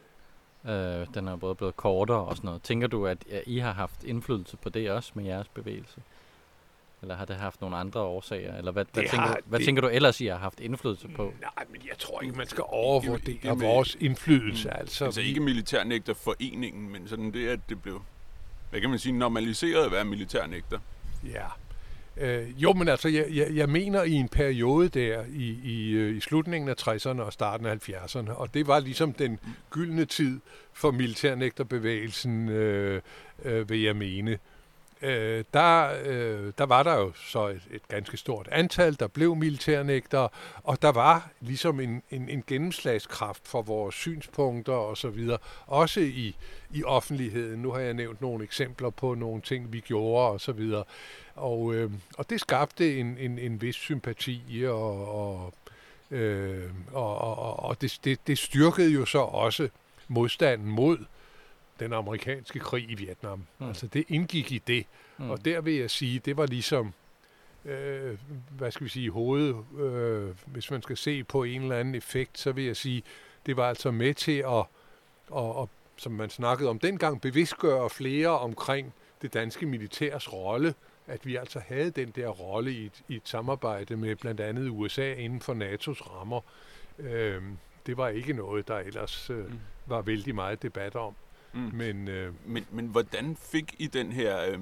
Øh, 0.68 1.08
den 1.14 1.28
er 1.28 1.36
både 1.36 1.56
blevet 1.56 1.76
kortere 1.76 2.18
og 2.18 2.36
sådan 2.36 2.48
noget. 2.48 2.62
Tænker 2.62 2.88
du, 2.88 3.08
at, 3.08 3.18
I 3.46 3.60
har 3.60 3.74
haft 3.74 4.04
indflydelse 4.04 4.58
på 4.58 4.70
det 4.70 4.92
også 4.92 5.12
med 5.16 5.24
jeres 5.24 5.48
bevægelse? 5.48 6.02
Eller 7.02 7.16
har 7.16 7.26
det 7.26 7.36
haft 7.36 7.62
nogle 7.62 7.78
andre 7.78 8.00
årsager? 8.00 8.58
Eller 8.58 8.72
hvad, 8.72 8.86
hvad, 8.94 9.04
tænker, 9.04 9.18
har, 9.18 9.36
du, 9.36 9.42
hvad 9.46 9.60
det, 9.60 9.66
tænker 9.66 9.82
du 9.82 9.88
ellers, 9.88 10.22
I 10.22 10.26
har 10.26 10.38
haft 10.38 10.60
indflydelse 10.60 11.08
på? 11.08 11.34
Nej, 11.42 11.66
men 11.70 11.82
jeg 11.90 11.98
tror 11.98 12.22
ikke, 12.22 12.38
man 12.38 12.48
skal 12.48 12.64
overvurdere 12.68 13.60
vores 13.60 13.98
indflydelse. 14.00 14.70
Mm, 14.70 14.76
altså, 14.80 15.06
altså 15.06 15.22
ikke 15.22 15.40
militærnægter 15.40 16.14
foreningen, 16.14 16.92
men 16.92 17.08
sådan 17.08 17.34
det, 17.34 17.48
at 17.48 17.60
det 17.70 17.82
blev, 17.82 18.02
hvad 18.70 18.82
kan 18.82 18.90
man 18.90 19.00
sige, 19.00 19.18
normaliseret 19.18 19.86
at 19.86 19.92
være 19.92 20.06
militærnægter. 20.06 20.80
Ja, 21.24 21.46
Øh, 22.18 22.64
jo, 22.64 22.74
men 22.74 22.88
altså, 22.88 23.10
jeg, 23.10 23.26
jeg, 23.34 23.48
jeg 23.56 23.70
mener 23.70 24.04
i 24.04 24.12
en 24.12 24.30
periode 24.30 24.90
der 24.90 25.24
i, 25.34 25.60
i, 25.64 25.92
øh, 25.92 26.18
i 26.18 26.20
slutningen 26.20 26.70
af 26.70 26.88
60'erne 26.88 27.22
og 27.22 27.34
starten 27.34 27.66
af 27.66 27.90
70'erne, 27.90 28.32
og 28.32 28.54
det 28.54 28.68
var 28.68 28.80
ligesom 28.80 29.14
den 29.14 29.40
gyldne 29.70 30.06
tid 30.06 30.40
for 30.74 30.92
militærnægterbevægelsen, 30.92 32.50
øh, 32.50 33.02
øh, 33.46 33.70
vil 33.70 33.82
jeg 33.82 33.96
mene 33.96 34.40
øh, 35.02 35.44
der, 35.54 35.90
øh, 36.06 36.54
der 36.58 36.66
var 36.66 36.84
der 36.84 36.96
jo 36.96 37.12
så 37.14 37.48
et, 37.48 37.62
et 37.72 37.88
ganske 37.88 38.18
stort 38.18 38.48
antal, 38.52 39.00
der 39.00 39.08
blev 39.08 39.36
militærnægtere, 39.36 40.30
og 40.64 40.82
der 40.82 40.92
var 40.92 41.30
ligesom 41.40 41.80
en, 41.80 42.04
en, 42.12 42.30
en 42.30 42.44
gennemslagskraft 42.48 43.48
for 43.48 43.62
vores 43.62 43.96
synspunkter 43.96 44.74
og 44.74 44.98
så 44.98 45.10
videre, 45.10 45.38
også 45.68 46.00
i, 46.00 46.36
i 46.72 46.84
offentligheden. 46.84 47.62
Nu 47.62 47.72
har 47.72 47.80
jeg 47.80 47.94
nævnt 47.94 48.22
nogle 48.22 48.44
eksempler 48.44 48.90
på 48.90 49.16
nogle 49.16 49.42
ting, 49.42 49.74
vi 49.74 49.80
gjorde 49.80 50.32
og 50.32 50.42
så 50.42 50.52
videre. 50.52 50.84
Og, 51.36 51.76
øh, 51.76 51.92
og 52.18 52.30
det 52.30 52.40
skabte 52.40 53.00
en, 53.00 53.18
en, 53.18 53.40
en 53.40 53.62
vis 53.62 53.76
sympati, 53.76 54.64
og, 54.68 55.16
og, 55.16 55.54
øh, 56.12 56.70
og, 56.92 57.18
og, 57.18 57.60
og 57.60 57.82
det, 57.82 58.00
det, 58.04 58.20
det 58.28 58.38
styrkede 58.38 58.92
jo 58.92 59.06
så 59.06 59.20
også 59.20 59.70
modstanden 60.08 60.68
mod 60.68 60.98
den 61.80 61.94
amerikanske 61.94 62.60
krig 62.60 62.90
i 62.90 62.96
Vietnam. 62.96 63.46
Mm. 63.60 63.68
Altså 63.68 63.88
det 63.88 64.06
indgik 64.08 64.52
i 64.52 64.62
det. 64.68 64.86
Mm. 65.18 65.30
Og 65.30 65.46
der 65.46 65.62
vil 65.62 65.74
jeg 65.74 65.92
sige, 65.92 66.20
det 66.20 66.38
var 66.38 66.46
ligesom, 66.46 66.94
øh, 67.66 68.18
hvad 68.50 68.72
skal 68.72 68.84
vi 68.84 68.90
sige, 68.90 69.12
hovedet, 69.12 69.56
øh, 69.80 70.36
hvis 70.46 70.72
man 70.72 70.82
skal 70.82 70.98
se 70.98 71.24
på 71.24 71.44
en 71.44 71.62
eller 71.62 71.76
anden 71.76 71.96
effekt, 71.96 72.40
så 72.40 72.52
vil 72.52 72.64
jeg 72.64 72.76
sige, 72.76 73.04
det 73.46 73.58
var 73.58 73.70
altså 73.70 73.92
med 73.92 74.14
til 74.14 74.38
at, 74.38 74.66
at, 75.36 75.62
at 75.62 75.68
som 75.98 76.12
man 76.12 76.30
snakkede 76.30 76.70
om 76.70 76.80
dengang, 76.80 77.22
bevidstgøre 77.22 77.90
flere 77.90 78.40
omkring 78.40 78.94
det 79.22 79.34
danske 79.34 79.66
militærs 79.66 80.34
rolle, 80.34 80.74
at 81.08 81.26
vi 81.26 81.36
altså 81.36 81.60
havde 81.68 81.92
den 81.92 82.10
der 82.16 82.28
rolle 82.28 82.72
i 82.74 82.86
et, 82.86 83.02
i 83.08 83.16
et 83.16 83.22
samarbejde 83.28 83.96
med 83.98 84.16
blandt 84.16 84.42
andet 84.42 84.70
USA 84.70 85.14
inden 85.14 85.42
for 85.42 85.54
NATO's 85.54 86.12
rammer. 86.14 86.42
Øh, 87.00 87.42
det 87.86 87.98
var 87.98 88.08
ikke 88.08 88.34
noget, 88.34 88.68
der 88.68 88.76
ellers 88.80 89.30
øh, 89.30 89.46
Mm. 89.52 89.60
var 89.86 90.02
vældig 90.02 90.36
meget 90.36 90.62
debat 90.64 90.96
om. 90.96 91.16
Mm. 91.54 91.60
Men 91.74 92.08
øh, 92.08 92.34
Men, 92.46 92.66
men 92.72 92.86
hvordan 92.88 93.38
fik 93.40 93.76
I 93.80 93.88
den 93.88 94.12
her 94.12 94.50
øh, 94.52 94.60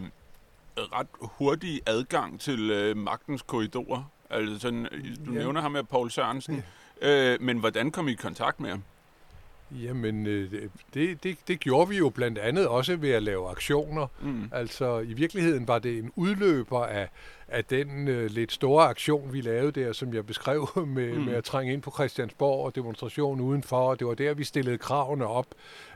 ret 0.77 1.07
hurtige 1.21 1.81
adgang 1.85 2.39
til 2.41 2.71
øh, 2.71 2.97
magtens 2.97 3.41
korridorer? 3.41 4.11
Altså 4.29 4.59
sådan, 4.59 4.83
du 5.25 5.31
Ja. 5.33 5.37
nævner 5.39 5.61
ham 5.61 5.75
her, 5.75 5.81
Paul 5.81 6.11
Sørensen. 6.11 6.63
Øh, 7.01 7.41
men 7.41 7.57
hvordan 7.59 7.91
kom 7.91 8.07
I 8.07 8.11
i 8.11 8.15
kontakt 8.15 8.59
med 8.59 8.69
ham? 8.69 8.83
Jamen, 9.71 10.27
øh, 10.27 10.51
det, 10.93 11.23
det, 11.23 11.37
det 11.47 11.59
gjorde 11.59 11.89
vi 11.89 11.97
jo 11.97 12.09
blandt 12.09 12.37
andet 12.37 12.67
også 12.67 12.95
ved 12.95 13.11
at 13.11 13.23
lave 13.23 13.49
aktioner. 13.49 14.07
Mm. 14.21 14.49
Altså 14.51 14.99
i 14.99 15.13
virkeligheden 15.13 15.67
var 15.67 15.79
det 15.79 15.97
en 15.97 16.11
udløber 16.15 16.85
af, 16.85 17.09
af 17.47 17.65
den 17.65 18.07
øh, 18.07 18.29
lidt 18.31 18.51
store 18.51 18.85
aktion, 18.87 19.33
vi 19.33 19.41
lavede 19.41 19.71
der, 19.81 19.93
som 19.93 20.13
jeg 20.13 20.25
beskrev 20.25 20.69
med, 20.87 21.13
Mm. 21.13 21.21
med 21.21 21.33
at 21.33 21.43
trænge 21.43 21.73
ind 21.73 21.81
på 21.81 21.91
Christiansborg 21.91 22.65
og 22.65 22.75
demonstration 22.75 23.39
udenfor. 23.41 23.89
Og 23.89 23.99
det 23.99 24.07
var 24.07 24.13
der, 24.13 24.33
vi 24.33 24.43
stillede 24.43 24.77
kravene 24.77 25.27
op 25.27 25.47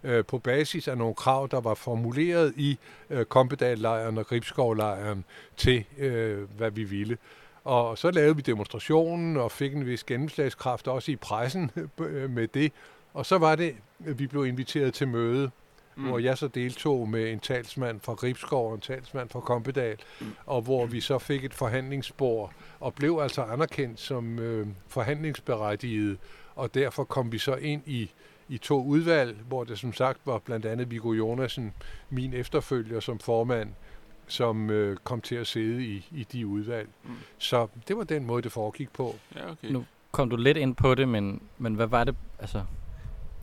øh, 0.04 0.26
på 0.26 0.38
basis 0.38 0.88
af 0.88 0.98
nogle 0.98 1.16
krav, 1.16 1.48
der 1.52 1.62
var 1.62 1.74
formuleret 1.74 2.54
i 2.56 2.78
øh, 3.10 3.26
Kompedal-lejren 3.26 4.18
og 4.18 4.28
Gribskov-lejren 4.28 5.24
til, 5.58 5.86
øh, 5.98 6.38
hvad 6.58 6.72
vi 6.72 6.84
ville. 6.84 7.18
Og 7.64 7.98
så 7.98 8.12
lavede 8.12 8.36
vi 8.36 8.42
demonstrationen 8.42 9.38
og 9.38 9.52
fik 9.52 9.74
en 9.74 9.86
vis 9.86 10.04
gennemslagskraft 10.04 10.88
også 10.88 11.12
i 11.12 11.16
pressen 11.16 11.72
med 12.30 12.48
det. 12.48 12.72
Og 13.18 13.26
så 13.26 13.38
var 13.38 13.56
det, 13.56 13.76
at 14.06 14.20
vi 14.20 14.28
blev 14.28 14.46
inviteret 14.46 14.94
til 14.94 15.08
møde 15.08 15.52
mm. 15.96 16.04
hvor 16.04 16.20
jeg 16.20 16.38
så 16.38 16.48
deltog 16.48 17.10
med 17.10 17.32
en 17.32 17.40
talsmand 17.40 18.00
fra 18.00 18.14
Gribskov 18.14 18.68
og 18.68 18.76
en 18.76 18.82
talsmand 18.82 19.30
fra 19.30 19.40
Kompedal, 19.40 19.98
Mm. 20.22 20.28
og 20.46 20.62
hvor 20.62 20.86
vi 20.86 21.02
så 21.02 21.20
fik 21.20 21.44
et 21.46 21.54
forhandlingsspor, 21.54 22.54
og 22.80 22.94
blev 22.94 23.20
altså 23.22 23.44
anerkendt 23.44 24.00
som 24.00 24.40
øh, 24.40 24.68
forhandlingsberettiget, 24.88 26.18
og 26.56 26.74
derfor 26.74 27.04
kom 27.04 27.32
vi 27.32 27.38
så 27.38 27.56
ind 27.56 27.82
i, 27.86 28.12
i 28.50 28.58
to 28.58 28.84
udvalg, 28.84 29.38
hvor 29.48 29.64
det 29.64 29.80
som 29.80 29.94
sagt 29.94 30.20
var 30.26 30.38
blandt 30.38 30.66
andet 30.66 30.92
Viggo 30.92 31.14
Jonasen, 31.14 31.74
min 32.10 32.34
efterfølger 32.34 33.00
som 33.00 33.20
formand, 33.20 33.70
som 34.28 34.70
øh, 34.70 34.98
kom 35.04 35.22
til 35.22 35.36
at 35.36 35.48
sidde 35.48 35.84
i, 35.84 36.08
i 36.12 36.24
de 36.24 36.48
udvalg. 36.48 36.90
Mm. 37.04 37.12
Så 37.38 37.68
det 37.88 37.98
var 37.98 38.04
den 38.04 38.26
måde, 38.26 38.42
det 38.42 38.52
foregik 38.52 38.94
på. 38.94 39.16
Ja, 39.36 39.52
okay. 39.52 39.72
Nu 39.72 39.86
kom 40.12 40.30
du 40.30 40.36
lidt 40.36 40.58
ind 40.58 40.76
på 40.76 40.96
det, 40.96 41.08
men, 41.10 41.42
men 41.58 41.76
hvad 41.76 41.88
var 41.88 42.04
det, 42.04 42.16
altså, 42.40 42.64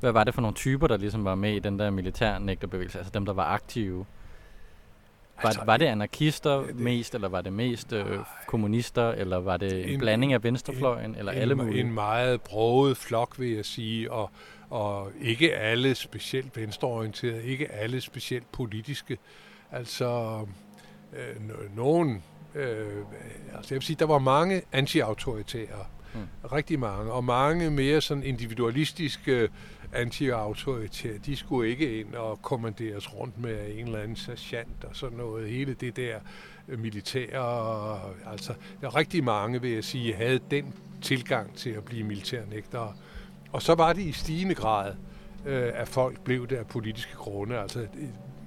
hvad 0.04 0.12
var 0.12 0.24
det 0.24 0.34
for 0.34 0.40
nogle 0.40 0.54
typer, 0.54 0.86
der 0.86 0.96
ligesom 0.96 1.24
var 1.24 1.34
med 1.34 1.52
i 1.54 1.58
den 1.58 1.78
der 1.78 1.90
militærnægterbevægelse, 1.90 2.98
altså 2.98 3.10
dem, 3.14 3.26
der 3.26 3.32
var 3.32 3.44
aktive? 3.44 4.06
Var, 5.42 5.48
Altså, 5.48 5.64
var 5.64 5.76
det 5.76 5.86
anarkister 5.86 6.62
det- 6.62 6.76
mest, 6.76 7.14
eller 7.14 7.28
var 7.28 7.40
det 7.40 7.52
mest 7.52 7.92
øh, 7.92 8.18
kommunister, 8.46 9.08
eller 9.10 9.36
var 9.36 9.56
det 9.56 9.82
en, 9.84 9.88
En- 9.88 9.98
blanding 9.98 10.32
af 10.32 10.42
venstrefløjen, 10.44 11.14
eller 11.14 11.32
alle 11.32 11.52
en, 11.52 11.58
mulige? 11.58 11.80
en 11.80 11.92
meget 11.92 12.40
broget 12.40 12.96
flok, 12.96 13.34
vil 13.38 13.50
jeg 13.50 13.64
sige, 13.64 14.12
og, 14.12 14.30
og 14.70 15.10
ikke 15.20 15.54
alle 15.56 15.94
specielt 15.94 16.56
venstreorienterede, 16.56 17.44
ikke 17.44 17.72
alle 17.72 18.00
specielt 18.00 18.52
politiske. 18.52 19.18
Altså, 19.72 20.38
øh, 21.12 21.36
no- 21.48 21.74
nogen, 21.76 22.22
øh, 22.54 22.86
altså 23.56 23.74
jeg 23.74 23.76
vil 23.76 23.82
sige, 23.82 23.96
der 23.98 24.06
var 24.06 24.18
mange 24.18 24.62
anti-autoritære, 24.72 25.86
mm. 26.14 26.20
rigtig 26.52 26.78
mange, 26.78 27.12
og 27.12 27.24
mange 27.24 27.70
mere 27.70 28.00
sådan 28.00 28.22
individualistiske 28.22 29.48
anti-autoritære, 29.94 31.18
de 31.26 31.36
skulle 31.36 31.70
ikke 31.70 32.00
ind 32.00 32.14
og 32.14 32.42
kommanderes 32.42 33.14
rundt 33.14 33.40
med 33.40 33.70
en 33.74 33.86
eller 33.86 33.98
anden 33.98 34.16
sergeant 34.16 34.84
og 34.84 34.96
sådan 34.96 35.18
noget. 35.18 35.48
Hele 35.48 35.74
det 35.74 35.96
der 35.96 36.18
øh, 36.68 36.78
militære, 36.78 37.94
øh, 37.94 38.32
altså 38.32 38.54
der 38.80 38.86
er 38.86 38.96
rigtig 38.96 39.24
mange, 39.24 39.60
vil 39.60 39.70
jeg 39.70 39.84
sige, 39.84 40.14
havde 40.14 40.40
den 40.50 40.74
tilgang 41.02 41.54
til 41.54 41.70
at 41.70 41.84
blive 41.84 42.04
militærnægtere. 42.04 42.92
Og 43.52 43.62
så 43.62 43.74
var 43.74 43.92
det 43.92 44.02
i 44.02 44.12
stigende 44.12 44.54
grad, 44.54 44.94
øh, 45.46 45.70
at 45.74 45.88
folk 45.88 46.20
blev 46.20 46.46
det 46.48 46.56
af 46.56 46.66
politiske 46.66 47.14
grunde. 47.16 47.58
Altså, 47.58 47.86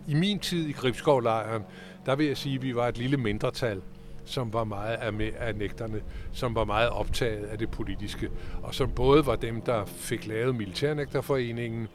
i 0.07 0.13
min 0.13 0.39
tid 0.39 0.67
i 0.67 0.71
Gribskovlejren, 0.71 1.63
der 2.05 2.15
vil 2.15 2.25
jeg 2.25 2.37
sige, 2.37 2.55
at 2.55 2.61
vi 2.61 2.75
var 2.75 2.87
et 2.87 2.97
lille 2.97 3.17
mindretal, 3.17 3.81
som 4.27 4.53
var 4.53 4.63
meget 4.63 4.95
af, 5.39 5.55
nægterne, 5.55 6.01
som 6.31 6.55
var 6.55 6.65
meget 6.65 6.89
optaget 6.89 7.45
af 7.45 7.57
det 7.57 7.71
politiske, 7.71 8.29
og 8.63 8.75
som 8.75 8.91
både 8.91 9.25
var 9.25 9.35
dem, 9.35 9.61
der 9.61 9.85
fik 9.85 10.27
lavet 10.27 10.55
Militærnægterforeningen, 10.55 11.87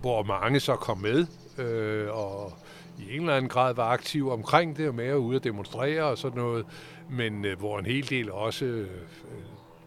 hvor 0.00 0.22
mange 0.22 0.60
så 0.60 0.76
kom 0.76 0.98
med, 0.98 1.26
øh, 1.58 2.08
og 2.10 2.52
i 2.98 3.14
en 3.14 3.20
eller 3.20 3.36
anden 3.36 3.48
grad 3.48 3.74
var 3.74 3.88
aktive 3.88 4.32
omkring 4.32 4.76
det, 4.76 4.88
og 4.88 4.94
med 4.94 5.14
ude 5.14 5.36
at 5.36 5.44
demonstrere 5.44 6.02
og 6.02 6.18
sådan 6.18 6.38
noget, 6.38 6.66
men 7.10 7.44
øh, 7.44 7.58
hvor 7.58 7.78
en 7.78 7.86
hel 7.86 8.10
del 8.10 8.32
også 8.32 8.64
øh, 8.64 8.88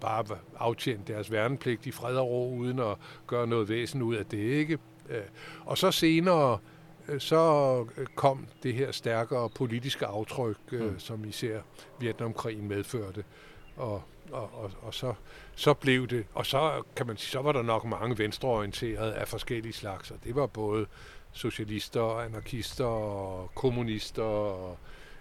bare 0.02 0.24
aftjente 0.60 1.14
deres 1.14 1.32
værnepligt 1.32 1.86
i 1.86 1.92
fred 1.92 2.16
og 2.16 2.30
ro, 2.30 2.56
uden 2.56 2.80
at 2.80 2.98
gøre 3.28 3.48
noget 3.48 3.70
væsen 3.70 4.02
ud 4.02 4.16
af 4.16 4.26
det, 4.26 4.38
ikke? 4.38 4.78
Øh, 5.10 5.22
og 5.66 5.78
så 5.78 5.92
senere, 5.92 6.54
øh, 6.54 6.75
så 7.20 7.86
øh, 7.98 8.06
kom 8.16 8.48
det 8.64 8.74
her 8.74 8.92
stærkere 8.92 9.50
politiske 9.50 10.06
aftryk, 10.06 10.58
øh, 10.72 10.82
Mm. 10.92 11.00
som 11.00 11.26
især 11.26 11.60
Vietnamkrigen 12.00 12.68
medførte. 12.68 13.24
Og, 13.78 14.04
og, 14.32 14.50
og, 14.54 14.72
og 14.82 14.94
så, 14.94 15.14
så 15.56 15.74
blev 15.74 16.08
det, 16.08 16.26
og 16.34 16.46
så 16.46 16.82
kan 16.96 17.08
man 17.08 17.18
sige, 17.18 17.32
så 17.32 17.42
var 17.42 17.52
der 17.52 17.62
nok 17.62 17.86
mange 17.86 18.18
venstreorienterede 18.18 19.14
af 19.14 19.28
forskellige 19.28 19.74
slags, 19.74 20.12
og 20.12 20.18
det 20.24 20.36
var 20.36 20.46
både 20.48 20.86
socialister, 21.32 22.20
anarkister 22.20 22.86
og 22.86 23.52
kommunister, 23.56 24.24
og 24.24 24.78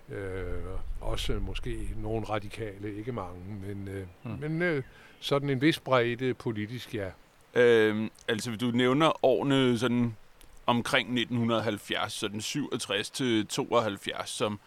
øh, 0.09 0.63
også 1.01 1.33
måske 1.33 1.89
nogle 1.97 2.27
radikale, 2.27 2.95
ikke 2.95 3.13
mange, 3.13 3.41
men, 3.67 3.89
øh, 3.89 4.07
Mm. 4.23 4.31
men 4.41 4.63
øh, 4.63 4.83
sådan 5.21 5.51
en 5.51 5.61
vis 5.61 5.81
bredde 5.81 6.35
politisk, 6.35 6.95
ja. 6.95 7.11
Øhm, 7.55 8.11
altså, 8.29 8.57
du 8.57 8.67
nævner 8.67 9.25
årene 9.25 9.79
sådan 9.79 10.17
omkring 10.67 11.09
1970, 11.19 12.13
sådan 12.13 12.41
67 12.41 13.11
til 13.11 13.47
72 13.47 14.31
som 14.31 14.61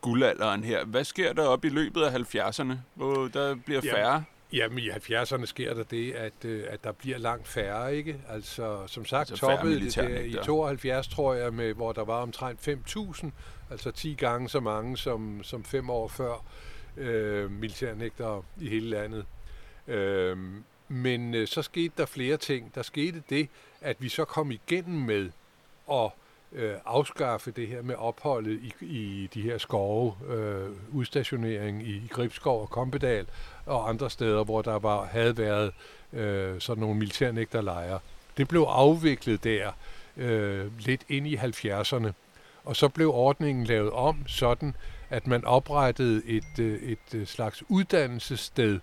guldalderen 0.00 0.64
her. 0.64 0.84
Hvad 0.84 1.04
sker 1.04 1.32
der 1.32 1.46
op 1.46 1.64
i 1.64 1.68
løbet 1.68 2.02
af 2.02 2.10
70'erne, 2.10 2.74
hvor 2.94 3.28
der 3.28 3.54
bliver 3.54 3.80
færre? 3.80 4.24
Jamen 4.52 4.78
i 4.78 4.88
70'erne 4.90 5.46
sker 5.46 5.74
der 5.74 5.82
det, 5.82 6.12
at, 6.12 6.44
øh, 6.44 6.64
at 6.68 6.84
der 6.84 6.92
bliver 6.92 7.18
langt 7.18 7.48
færre, 7.48 7.96
ikke? 7.96 8.20
Altså 8.28 8.86
som 8.86 9.04
sagt 9.04 9.30
Altså 9.30 9.46
toppede 9.46 9.80
det 9.80 9.96
der 9.96 10.02
i 10.02 10.06
militærnægtere. 10.06 10.44
72, 10.44 11.08
tror 11.08 11.34
jeg, 11.34 11.54
med, 11.54 11.74
hvor 11.74 11.92
der 11.92 12.04
var 12.04 12.22
omtrent 12.22 12.68
5.000, 12.68 13.30
altså 13.70 13.90
10 13.90 14.14
gange 14.14 14.48
så 14.48 14.60
mange 14.60 14.96
som, 14.96 15.40
som 15.42 15.64
fem 15.64 15.90
år 15.90 16.08
før 16.08 16.44
øh, 16.96 17.50
militærnægtere 17.50 18.42
i 18.60 18.68
hele 18.68 18.90
landet. 18.90 19.24
Øh, 19.88 20.36
men 20.88 21.34
øh, 21.34 21.48
så 21.48 21.62
skete 21.62 21.94
der 21.96 22.06
flere 22.06 22.36
ting. 22.36 22.74
Der 22.74 22.82
skete 22.82 23.22
det, 23.30 23.48
at 23.80 23.96
vi 24.00 24.08
så 24.08 24.24
kom 24.24 24.50
igennem 24.50 25.00
med 25.00 25.30
at 25.90 26.10
øh, 26.52 26.74
afskaffe 26.84 27.50
det 27.50 27.68
her 27.68 27.82
med 27.82 27.94
opholdet 27.94 28.60
i, 28.62 28.74
i 28.80 29.28
de 29.34 29.42
her 29.42 29.58
skove, 29.58 30.14
øh, 30.28 30.70
udstationering 30.92 31.82
i, 31.82 31.96
i 31.96 32.08
Gribskov 32.10 32.62
og 32.62 32.70
Kompedal 32.70 33.26
og 33.66 33.88
andre 33.88 34.10
steder, 34.10 34.44
hvor 34.44 34.62
der 34.62 34.78
var, 34.78 35.04
havde 35.04 35.38
været 35.38 35.72
øh, 36.12 36.60
sådan 36.60 36.80
nogle 36.80 36.98
militærnægterlejre. 36.98 37.98
Det 38.36 38.48
blev 38.48 38.60
afviklet 38.68 39.44
der 39.44 39.72
øh, 40.16 40.78
lidt 40.78 41.02
ind 41.08 41.26
i 41.26 41.36
70'erne, 41.36 42.08
og 42.64 42.76
så 42.76 42.88
blev 42.88 43.10
ordningen 43.14 43.64
lavet 43.64 43.90
om 43.90 44.26
sådan, 44.26 44.74
at 45.10 45.26
man 45.26 45.44
oprettede 45.44 46.22
et, 46.26 46.58
øh, 46.58 46.82
et 46.82 47.14
øh, 47.14 47.26
slags 47.26 47.62
uddannelsessted 47.68 48.80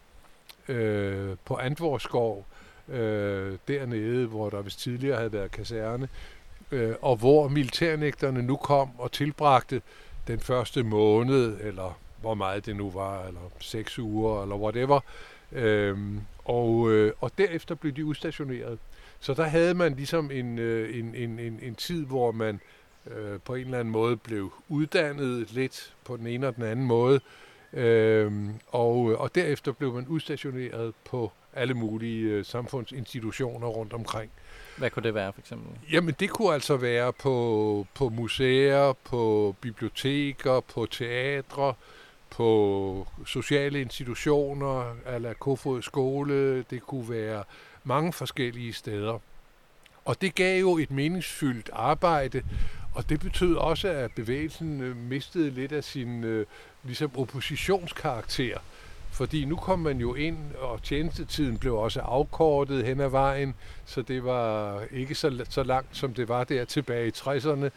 øh, 0.67 1.35
på 1.45 1.55
Antvorskov, 1.55 2.45
øh, 2.89 3.57
dernede, 3.67 4.25
hvor 4.27 4.49
der 4.49 4.61
vist 4.61 4.79
tidligere 4.79 5.17
havde 5.17 5.33
været 5.33 5.51
kaserne, 5.51 6.09
øh, 6.71 6.95
og 7.01 7.15
hvor 7.15 7.47
militærnægterne 7.47 8.41
nu 8.41 8.55
kom 8.55 8.89
og 8.97 9.11
tilbragte 9.11 9.81
den 10.27 10.39
første 10.39 10.83
måned, 10.83 11.57
eller 11.61 11.99
hvor 12.21 12.33
meget 12.33 12.65
det 12.65 12.75
nu 12.75 12.89
var, 12.89 13.25
eller 13.25 13.41
seks 13.59 13.99
uger, 13.99 14.43
eller 14.43 14.55
whatever. 14.55 14.99
Øhm, 15.51 16.21
og, 16.45 16.91
øh, 16.91 17.13
og 17.19 17.31
derefter 17.37 17.75
blev 17.75 17.93
de 17.93 18.05
udstationeret. 18.05 18.79
Så 19.19 19.33
der 19.33 19.43
havde 19.43 19.73
man 19.73 19.93
ligesom 19.95 20.31
en, 20.31 20.59
øh, 20.59 20.99
en, 20.99 21.15
en, 21.15 21.39
en, 21.39 21.59
en 21.61 21.75
tid, 21.75 22.05
hvor 22.05 22.31
man 22.31 22.59
øh, 23.07 23.39
på 23.45 23.55
en 23.55 23.65
eller 23.65 23.79
anden 23.79 23.91
måde 23.91 24.17
blev 24.17 24.53
uddannet 24.69 25.51
lidt 25.51 25.93
på 26.05 26.17
den 26.17 26.27
ene 26.27 26.47
og 26.47 26.55
den 26.55 26.63
anden 26.63 26.85
måde. 26.85 27.19
Øhm, 27.73 28.53
og, 28.67 29.11
øh, 29.11 29.19
og 29.19 29.35
derefter 29.35 29.71
blev 29.71 29.93
man 29.93 30.07
udstationeret 30.07 30.93
på 31.05 31.31
alle 31.53 31.73
mulige 31.73 32.31
øh, 32.31 32.45
samfundsinstitutioner 32.45 33.67
rundt 33.67 33.93
omkring. 33.93 34.31
Hvad 34.79 34.89
kunne 34.89 35.03
det 35.03 35.13
være, 35.13 35.33
for 35.33 35.39
eksempel? 35.39 35.67
Jamen, 35.91 36.15
det 36.19 36.29
kunne 36.29 36.53
altså 36.53 36.77
være 36.77 37.13
på, 37.13 37.87
på 37.93 38.09
museer, 38.09 38.93
på 38.93 39.55
biblioteker, 39.61 40.59
på 40.59 40.85
teatre, 40.85 41.73
på 42.29 43.07
sociale 43.25 43.81
institutioner, 43.81 44.95
eller 45.15 45.33
Kofod 45.33 45.81
skole, 45.81 46.61
det 46.61 46.81
kunne 46.81 47.09
være 47.09 47.43
mange 47.83 48.13
forskellige 48.13 48.73
steder. 48.73 49.19
Og 50.05 50.21
det 50.21 50.35
gav 50.35 50.59
jo 50.59 50.77
et 50.77 50.91
meningsfyldt 50.91 51.69
arbejde, 51.73 52.43
og 52.95 53.09
det 53.09 53.19
betød 53.19 53.55
også, 53.55 53.87
at 53.87 54.11
bevægelsen 54.15 54.81
øh, 54.81 54.95
mistede 54.97 55.49
lidt 55.49 55.71
af 55.71 55.83
sin 55.83 56.23
øh, 56.23 56.45
ligesom 56.83 57.11
oppositionskarakter. 57.15 58.57
Fordi 59.11 59.45
nu 59.45 59.55
kom 59.55 59.79
man 59.79 59.97
jo 59.97 60.15
ind, 60.15 60.37
og 60.55 60.83
tjenestetiden 60.83 61.57
blev 61.57 61.75
også 61.75 62.01
afkortet 62.01 62.85
hen 62.85 62.99
ad 62.99 63.09
vejen, 63.09 63.55
så 63.85 64.01
det 64.01 64.23
var 64.23 64.81
ikke 64.91 65.15
så, 65.15 65.45
så 65.49 65.63
langt, 65.63 65.97
som 65.97 66.13
det 66.13 66.27
var 66.27 66.43
der 66.43 66.65
tilbage 66.65 67.07
i 67.07 67.11
60'erne. 67.11 67.69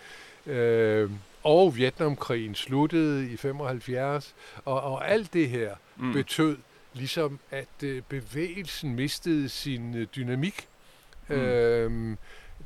Øh, 0.51 1.11
og 1.43 1.77
Vietnamkrigen 1.77 2.55
sluttede 2.55 3.33
i 3.33 3.37
75, 3.37 4.35
og, 4.65 4.81
og 4.81 5.11
alt 5.11 5.33
det 5.33 5.49
her 5.49 5.75
mm. 5.97 6.13
betød 6.13 6.57
ligesom, 6.93 7.39
at 7.51 7.83
øh, 7.83 8.03
bevægelsen 8.09 8.95
mistede 8.95 9.49
sin 9.49 9.97
øh, 9.97 10.07
dynamik. 10.17 10.69
Mm. 11.29 11.35
Øh, 11.35 12.17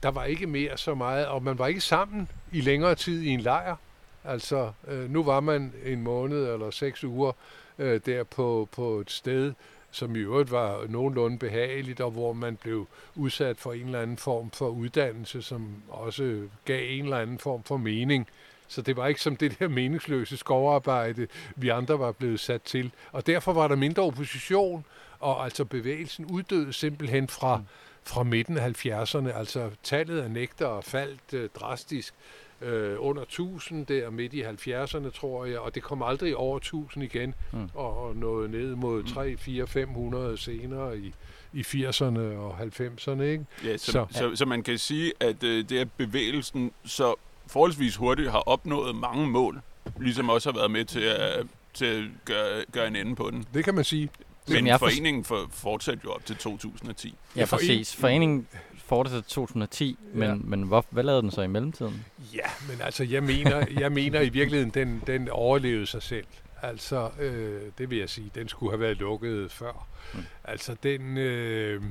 der 0.03 0.09
var 0.09 0.25
ikke 0.25 0.47
mere 0.47 0.79
så 0.79 0.95
meget, 0.95 1.27
og 1.27 1.43
man 1.43 1.59
var 1.59 1.67
ikke 1.67 1.81
sammen 1.81 2.29
i 2.53 2.61
længere 2.61 2.95
tid 2.95 3.23
i 3.23 3.29
en 3.29 3.41
lejr. 3.41 3.77
Altså, 4.25 4.73
øh, 4.89 5.11
nu 5.11 5.23
var 5.23 5.41
man 5.41 5.73
en 5.85 6.03
måned 6.03 6.53
eller 6.53 6.71
seks 6.71 7.05
uger 7.05 7.33
øh, 7.79 8.01
der 8.07 8.25
på, 8.25 8.69
på 8.73 9.01
et 9.01 9.11
sted, 9.11 9.53
som 9.91 10.17
i 10.17 10.19
øvrigt 10.19 10.51
var 10.51 10.87
nogenlunde 10.89 11.39
behageligt, 11.39 12.01
og 12.01 12.11
hvor 12.11 12.33
man 12.33 12.57
blev 12.57 12.87
udsat 13.15 13.57
for 13.59 13.73
en 13.73 13.87
eller 13.87 14.01
anden 14.01 14.17
form 14.17 14.51
for 14.51 14.69
uddannelse, 14.69 15.43
som 15.43 15.83
også 15.89 16.49
gav 16.65 16.81
en 16.91 17.05
eller 17.05 17.19
anden 17.19 17.39
form 17.39 17.63
for 17.63 17.77
mening. 17.77 18.29
Så 18.69 18.83
det 18.83 18.97
var 18.97 19.07
ikke 19.07 19.21
som 19.21 19.37
det 19.37 19.59
der 19.59 19.69
meningsløse 19.69 20.37
skovarbejde, 20.37 21.27
vi 21.57 21.69
andre 21.69 21.99
var 21.99 22.13
blevet 22.13 22.41
sat 22.41 22.63
til. 22.63 22.91
Og 23.13 23.27
derfor 23.27 23.53
var 23.53 23.69
der 23.69 23.77
mindre 23.77 24.03
opposition, 24.03 24.85
og 25.21 25.45
altså 25.45 25.65
bevægelsen 25.65 26.25
uddøde 26.25 26.73
simpelthen 26.73 27.29
fra, 27.29 27.63
fra 28.05 28.23
midten 28.23 28.59
af 28.59 28.87
70'erne. 28.87 29.39
Altså 29.39 29.71
tallet 29.83 30.21
af 30.21 30.31
nægter 30.31 30.81
faldt 30.81 31.33
øh, 31.33 31.49
drastisk 31.55 32.15
øh, 32.63 32.97
under 32.99 33.23
1000 33.23 33.87
der 33.87 34.11
midt 34.11 34.33
i 34.33 34.43
70'erne, 34.43 35.11
tror 35.11 35.45
jeg, 35.45 35.59
og 35.59 35.75
det 35.75 35.83
kom 35.83 36.03
aldrig 36.03 36.37
over 36.37 36.57
1000 36.57 37.05
igen, 37.05 37.35
mm. 37.53 37.71
og, 37.75 38.07
og 38.07 38.17
nåede 38.17 38.49
ned 38.49 38.75
mod 38.75 39.05
3, 39.05 39.37
4, 39.37 39.67
500 39.67 40.39
senere 40.39 40.99
i, 40.99 41.15
i 41.53 41.61
80'erne 41.61 42.19
og 42.19 42.59
90'erne. 42.61 43.23
Ikke? 43.23 43.47
Ja, 43.65 43.77
så, 43.77 43.93
så, 43.93 44.07
så, 44.11 44.37
så 44.37 44.45
man 44.45 44.63
kan 44.63 44.79
sige, 44.79 45.13
at 45.21 45.43
øh, 45.43 45.69
det 45.69 45.81
er 45.81 45.85
bevægelsen 45.97 46.73
så 46.85 47.15
forholdsvis 47.47 47.97
hurtigt 47.97 48.31
har 48.31 48.39
opnået 48.39 48.97
mange 48.97 49.27
mål, 49.27 49.61
ligesom 50.01 50.29
også 50.29 50.51
har 50.53 50.59
været 50.59 50.71
med 50.71 50.85
til 50.85 51.01
at, 51.01 51.47
til 51.75 51.85
at 51.85 52.05
gøre, 52.25 52.65
gøre 52.73 52.89
en 52.89 52.97
ende 52.97 53.17
på 53.17 53.31
den. 53.31 53.47
Det 53.55 53.65
kan 53.65 53.75
man 53.75 53.85
sige. 53.85 54.09
Men 54.49 54.67
jeg 54.67 54.79
foreningen 54.79 55.25
for, 55.25 55.49
fortsatte 55.51 56.01
jo 56.05 56.13
op 56.13 56.25
til 56.25 56.37
2010. 56.37 57.15
Ja, 57.37 57.45
præcis. 57.45 57.97
Foreningen 57.97 58.47
fortsatte 58.87 59.23
til 59.23 59.35
2010, 59.35 59.99
men, 60.13 60.29
ja. 60.29 60.35
men 60.35 60.63
hvor, 60.63 60.85
hvad 60.91 61.05
lavede 61.05 61.23
den 61.23 61.31
så 61.31 61.43
i 61.43 61.47
mellemtiden? 61.47 62.05
Ja, 62.35 62.49
men 62.69 62.81
altså, 62.81 63.05
jeg 63.05 63.23
mener, 63.23 63.67
jeg 63.81 63.93
mener 63.93 64.21
i 64.21 64.29
virkeligheden, 64.29 64.71
den, 64.71 65.03
den 65.07 65.29
overlevede 65.29 65.87
sig 65.87 66.03
selv. 66.03 66.27
Altså, 66.63 67.11
øh, 67.21 67.63
det 67.79 67.91
vil 67.91 67.99
jeg 67.99 68.11
sige, 68.11 68.31
den 68.35 68.49
skulle 68.49 68.73
have 68.73 68.81
været 68.81 68.97
lukket 68.97 69.53
før. 69.53 69.87
Mm. 70.15 70.21
Altså, 70.45 70.77
den... 70.83 71.19
Øh, 71.19 71.83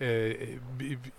øh, 0.00 0.34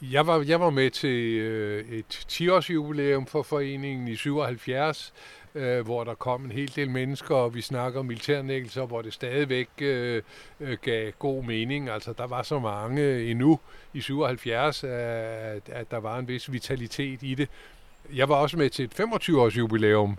jeg, 0.02 0.28
var, 0.28 0.44
jeg 0.48 0.60
var 0.60 0.70
med 0.70 0.92
til 0.92 1.38
øh, 1.38 1.90
et 1.90 2.26
10-års 2.32 2.70
jubilæum 2.70 3.26
for 3.26 3.44
foreningen 3.44 4.08
i 4.08 4.16
77, 4.16 5.14
øh, 5.58 5.86
hvor 5.86 6.04
der 6.04 6.14
kom 6.14 6.46
en 6.46 6.52
hel 6.52 6.76
del 6.76 6.90
mennesker, 6.90 7.36
og 7.36 7.56
vi 7.56 7.62
snakker 7.62 8.00
om 8.00 8.06
militærnæggelser, 8.06 8.86
hvor 8.86 9.02
det 9.02 9.14
stadigvæk 9.14 9.70
øh, 9.82 10.22
øh, 10.60 10.78
gav 10.82 11.12
god 11.12 11.44
mening. 11.44 11.90
Altså, 11.90 12.14
der 12.14 12.28
var 12.28 12.44
så 12.44 12.60
mange 12.60 13.24
endnu 13.32 13.60
i 13.94 14.02
77, 14.02 14.84
at, 14.84 15.70
at 15.70 15.92
der 15.92 15.98
var 15.98 16.20
en 16.20 16.28
vis 16.28 16.52
vitalitet 16.52 17.24
i 17.24 17.36
det. 17.36 17.50
Jeg 18.14 18.30
var 18.30 18.36
også 18.36 18.58
med 18.58 18.70
til 18.70 18.86
et 18.86 19.00
25-års 19.00 19.58
jubilæum, 19.58 20.18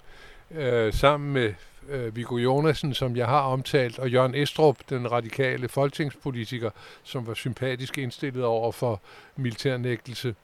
øh, 0.51 0.93
sammen 0.93 1.33
med 1.33 1.55
øh, 1.89 2.17
Viggo 2.17 2.37
Jonasen, 2.37 2.95
som 2.95 3.17
jeg 3.17 3.27
har 3.27 3.41
omtalt, 3.41 3.99
og 3.99 4.11
Jørgen 4.11 4.35
Estrup, 4.35 4.77
den 4.91 5.13
radikale 5.13 5.69
folketingspolitiker, 5.69 6.71
som 7.03 7.27
var 7.27 7.35
sympatisk 7.35 7.99
indstillet 7.99 8.45
over 8.45 8.73
for 8.73 9.01
militærnægtelse. 9.37 10.35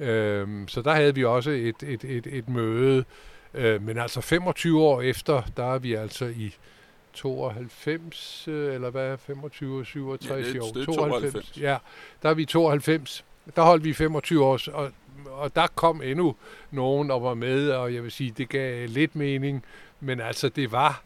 Øh, 0.00 0.48
så 0.68 0.82
der 0.82 0.92
havde 0.92 1.14
vi 1.14 1.24
også 1.24 1.50
et, 1.50 1.82
et, 1.82 2.04
et, 2.04 2.26
et 2.26 2.48
møde, 2.48 3.04
Øh, 3.54 3.82
men 3.82 3.98
altså 3.98 4.20
25 4.20 4.82
år 4.82 5.02
efter, 5.02 5.42
der 5.56 5.74
er 5.74 5.78
vi 5.78 5.94
altså 5.94 6.24
i 6.24 6.54
92, 7.12 8.48
øh, 8.48 8.74
eller 8.74 8.90
hvad, 8.90 9.18
25, 9.18 9.84
67 9.84 10.30
ja, 10.30 10.52
det, 10.52 10.60
år. 10.60 10.66
Er 10.66 10.84
92. 10.84 10.96
92. 10.96 11.60
Ja, 11.60 11.76
der 12.22 12.28
er 12.28 12.34
vi 12.34 12.44
92. 12.44 13.24
Der 13.56 13.62
holdt 13.62 13.84
vi 13.84 13.92
25 13.92 14.44
år, 14.44 14.60
og, 14.72 14.90
og 15.30 15.56
der 15.56 15.66
kom 15.74 16.02
endnu 16.02 16.36
nogen, 16.70 17.08
der 17.08 17.18
var 17.18 17.34
med, 17.34 17.70
og 17.70 17.94
jeg 17.94 18.02
vil 18.02 18.12
sige, 18.12 18.34
det 18.36 18.48
gav 18.48 18.88
lidt 18.88 19.16
mening, 19.16 19.64
men 20.00 20.20
altså 20.20 20.48
det 20.48 20.72
var 20.72 21.02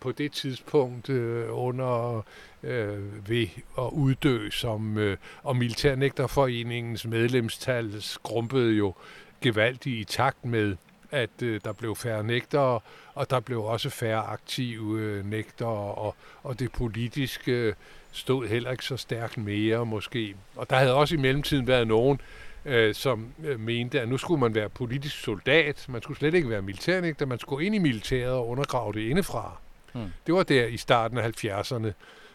på 0.00 0.12
det 0.12 0.32
tidspunkt 0.32 1.10
øh, 1.10 1.46
under 1.50 2.24
øh, 2.62 3.28
ved 3.28 3.46
at 3.78 3.88
uddø, 3.92 4.50
som 4.50 4.98
øh, 4.98 5.16
og 5.42 5.56
Militærnægterforeningens 5.56 7.06
medlemstal 7.06 8.02
skrumpede 8.02 8.72
jo 8.72 8.94
gevaldigt 9.40 10.00
i 10.00 10.04
takt 10.04 10.44
med 10.44 10.76
at 11.14 11.42
øh, 11.42 11.60
der 11.64 11.72
blev 11.72 11.96
færre 11.96 12.24
nægtere, 12.24 12.80
og 13.14 13.30
der 13.30 13.40
blev 13.40 13.64
også 13.64 13.90
færre 13.90 14.22
aktive 14.22 15.00
øh, 15.00 15.26
nægtere, 15.26 15.94
og, 15.94 16.16
og 16.42 16.58
det 16.58 16.72
politiske 16.72 17.74
stod 18.12 18.46
heller 18.46 18.70
ikke 18.70 18.84
så 18.84 18.96
stærkt 18.96 19.38
mere 19.38 19.86
måske. 19.86 20.34
Og 20.56 20.70
der 20.70 20.76
havde 20.76 20.94
også 20.94 21.14
i 21.14 21.18
mellemtiden 21.18 21.66
været 21.66 21.88
nogen, 21.88 22.20
øh, 22.64 22.94
som 22.94 23.26
øh, 23.44 23.60
mente, 23.60 24.00
at 24.00 24.08
nu 24.08 24.18
skulle 24.18 24.40
man 24.40 24.54
være 24.54 24.68
politisk 24.68 25.20
soldat, 25.20 25.86
man 25.88 26.02
skulle 26.02 26.18
slet 26.18 26.34
ikke 26.34 26.50
være 26.50 26.62
militærnægter, 26.62 27.26
man 27.26 27.38
skulle 27.38 27.66
ind 27.66 27.74
i 27.74 27.78
militæret 27.78 28.32
og 28.32 28.48
undergrave 28.48 28.92
det 28.92 29.00
indefra. 29.00 29.56
Hmm. 29.92 30.12
Det 30.26 30.34
var 30.34 30.42
der 30.42 30.66
i 30.66 30.76
starten 30.76 31.18
af 31.18 31.44
70'erne. 31.44 31.92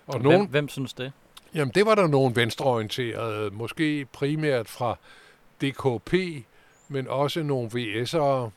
Og 0.08 0.20
hvem, 0.20 0.22
nogen, 0.22 0.48
hvem 0.48 0.70
synes 0.70 0.94
det? 0.94 1.12
Jamen, 1.56 1.72
det 1.76 1.86
var 1.86 1.96
der 1.96 2.08
nogen 2.08 2.36
venstreorienterede, 2.36 3.50
måske 3.52 4.06
primært 4.06 4.68
fra 4.68 4.98
DKP, 5.62 6.14
men 6.88 7.08
også 7.08 7.44
nogle 7.44 7.70
VS'ere, 7.70 8.50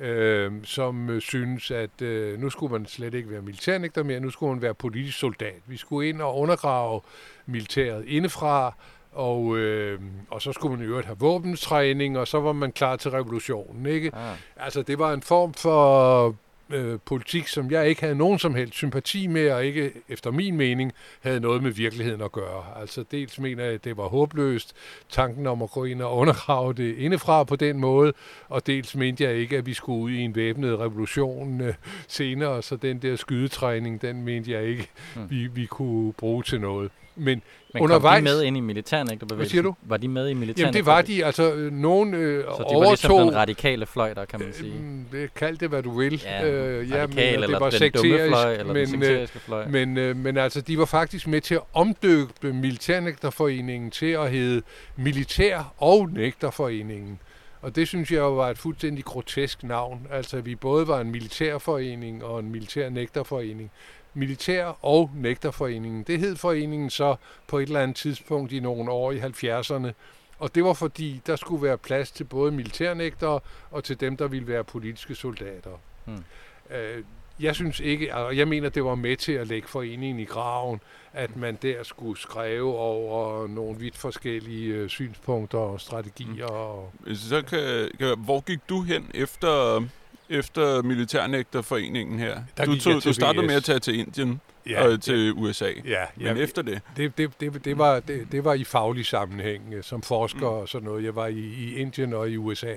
øh, 0.00 0.52
som 0.64 1.10
øh, 1.10 1.20
synes, 1.20 1.70
at 1.70 2.02
øh, 2.02 2.40
nu 2.40 2.50
skulle 2.50 2.72
man 2.72 2.86
slet 2.86 3.14
ikke 3.14 3.30
være 3.30 3.42
militærnægter 3.42 4.02
mere, 4.02 4.20
nu 4.20 4.30
skulle 4.30 4.52
man 4.52 4.62
være 4.62 4.74
politisk 4.74 5.18
soldat. 5.18 5.60
Vi 5.66 5.76
skulle 5.76 6.08
ind 6.08 6.22
og 6.22 6.38
undergrave 6.38 7.00
militæret 7.46 8.04
indefra, 8.06 8.74
og, 9.12 9.58
øh, 9.58 10.00
og 10.30 10.42
så 10.42 10.52
skulle 10.52 10.76
man 10.76 10.86
i 10.86 10.88
øvrigt 10.88 11.06
have 11.06 11.18
våbentræning, 11.18 12.18
og 12.18 12.28
så 12.28 12.40
var 12.40 12.52
man 12.52 12.72
klar 12.72 12.96
til 12.96 13.10
revolutionen. 13.10 13.86
Ikke? 13.86 14.10
Ah. 14.14 14.36
Altså, 14.56 14.82
det 14.82 14.98
var 14.98 15.12
en 15.12 15.22
form 15.22 15.54
for 15.54 16.34
øh, 16.70 16.98
politik, 17.04 17.48
som 17.48 17.70
jeg 17.70 17.88
ikke 17.88 18.00
havde 18.00 18.14
nogen 18.14 18.38
som 18.38 18.54
helst 18.54 18.74
sympati 18.74 19.26
med, 19.26 19.50
og 19.50 19.64
ikke 19.64 19.92
efter 20.08 20.30
min 20.30 20.56
mening 20.56 20.92
havde 21.20 21.40
noget 21.40 21.62
med 21.62 21.70
virkeligheden 21.70 22.22
at 22.22 22.32
gøre. 22.32 22.64
Altså 22.80 23.04
dels 23.10 23.38
mener 23.38 23.64
jeg, 23.64 23.74
at 23.74 23.84
det 23.84 23.96
var 23.96 24.08
håbløst, 24.08 24.74
tanken 25.10 25.46
om 25.46 25.62
at 25.62 25.70
gå 25.70 25.84
ind 25.84 26.02
og 26.02 26.16
undergrave 26.16 26.72
det 26.72 26.96
indefra 26.96 27.44
på 27.44 27.56
den 27.56 27.78
måde, 27.78 28.12
og 28.48 28.66
dels 28.66 28.94
mente 28.94 29.24
jeg 29.24 29.34
ikke, 29.34 29.56
at 29.56 29.66
vi 29.66 29.74
skulle 29.74 30.02
ud 30.02 30.10
i 30.10 30.20
en 30.20 30.34
væbnet 30.34 30.78
revolution 30.78 31.60
øh, 31.60 31.74
senere, 32.08 32.62
så 32.62 32.76
den 32.76 32.98
der 32.98 33.16
skydetræning, 33.16 34.02
den 34.02 34.22
mente 34.22 34.50
jeg 34.50 34.64
ikke, 34.64 34.88
hmm. 35.14 35.30
vi, 35.30 35.46
vi 35.46 35.66
kunne 35.66 36.12
bruge 36.12 36.42
til 36.42 36.60
noget. 36.60 36.90
Men, 37.18 37.42
Men 37.74 37.82
undervejs... 37.82 38.18
kom 38.18 38.24
de 38.24 38.30
med 38.30 38.42
ind 38.42 38.56
i 38.56 38.60
militærnægterbevægelsen? 38.60 39.36
Hvad 39.36 39.50
siger 39.50 39.62
du? 39.62 39.74
Var 39.82 39.96
de 39.96 40.08
med 40.08 40.28
i 40.28 40.34
militærnægterbevægelsen? 40.34 40.62
Jamen 40.64 40.74
det 40.74 40.86
var 40.86 41.02
de. 41.02 41.24
Altså 41.24 41.54
øh, 41.54 41.72
nogen 41.72 42.14
øh, 42.14 42.44
Så 42.44 42.48
de 42.48 42.64
overtog... 42.64 42.80
var 42.80 42.88
ligesom 42.88 43.18
den 43.18 43.34
radikale 43.34 43.86
fløj 43.86 44.14
der, 44.14 44.24
kan 44.24 44.40
man 44.40 44.52
sige? 44.52 44.74
Øh, 45.12 45.28
kald 45.36 45.58
det, 45.58 45.68
hvad 45.68 45.82
du 45.82 45.98
vil. 45.98 46.22
Ja, 46.24 46.50
øh, 46.50 46.90
ja 46.90 47.06
men, 47.06 47.18
eller 47.18 47.46
det 47.46 47.60
var 47.60 47.70
den 47.70 47.92
dumme 47.92 48.28
fløj, 48.28 48.52
eller 48.52 48.72
men, 48.72 48.76
den 48.76 48.88
sekteriske 48.88 49.38
fløj. 49.38 49.68
Men, 49.68 49.96
øh, 49.96 50.16
men 50.16 50.36
altså, 50.36 50.60
de 50.60 50.78
var 50.78 50.84
faktisk 50.84 51.26
med 51.26 51.40
til 51.40 51.54
at 51.54 51.62
omdøbe 51.72 52.52
Militærnægterforeningen 52.52 53.90
til 53.90 54.06
at 54.06 54.30
hedde 54.30 54.62
Militær- 54.96 55.74
og 55.78 56.08
Nægterforeningen. 56.12 57.18
Og 57.62 57.76
det 57.76 57.88
synes 57.88 58.10
jeg 58.10 58.18
jo 58.18 58.34
var 58.34 58.50
et 58.50 58.58
fuldstændig 58.58 59.04
grotesk 59.04 59.62
navn. 59.62 60.06
Altså, 60.10 60.40
vi 60.40 60.54
både 60.54 60.88
var 60.88 61.00
en 61.00 61.10
militærforening 61.10 62.24
og 62.24 62.40
en 62.40 62.52
militær-nægterforening 62.52 63.70
militær- 64.18 64.78
og 64.82 65.10
nægterforeningen. 65.14 66.02
Det 66.02 66.18
hed 66.18 66.36
foreningen 66.36 66.90
så 66.90 67.16
på 67.46 67.58
et 67.58 67.66
eller 67.66 67.80
andet 67.80 67.96
tidspunkt 67.96 68.52
i 68.52 68.60
nogle 68.60 68.90
år 68.90 69.12
i 69.12 69.18
70'erne. 69.18 69.92
Og 70.38 70.54
det 70.54 70.64
var 70.64 70.72
fordi, 70.72 71.20
der 71.26 71.36
skulle 71.36 71.62
være 71.62 71.78
plads 71.78 72.10
til 72.10 72.24
både 72.24 72.52
militærnægtere 72.52 73.40
og 73.70 73.84
til 73.84 74.00
dem, 74.00 74.16
der 74.16 74.28
ville 74.28 74.48
være 74.48 74.64
politiske 74.64 75.14
soldater. 75.14 75.80
Hmm. 76.04 76.24
Øh, 76.70 77.04
jeg 77.40 77.54
synes 77.54 77.80
ikke, 77.80 78.14
og 78.14 78.36
jeg 78.36 78.48
mener, 78.48 78.68
det 78.68 78.84
var 78.84 78.94
med 78.94 79.16
til 79.16 79.32
at 79.32 79.46
lægge 79.46 79.68
foreningen 79.68 80.20
i 80.20 80.24
graven, 80.24 80.80
at 81.12 81.36
man 81.36 81.58
der 81.62 81.82
skulle 81.82 82.20
skrive 82.20 82.76
over 82.76 83.46
nogle 83.46 83.78
vidt 83.78 83.96
forskellige 83.96 84.74
øh, 84.74 84.88
synspunkter 84.88 85.58
og 85.58 85.80
strategier. 85.80 86.46
Hmm. 86.46 86.56
Og, 86.56 86.92
Så 87.16 87.42
kan, 87.42 87.90
kan, 87.98 88.18
hvor 88.18 88.40
gik 88.40 88.58
du 88.68 88.82
hen 88.82 89.10
efter 89.14 89.82
efter 90.30 90.82
militærnægterforeningen 90.82 92.18
her? 92.18 92.40
Der 92.56 92.64
du, 92.64 92.78
tog, 92.78 93.04
du 93.04 93.12
startede 93.12 93.46
med 93.46 93.54
at 93.54 93.64
tage 93.64 93.78
til 93.78 93.98
Indien 93.98 94.40
ja, 94.68 94.86
og 94.86 95.02
til 95.02 95.26
ja, 95.26 95.32
USA. 95.32 95.70
Ja, 95.84 96.04
Men 96.16 96.26
ja, 96.26 96.34
efter 96.34 96.62
det? 96.62 96.80
Det, 96.96 97.18
det, 97.18 97.40
det, 97.40 97.64
det, 97.64 97.78
var, 97.78 98.00
det, 98.00 98.32
det 98.32 98.44
var 98.44 98.54
i 98.54 98.64
faglig 98.64 99.06
sammenhæng 99.06 99.74
øh, 99.74 99.82
som 99.82 100.02
forsker 100.02 100.50
mm. 100.50 100.56
og 100.56 100.68
sådan 100.68 100.88
noget. 100.88 101.04
Jeg 101.04 101.14
var 101.14 101.26
i, 101.26 101.38
i 101.38 101.74
Indien 101.74 102.12
og 102.12 102.30
i 102.30 102.36
USA. 102.36 102.74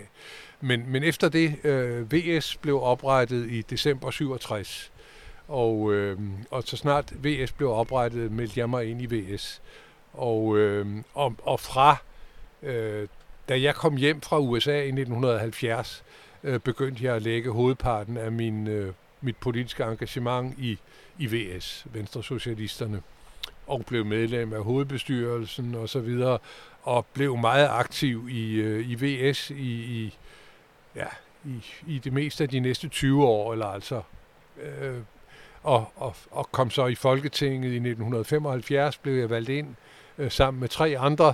Men, 0.61 0.83
men 0.87 1.03
efter 1.03 1.29
det, 1.29 1.65
øh, 1.65 2.13
VS 2.13 2.57
blev 2.57 2.81
oprettet 2.83 3.51
i 3.51 3.61
december 3.61 4.11
67. 4.11 4.91
Og, 5.47 5.93
øh, 5.93 6.19
og 6.51 6.63
så 6.65 6.77
snart 6.77 7.13
VS 7.23 7.51
blev 7.51 7.71
oprettet, 7.71 8.31
meldte 8.31 8.59
jeg 8.59 8.69
mig 8.69 8.89
ind 8.89 9.01
i 9.01 9.15
VS. 9.15 9.61
Og, 10.13 10.57
øh, 10.57 10.87
og, 11.13 11.35
og 11.43 11.59
fra, 11.59 11.97
øh, 12.63 13.07
da 13.49 13.61
jeg 13.61 13.75
kom 13.75 13.95
hjem 13.95 14.21
fra 14.21 14.39
USA 14.39 14.81
i 14.81 14.87
1970, 14.87 16.03
øh, 16.43 16.59
begyndte 16.59 17.05
jeg 17.05 17.15
at 17.15 17.21
lægge 17.21 17.51
hovedparten 17.51 18.17
af 18.17 18.31
min, 18.31 18.67
øh, 18.67 18.93
mit 19.21 19.37
politiske 19.37 19.83
engagement 19.83 20.55
i, 20.59 20.79
i 21.19 21.25
VS, 21.25 21.85
Venstre 21.93 22.23
Socialisterne, 22.23 23.01
og 23.67 23.85
blev 23.85 24.05
medlem 24.05 24.53
af 24.53 24.63
hovedbestyrelsen 24.63 25.75
og 25.75 25.89
så 25.89 25.99
videre, 25.99 26.37
og 26.83 27.05
blev 27.05 27.37
meget 27.37 27.67
aktiv 27.67 28.27
i, 28.29 28.53
øh, 28.53 28.89
i 28.89 28.95
VS 28.95 29.49
i, 29.49 29.53
i, 30.01 30.17
ja, 30.95 31.07
i, 31.45 31.65
i 31.87 31.99
det 31.99 32.13
meste 32.13 32.43
af 32.43 32.49
de 32.49 32.59
næste 32.59 32.87
20 32.87 33.25
år, 33.25 33.53
eller 33.53 33.65
altså 33.65 34.01
øh, 34.61 34.97
og, 35.63 35.91
og, 35.95 36.15
og 36.31 36.51
kom 36.51 36.69
så 36.69 36.87
i 36.87 36.95
Folketinget 36.95 37.71
i 37.71 37.75
1975, 37.75 38.97
blev 38.97 39.13
jeg 39.13 39.29
valgt 39.29 39.49
ind 39.49 39.75
øh, 40.17 40.31
sammen 40.31 40.59
med 40.59 40.69
tre 40.69 40.95
andre, 40.99 41.33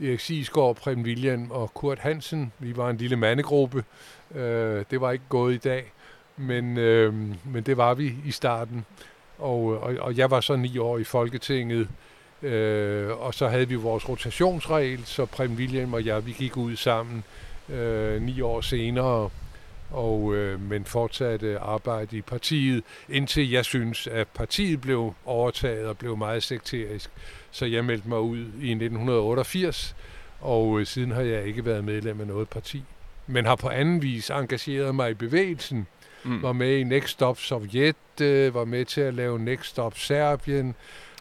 Erik 0.00 0.20
Sigsgaard, 0.20 0.76
Prem 0.76 1.02
William 1.02 1.50
og 1.50 1.74
Kurt 1.74 1.98
Hansen. 1.98 2.52
Vi 2.58 2.76
var 2.76 2.90
en 2.90 2.96
lille 2.96 3.16
mandegruppe. 3.16 3.84
Øh, 4.34 4.84
det 4.90 5.00
var 5.00 5.12
ikke 5.12 5.24
gået 5.28 5.54
i 5.54 5.58
dag, 5.58 5.92
men, 6.36 6.78
øh, 6.78 7.14
men 7.44 7.62
det 7.66 7.76
var 7.76 7.94
vi 7.94 8.14
i 8.24 8.30
starten. 8.30 8.84
Og, 9.38 9.62
og, 9.64 9.94
og 10.00 10.16
jeg 10.16 10.30
var 10.30 10.40
så 10.40 10.56
ni 10.56 10.78
år 10.78 10.98
i 10.98 11.04
Folketinget, 11.04 11.88
øh, 12.42 13.20
og 13.20 13.34
så 13.34 13.48
havde 13.48 13.68
vi 13.68 13.74
vores 13.74 14.08
rotationsregel, 14.08 15.04
så 15.04 15.26
Prem 15.26 15.52
William 15.52 15.94
og 15.94 16.06
jeg, 16.06 16.26
vi 16.26 16.32
gik 16.32 16.56
ud 16.56 16.76
sammen 16.76 17.24
øh, 17.68 18.22
ni 18.22 18.40
år 18.40 18.60
senere, 18.60 19.30
og 19.90 20.34
øh, 20.34 20.60
men 20.60 20.84
fortsatte 20.84 21.58
arbejde 21.58 22.16
i 22.16 22.22
partiet, 22.22 22.84
indtil 23.08 23.50
jeg 23.50 23.64
synes, 23.64 24.06
at 24.06 24.28
partiet 24.28 24.80
blev 24.80 25.14
overtaget 25.24 25.86
og 25.86 25.98
blev 25.98 26.16
meget 26.16 26.42
sekterisk. 26.42 27.10
Så 27.50 27.66
jeg 27.66 27.84
meldte 27.84 28.08
mig 28.08 28.20
ud 28.20 28.38
i 28.38 28.70
1988, 28.70 29.96
og 30.40 30.80
øh, 30.80 30.86
siden 30.86 31.10
har 31.10 31.22
jeg 31.22 31.44
ikke 31.44 31.64
været 31.64 31.84
medlem 31.84 32.20
af 32.20 32.26
noget 32.26 32.48
parti. 32.48 32.84
Men 33.26 33.44
har 33.44 33.56
på 33.56 33.68
anden 33.68 34.02
vis 34.02 34.30
engageret 34.30 34.94
mig 34.94 35.10
i 35.10 35.14
bevægelsen, 35.14 35.86
mm. 36.24 36.42
var 36.42 36.52
med 36.52 36.76
i 36.76 36.84
Next 36.84 37.08
Stop 37.08 37.38
Sovjet, 37.38 38.20
øh, 38.20 38.54
var 38.54 38.64
med 38.64 38.84
til 38.84 39.00
at 39.00 39.14
lave 39.14 39.38
Next 39.38 39.70
Stop 39.70 39.98
Serbien, 39.98 40.74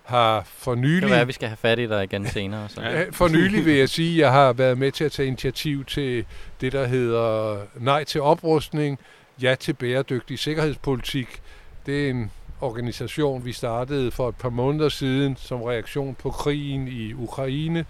har 0.03 0.43
for 0.45 0.76
nylig... 0.76 0.93
Det 0.93 1.01
kan 1.01 1.10
være, 1.10 1.22
at 1.22 1.28
vi 1.28 1.34
skal 1.34 1.47
have 1.47 1.58
fat 1.58 1.80
i 1.80 1.88
dig 1.88 2.03
igen 2.03 2.28
senere. 2.34 2.70
Så. 2.70 2.82
Ja, 2.82 3.06
for 3.12 3.28
nylig 3.28 3.66
vil 3.66 3.74
jeg 3.74 3.89
sige, 3.89 4.14
at 4.14 4.20
jeg 4.20 4.32
har 4.32 4.53
været 4.53 4.78
med 4.78 4.91
til 4.91 5.03
at 5.03 5.12
tage 5.12 5.28
initiativ 5.28 5.86
til 5.86 6.26
det, 6.62 6.72
der 6.72 6.88
hedder 6.88 7.58
Nej 7.76 8.03
til 8.03 8.22
oprustning, 8.22 8.99
Ja 9.41 9.56
til 9.60 9.74
bæredygtig 9.74 10.39
sikkerhedspolitik. 10.39 11.41
Det 11.86 12.06
er 12.06 12.10
en 12.10 12.32
organisation, 12.62 13.45
vi 13.45 13.51
startede 13.51 14.12
for 14.12 14.30
et 14.30 14.36
par 14.36 14.49
måneder 14.49 14.89
siden 14.89 15.36
som 15.36 15.62
reaktion 15.62 16.16
på 16.16 16.32
krigen 16.32 16.88
i 16.88 17.14
Ukraine, 17.14 17.86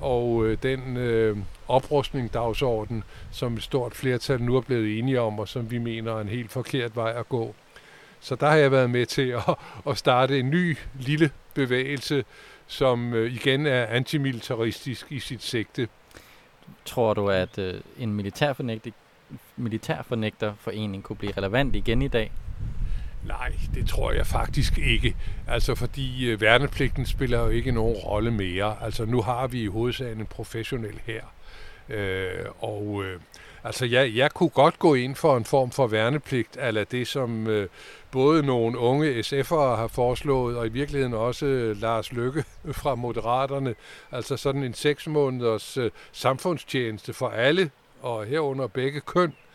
og 0.00 0.46
øh, 0.46 0.58
den 0.62 0.96
øh, 0.96 1.36
oprustning 1.68 2.34
dagsorden, 2.34 3.04
som 3.30 3.54
et 3.54 3.62
stort 3.62 3.94
flertal 3.94 4.42
nu 4.42 4.56
er 4.56 4.60
blevet 4.60 4.98
enige 4.98 5.20
om, 5.20 5.38
og 5.38 5.48
som 5.48 5.70
vi 5.70 5.78
mener 5.78 6.12
er 6.12 6.20
en 6.20 6.28
helt 6.28 6.50
forkert 6.50 6.96
vej 6.96 7.14
at 7.16 7.28
gå. 7.28 7.54
Så 8.20 8.34
der 8.34 8.46
har 8.46 8.56
jeg 8.56 8.70
været 8.70 8.90
med 8.90 9.06
til 9.06 9.28
at, 9.28 9.54
at 9.90 9.98
starte 9.98 10.38
en 10.38 10.50
ny 10.50 10.76
lille 11.00 11.30
bevægelse, 11.54 12.24
som 12.66 13.14
øh, 13.14 13.32
igen 13.32 13.66
er 13.66 13.86
antimilitaristisk 13.86 15.12
i 15.12 15.18
sit 15.18 15.42
sigte. 15.42 15.88
Tror 16.84 17.14
du, 17.14 17.28
at 17.28 17.58
øh, 17.58 17.80
en 17.98 18.14
militærfornægter, 18.14 18.90
militærfornægterforening 19.56 21.02
kunne 21.02 21.16
blive 21.16 21.32
relevant 21.36 21.76
igen 21.76 22.02
i 22.02 22.08
dag? 22.08 22.32
Nej, 23.26 23.52
det 23.74 23.88
tror 23.88 24.12
jeg 24.12 24.26
faktisk 24.26 24.78
ikke. 24.78 25.16
Altså 25.48 25.74
fordi 25.74 26.26
øh, 26.30 26.40
værnepligten 26.40 27.06
spiller 27.06 27.38
jo 27.38 27.48
ikke 27.48 27.72
nogen 27.72 27.96
rolle 27.96 28.30
mere. 28.30 28.76
Altså 28.80 29.04
nu 29.04 29.22
har 29.22 29.46
vi 29.46 29.62
i 29.62 29.66
hovedsagen 29.66 30.20
en 30.20 30.26
professionel 30.26 31.00
her. 31.06 31.22
Øh, 31.88 32.44
og 32.60 33.04
øh, 33.04 33.20
altså 33.64 33.86
jeg, 33.86 34.14
jeg 34.14 34.30
kunne 34.30 34.48
godt 34.48 34.78
gå 34.78 34.94
ind 34.94 35.14
for 35.16 35.36
en 35.36 35.44
form 35.44 35.70
for 35.70 35.86
værnepligt, 35.86 36.56
eller 36.60 36.84
det 36.84 37.06
som 37.06 37.46
øh, 37.46 37.68
både 38.10 38.42
nogle 38.42 38.78
unge 38.78 39.20
SF'ere 39.20 39.76
har 39.76 39.88
foreslået, 39.88 40.56
og 40.56 40.66
i 40.66 40.70
virkeligheden 40.70 41.14
også 41.14 41.46
øh, 41.46 41.80
Lars 41.80 42.12
Lykke 42.12 42.44
fra 42.80 42.94
Moderaterne. 42.94 43.74
Altså 44.12 44.36
sådan 44.36 44.62
en 44.62 44.74
seks 44.74 45.06
måneders 45.06 45.76
øh, 45.76 45.90
samfundstjeneste 46.12 47.12
for 47.12 47.28
alle, 47.28 47.70
og 48.02 48.26
herunder 48.26 48.66
begge 48.66 49.00
køn 49.00 49.28
øh, 49.30 49.49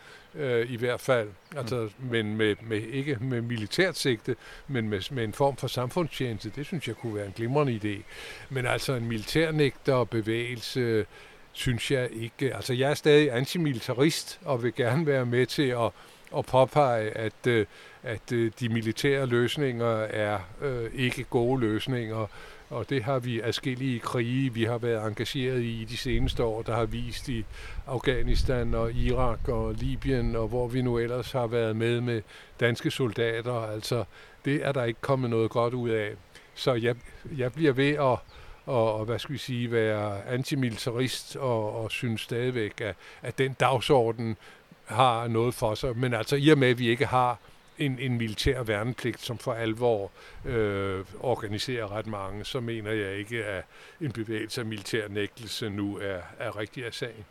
i 0.68 0.76
hvert 0.76 1.00
fald. 1.00 1.28
Altså, 1.56 1.88
mm. 1.98 2.06
men 2.10 2.36
med, 2.36 2.56
med, 2.62 2.82
ikke 2.82 3.18
med 3.20 3.40
militært 3.40 3.96
sigte, 3.96 4.36
men 4.68 4.88
med, 4.88 5.00
med 5.10 5.24
en 5.24 5.32
form 5.32 5.56
for 5.56 5.66
samfundstjeneste. 5.66 6.52
Det 6.56 6.66
synes 6.66 6.88
jeg 6.88 6.96
kunne 6.96 7.14
være 7.14 7.26
en 7.26 7.32
glimrende 7.36 7.80
idé. 7.84 8.02
Men 8.50 8.66
altså 8.66 8.92
en 8.92 9.08
militærnægter 9.08 10.04
bevægelse, 10.04 11.06
synes 11.52 11.90
jeg 11.90 12.08
ikke. 12.12 12.54
Altså 12.54 12.74
jeg 12.74 12.90
er 12.90 12.94
stadig 12.94 13.32
antimilitarist 13.32 14.40
og 14.44 14.62
vil 14.62 14.74
gerne 14.74 15.06
være 15.06 15.26
med 15.26 15.46
til 15.46 15.68
at, 15.68 15.90
at 16.36 16.46
påpege, 16.46 17.10
at, 17.10 17.46
øh, 17.46 17.66
at 18.02 18.32
øh, 18.32 18.52
de 18.60 18.68
militære 18.68 19.26
løsninger 19.26 19.96
er 19.96 20.38
øh, 20.62 20.90
ikke 20.94 21.24
gode 21.24 21.60
løsninger, 21.60 22.26
og 22.70 22.90
det 22.90 23.02
har 23.04 23.18
vi 23.18 23.40
adskillige 23.40 23.98
krige, 23.98 24.54
vi 24.54 24.64
har 24.64 24.78
været 24.78 25.06
engageret 25.06 25.62
i 25.62 25.86
de 25.88 25.96
seneste 25.96 26.44
år, 26.44 26.62
der 26.62 26.74
har 26.74 26.84
vist 26.84 27.28
i 27.28 27.44
Afghanistan 27.86 28.74
og 28.74 28.92
Irak 28.92 29.48
og 29.48 29.74
Libyen, 29.74 30.36
og 30.36 30.48
hvor 30.48 30.68
vi 30.68 30.82
nu 30.82 30.98
ellers 30.98 31.32
har 31.32 31.46
været 31.46 31.76
med 31.76 32.00
med 32.00 32.22
danske 32.60 32.90
soldater. 32.90 33.52
Altså, 33.52 34.04
det 34.44 34.66
er 34.66 34.72
der 34.72 34.84
ikke 34.84 35.00
kommet 35.00 35.30
noget 35.30 35.50
godt 35.50 35.74
ud 35.74 35.90
af. 35.90 36.12
Så 36.54 36.74
jeg, 36.74 36.96
jeg 37.36 37.52
bliver 37.52 37.72
ved 37.72 37.90
at 37.90 38.18
og, 38.66 38.94
og 38.94 39.04
hvad 39.04 39.18
skal 39.18 39.32
vi 39.32 39.38
sige, 39.38 39.72
være 39.72 40.26
antimilitarist 40.26 41.36
og, 41.36 41.82
og 41.82 41.90
synes 41.90 42.20
stadigvæk, 42.20 42.80
at, 42.80 42.94
at 43.22 43.38
den 43.38 43.52
dagsorden 43.52 44.36
har 44.84 45.28
noget 45.28 45.54
for 45.54 45.74
sig. 45.74 45.96
Men 45.96 46.14
altså 46.14 46.36
i 46.36 46.48
og 46.48 46.58
med, 46.58 46.68
at 46.68 46.78
vi 46.78 46.88
ikke 46.88 47.06
har 47.06 47.38
en, 47.78 47.98
en 47.98 48.18
militær 48.18 48.62
værnepligt, 48.62 49.20
som 49.20 49.38
for 49.38 49.52
alvor 49.52 50.10
øh, 50.44 51.04
organiserer 51.20 51.92
ret 51.92 52.06
mange, 52.06 52.44
så 52.44 52.60
mener 52.60 52.90
jeg 52.90 53.16
ikke, 53.16 53.44
at 53.44 53.64
en 54.00 54.12
bevægelse 54.12 54.60
af 54.60 54.66
militær 54.66 55.08
nægtelse 55.08 55.70
nu 55.70 55.96
er, 55.96 56.20
er 56.38 56.58
rigtig 56.58 56.86
af 56.86 56.94
sagen. 56.94 57.24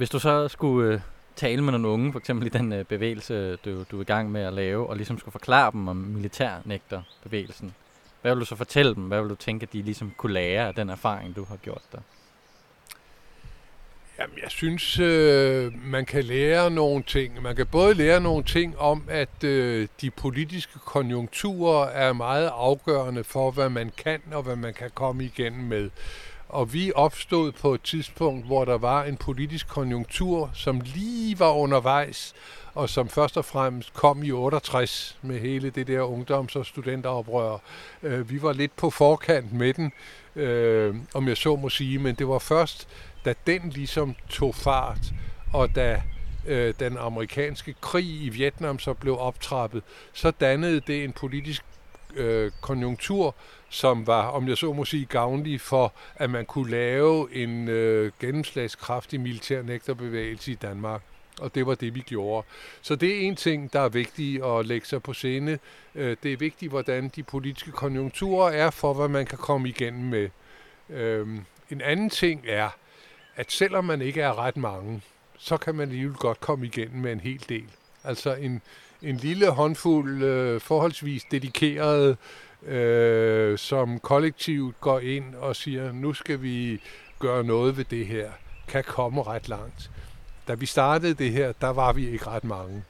Hvis 0.00 0.10
du 0.10 0.18
så 0.18 0.48
skulle 0.48 0.94
øh, 0.94 1.00
tale 1.36 1.62
med 1.62 1.72
nogle 1.72 1.88
unge, 1.88 2.12
for 2.12 2.18
eksempel 2.18 2.46
i 2.46 2.50
den 2.50 2.72
øh, 2.72 2.84
bevægelse, 2.84 3.56
du, 3.56 3.84
du 3.90 3.96
er 3.96 4.00
i 4.00 4.04
gang 4.04 4.32
med 4.32 4.42
at 4.42 4.52
lave, 4.52 4.86
og 4.86 4.96
ligesom 4.96 5.18
skulle 5.18 5.32
forklare 5.32 5.72
dem 5.72 5.88
om 5.88 5.96
militærnægter 5.96 7.02
bevægelsen, 7.22 7.74
hvad 8.22 8.34
vil 8.34 8.40
du 8.40 8.44
så 8.44 8.56
fortælle 8.56 8.94
dem? 8.94 9.02
Hvad 9.02 9.20
vil 9.20 9.30
du 9.30 9.34
tænke, 9.34 9.62
at 9.62 9.72
de 9.72 9.82
ligesom 9.82 10.12
kunne 10.16 10.32
lære 10.32 10.68
af 10.68 10.74
den 10.74 10.90
erfaring, 10.90 11.36
du 11.36 11.44
har 11.44 11.56
gjort 11.56 11.82
der? 11.92 11.98
Jamen, 14.18 14.38
jeg 14.42 14.50
synes, 14.50 14.98
øh, 14.98 15.72
man 15.84 16.06
kan 16.06 16.24
lære 16.24 16.70
nogle 16.70 17.02
ting. 17.02 17.42
Man 17.42 17.56
kan 17.56 17.66
både 17.66 17.94
lære 17.94 18.20
nogle 18.20 18.44
ting 18.44 18.78
om, 18.78 19.04
at 19.08 19.44
øh, 19.44 19.88
de 20.00 20.10
politiske 20.10 20.78
konjunkturer 20.78 21.88
er 21.88 22.12
meget 22.12 22.50
afgørende 22.54 23.24
for, 23.24 23.50
hvad 23.50 23.68
man 23.68 23.92
kan 23.96 24.20
og 24.32 24.42
hvad 24.42 24.56
man 24.56 24.74
kan 24.74 24.90
komme 24.94 25.24
igennem 25.24 25.64
med. 25.64 25.90
Og 26.50 26.72
vi 26.72 26.92
opstod 26.94 27.52
på 27.52 27.74
et 27.74 27.82
tidspunkt, 27.82 28.46
hvor 28.46 28.64
der 28.64 28.78
var 28.78 29.04
en 29.04 29.16
politisk 29.16 29.68
konjunktur, 29.68 30.50
som 30.54 30.80
lige 30.80 31.38
var 31.38 31.52
undervejs, 31.52 32.34
og 32.74 32.88
som 32.88 33.08
først 33.08 33.36
og 33.36 33.44
fremmest 33.44 33.94
kom 33.94 34.22
i 34.22 34.30
68 34.30 35.18
med 35.22 35.40
hele 35.40 35.70
det 35.70 35.86
der 35.86 36.02
ungdoms- 36.02 36.56
og 36.56 36.66
studenteroprør. 36.66 37.58
Øh, 38.02 38.30
vi 38.30 38.42
var 38.42 38.52
lidt 38.52 38.76
på 38.76 38.90
forkant 38.90 39.52
med 39.52 39.74
den, 39.74 39.92
øh, 40.36 40.94
om 41.14 41.28
jeg 41.28 41.36
så 41.36 41.56
må 41.56 41.68
sige, 41.68 41.98
men 41.98 42.14
det 42.14 42.28
var 42.28 42.38
først, 42.38 42.88
da 43.24 43.34
den 43.46 43.70
ligesom 43.70 44.14
tog 44.28 44.54
fart, 44.54 45.12
og 45.52 45.74
da 45.74 46.02
øh, 46.46 46.74
den 46.80 46.96
amerikanske 46.98 47.74
krig 47.80 48.22
i 48.22 48.28
Vietnam 48.28 48.78
så 48.78 48.94
blev 48.94 49.18
optrappet, 49.18 49.82
så 50.12 50.30
dannede 50.30 50.80
det 50.80 51.04
en 51.04 51.12
politisk 51.12 51.64
øh, 52.16 52.52
konjunktur, 52.60 53.34
som 53.68 54.06
var, 54.06 54.26
om 54.26 54.48
jeg 54.48 54.56
så 54.56 54.72
må 54.72 54.84
sige, 54.84 55.04
gavnlig 55.04 55.60
for, 55.60 55.92
at 56.16 56.30
man 56.30 56.46
kunne 56.46 56.70
lave 56.70 57.34
en 57.34 57.68
øh, 57.68 58.12
gennemslagskraftig 58.20 59.20
militær 59.20 59.62
nægterbevægelse 59.62 60.52
i 60.52 60.54
Danmark. 60.54 61.02
Og 61.40 61.54
det 61.54 61.66
var 61.66 61.74
det, 61.74 61.94
vi 61.94 62.00
gjorde. 62.00 62.46
Så 62.82 62.96
det 62.96 63.16
er 63.16 63.20
en 63.20 63.36
ting, 63.36 63.72
der 63.72 63.80
er 63.80 63.88
vigtigt 63.88 64.44
at 64.44 64.66
lægge 64.66 64.86
sig 64.86 65.02
på 65.02 65.12
scene. 65.12 65.58
Øh, 65.94 66.16
det 66.22 66.32
er 66.32 66.36
vigtigt, 66.36 66.70
hvordan 66.70 67.08
de 67.16 67.22
politiske 67.22 67.72
konjunkturer 67.72 68.50
er 68.50 68.70
for, 68.70 68.94
hvad 68.94 69.08
man 69.08 69.26
kan 69.26 69.38
komme 69.38 69.68
igennem 69.68 70.04
med. 70.04 70.28
Øh, 70.90 71.28
en 71.70 71.80
anden 71.80 72.10
ting 72.10 72.44
er, 72.48 72.68
at 73.36 73.52
selvom 73.52 73.84
man 73.84 74.02
ikke 74.02 74.20
er 74.20 74.38
ret 74.38 74.56
mange, 74.56 75.02
så 75.38 75.56
kan 75.56 75.74
man 75.74 75.88
alligevel 75.88 76.16
godt 76.16 76.40
komme 76.40 76.66
igennem 76.66 77.02
med 77.02 77.12
en 77.12 77.20
hel 77.20 77.44
del. 77.48 77.68
Altså 78.04 78.34
en, 78.34 78.62
en 79.02 79.16
lille 79.16 79.50
håndfuld 79.50 80.22
øh, 80.22 80.60
forholdsvis 80.60 81.24
dedikerede, 81.30 82.16
øh, 82.66 83.58
som 83.58 83.98
kollektivt 83.98 84.80
går 84.80 85.00
ind 85.00 85.34
og 85.34 85.56
siger, 85.56 85.92
nu 85.92 86.12
skal 86.12 86.42
vi 86.42 86.80
gøre 87.18 87.44
noget 87.44 87.76
ved 87.76 87.84
det 87.84 88.06
her, 88.06 88.30
kan 88.68 88.84
komme 88.84 89.22
ret 89.22 89.48
langt. 89.48 89.90
Da 90.48 90.54
vi 90.54 90.66
startede 90.66 91.14
det 91.14 91.30
her, 91.32 91.52
der 91.60 91.68
var 91.68 91.92
vi 91.92 92.08
ikke 92.08 92.26
ret 92.26 92.44
mange. 92.44 92.84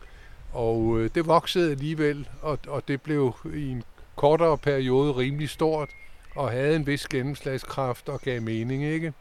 Og 0.52 0.98
øh, 0.98 1.10
det 1.14 1.26
voksede 1.26 1.70
alligevel, 1.70 2.28
og, 2.42 2.58
og 2.68 2.88
det 2.88 3.02
blev 3.02 3.34
i 3.54 3.68
en 3.68 3.82
kortere 4.16 4.58
periode 4.58 5.12
rimelig 5.12 5.50
stort, 5.50 5.88
og 6.34 6.50
havde 6.50 6.76
en 6.76 6.86
vis 6.86 7.08
gennemslagskraft 7.08 8.08
og 8.08 8.20
gav 8.20 8.42
mening, 8.42 8.84
ikke? 8.84 9.12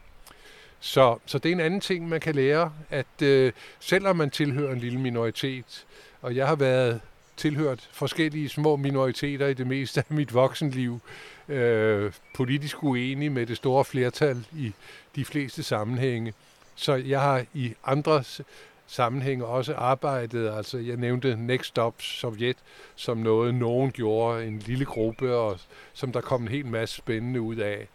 Så, 0.80 1.18
så 1.26 1.38
det 1.38 1.48
er 1.48 1.52
en 1.52 1.60
anden 1.60 1.80
ting, 1.80 2.08
man 2.08 2.20
kan 2.20 2.34
lære, 2.34 2.72
at 2.90 3.22
øh, 3.22 3.52
selvom 3.80 4.16
man 4.16 4.30
tilhører 4.30 4.72
en 4.72 4.78
lille 4.78 5.00
minoritet, 5.00 5.86
og 6.22 6.36
jeg 6.36 6.46
har 6.46 6.56
været 6.56 7.00
tilhørt 7.36 7.88
forskellige 7.92 8.48
små 8.48 8.76
minoriteter 8.76 9.46
i 9.46 9.54
det 9.54 9.66
meste 9.66 10.00
af 10.00 10.14
mit 10.14 10.34
voksenliv, 10.34 11.00
øh, 11.48 12.12
politisk 12.34 12.82
uenig 12.82 13.32
med 13.32 13.46
det 13.46 13.56
store 13.56 13.84
flertal 13.84 14.44
i 14.52 14.72
de 15.16 15.24
fleste 15.24 15.62
sammenhænge. 15.62 16.34
Så 16.74 16.94
jeg 16.94 17.20
har 17.20 17.44
i 17.54 17.74
andre 17.84 18.24
sammenhænge 18.86 19.44
også 19.44 19.74
arbejdet, 19.74 20.50
altså 20.50 20.78
jeg 20.78 20.96
nævnte 20.96 21.36
Next 21.36 21.66
Stop 21.66 21.94
Sovjet 22.02 22.56
som 22.96 23.16
noget, 23.18 23.54
nogen 23.54 23.92
gjorde, 23.92 24.46
en 24.46 24.58
lille 24.58 24.84
gruppe, 24.84 25.34
og 25.34 25.58
som 25.92 26.12
der 26.12 26.20
kom 26.20 26.42
en 26.42 26.48
hel 26.48 26.66
masse 26.66 26.96
spændende 26.96 27.40
ud 27.40 27.56
af 27.56 27.88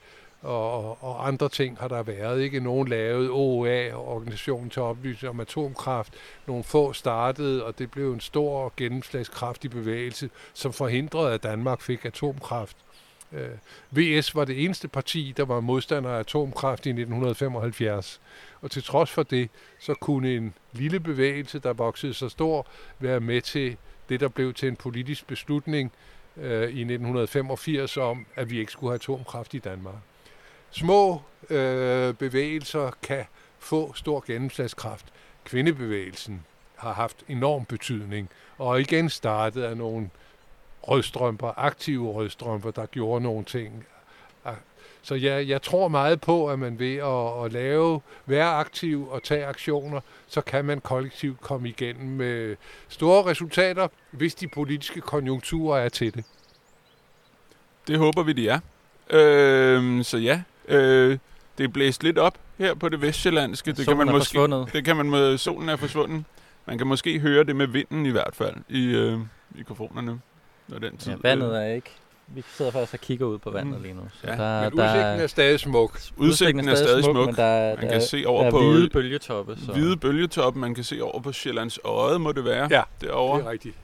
og, 0.46 1.04
og 1.04 1.28
andre 1.28 1.50
ting 1.50 1.78
har 1.80 1.88
der 1.88 2.04
været. 2.04 2.42
Ikke 2.42 2.60
nogen 2.60 2.88
lavet 2.88 3.30
OA, 3.32 3.94
Organisationen 3.94 4.70
til 4.70 4.82
oplysning 4.82 5.30
om 5.30 5.40
atomkraft. 5.40 6.14
Nogle 6.48 6.64
få 6.64 6.94
startede, 6.94 7.66
og 7.66 7.80
det 7.80 7.92
blev 7.92 8.14
en 8.14 8.20
stor 8.20 8.74
gennemslagskraftig 8.78 9.72
bevægelse, 9.72 10.30
som 10.54 10.74
forhindrede, 10.74 11.34
at 11.34 11.44
Danmark 11.44 11.82
fik 11.82 12.06
atomkraft. 12.06 12.78
Øh, 13.34 13.50
VS 13.92 14.36
var 14.36 14.46
det 14.46 14.64
eneste 14.64 14.88
parti, 14.88 15.34
der 15.38 15.46
var 15.46 15.60
modstander 15.60 16.10
af 16.10 16.20
atomkraft 16.20 16.86
i 16.86 16.90
1975. 16.90 18.22
Og 18.62 18.72
til 18.72 18.84
trods 18.84 19.12
for 19.12 19.24
det, 19.24 19.50
så 19.80 19.94
kunne 19.94 20.36
en 20.36 20.54
lille 20.72 21.00
bevægelse, 21.00 21.60
der 21.60 21.74
voksede 21.74 22.14
så 22.14 22.30
stor, 22.30 22.68
være 23.00 23.20
med 23.20 23.42
til 23.42 23.78
det, 24.10 24.20
der 24.20 24.28
blev 24.28 24.54
til 24.54 24.68
en 24.68 24.76
politisk 24.76 25.28
beslutning 25.28 25.92
øh, 26.38 26.62
i 26.62 26.82
1985 26.82 27.98
om, 27.98 28.26
at 28.36 28.50
vi 28.50 28.60
ikke 28.60 28.72
skulle 28.72 28.92
have 28.92 28.96
atomkraft 28.96 29.54
i 29.54 29.60
Danmark 29.60 29.96
små 30.76 31.22
øh, 31.50 32.14
bevægelser 32.14 32.92
kan 33.04 33.26
få 33.60 33.94
stor 33.94 34.24
gennemslagskraft. 34.28 35.06
Kvindebevægelsen 35.46 36.46
har 36.76 36.94
haft 36.94 37.24
enorm 37.28 37.66
betydning, 37.66 38.30
og 38.58 38.82
igen 38.82 39.10
startet 39.10 39.64
af 39.64 39.78
nogle 39.78 40.10
rødstrømper, 40.84 41.54
aktive 41.58 42.12
rødstrømper, 42.12 42.72
der 42.72 42.86
gjorde 42.86 43.24
nogle 43.24 43.46
ting. 43.46 43.86
Så 45.02 45.16
jeg, 45.16 45.48
jeg 45.48 45.62
tror 45.62 45.88
meget 45.88 46.22
på, 46.22 46.50
at 46.50 46.60
man 46.60 46.80
ved 46.80 46.96
at, 46.96 47.46
at 47.46 47.54
lave, 47.54 48.02
være 48.26 48.48
aktiv 48.48 49.08
og 49.10 49.24
tage 49.24 49.46
aktioner, 49.46 50.02
så 50.28 50.42
kan 50.42 50.66
man 50.66 50.82
kollektivt 50.82 51.42
komme 51.42 51.70
igennem 51.70 52.08
med 52.08 52.56
store 52.88 53.26
resultater, 53.26 53.88
hvis 54.12 54.36
de 54.36 54.48
politiske 54.48 55.02
konjunkturer 55.02 55.80
er 55.80 55.90
til 55.90 56.14
det. 56.14 56.24
Det 57.88 57.98
håber 57.98 58.24
vi, 58.24 58.34
de 58.34 58.50
er. 58.50 58.60
Øh, 59.10 60.04
så 60.04 60.18
ja, 60.18 60.42
Øh, 60.68 61.18
det 61.58 61.64
er 61.64 61.68
blæst 61.68 62.04
lidt 62.04 62.18
op 62.18 62.38
her 62.58 62.74
på 62.74 62.90
det 62.90 63.02
vestjyllandske. 63.02 63.72
Det 63.72 63.86
solen 63.86 63.88
kan 63.88 63.98
man 63.98 64.08
er 64.08 64.12
måske, 64.18 64.28
forsvundet. 64.40 64.74
Det 64.74 64.86
kan 64.86 64.96
man 64.96 65.10
med, 65.10 65.38
solen 65.38 65.70
er 65.70 65.76
forsvundet. 65.76 66.24
Man 66.66 66.78
kan 66.78 66.88
måske 66.88 67.20
høre 67.20 67.44
det 67.44 67.56
med 67.56 67.68
vinden 67.68 68.06
i 68.06 68.10
hvert 68.10 68.36
fald 68.36 68.56
i 68.70 68.86
øh, 68.86 69.20
mikrofonerne. 69.56 70.20
Når 70.68 70.80
den 70.80 70.98
tid, 70.98 71.12
Ja, 71.12 71.18
vandet 71.22 71.58
er 71.62 71.74
ikke... 71.74 71.92
Vi 72.28 72.44
sidder 72.48 72.72
faktisk 72.72 72.94
og 72.94 73.00
kigger 73.00 73.26
ud 73.26 73.38
på 73.38 73.50
vandet 73.50 73.78
Mm. 73.78 73.82
lige 73.84 73.94
nu. 73.94 74.02
Så 74.22 74.28
Ja, 74.28 74.32
der, 74.32 74.70
Men 74.70 74.78
der, 74.80 74.86
udsigten 74.86 75.20
er 75.22 75.28
stadig 75.28 75.60
smuk. 75.60 76.00
Udsigten 76.18 76.70
er 76.70 76.76
stadig 76.76 77.04
smuk. 77.04 77.26
Men 77.26 77.36
der, 77.36 77.76
Man 77.76 77.84
der, 77.86 77.92
kan 77.92 78.02
se 78.02 78.24
over 78.28 78.44
der 78.44 78.52
på 78.52 78.60
hvide 78.60 78.90
bølgetoppe. 78.90 79.58
Så. 79.66 79.72
hvide 79.72 79.98
bølgetop. 79.98 80.56
Man 80.56 80.76
kan 80.76 80.84
se 80.84 81.02
over 81.04 81.22
på 81.22 81.32
Sjællands 81.32 81.80
Øje, 81.84 82.20
må 82.20 82.32
det 82.32 82.46
være. 82.46 82.68
Ja, 82.72 82.82
derovre. 83.02 83.40
Det 83.40 83.46
er 83.48 83.52
rigtigt. 83.52 83.76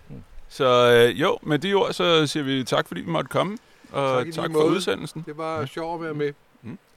Så 0.49 0.91
øh, 1.09 1.21
jo, 1.21 1.37
med 1.41 1.59
de 1.59 1.73
ord, 1.73 1.93
så 1.93 2.27
siger 2.27 2.43
vi 2.43 2.63
tak, 2.63 2.87
fordi 2.87 3.01
vi 3.01 3.09
måtte 3.11 3.27
komme. 3.29 3.57
Og 3.91 4.25
Tak 4.25 4.33
tak, 4.33 4.45
for 4.45 4.59
måde. 4.59 4.65
udsendelsen. 4.65 5.23
Det 5.27 5.37
var 5.37 5.65
sjovt 5.65 6.01
at 6.01 6.05
være 6.05 6.13
med. 6.13 6.31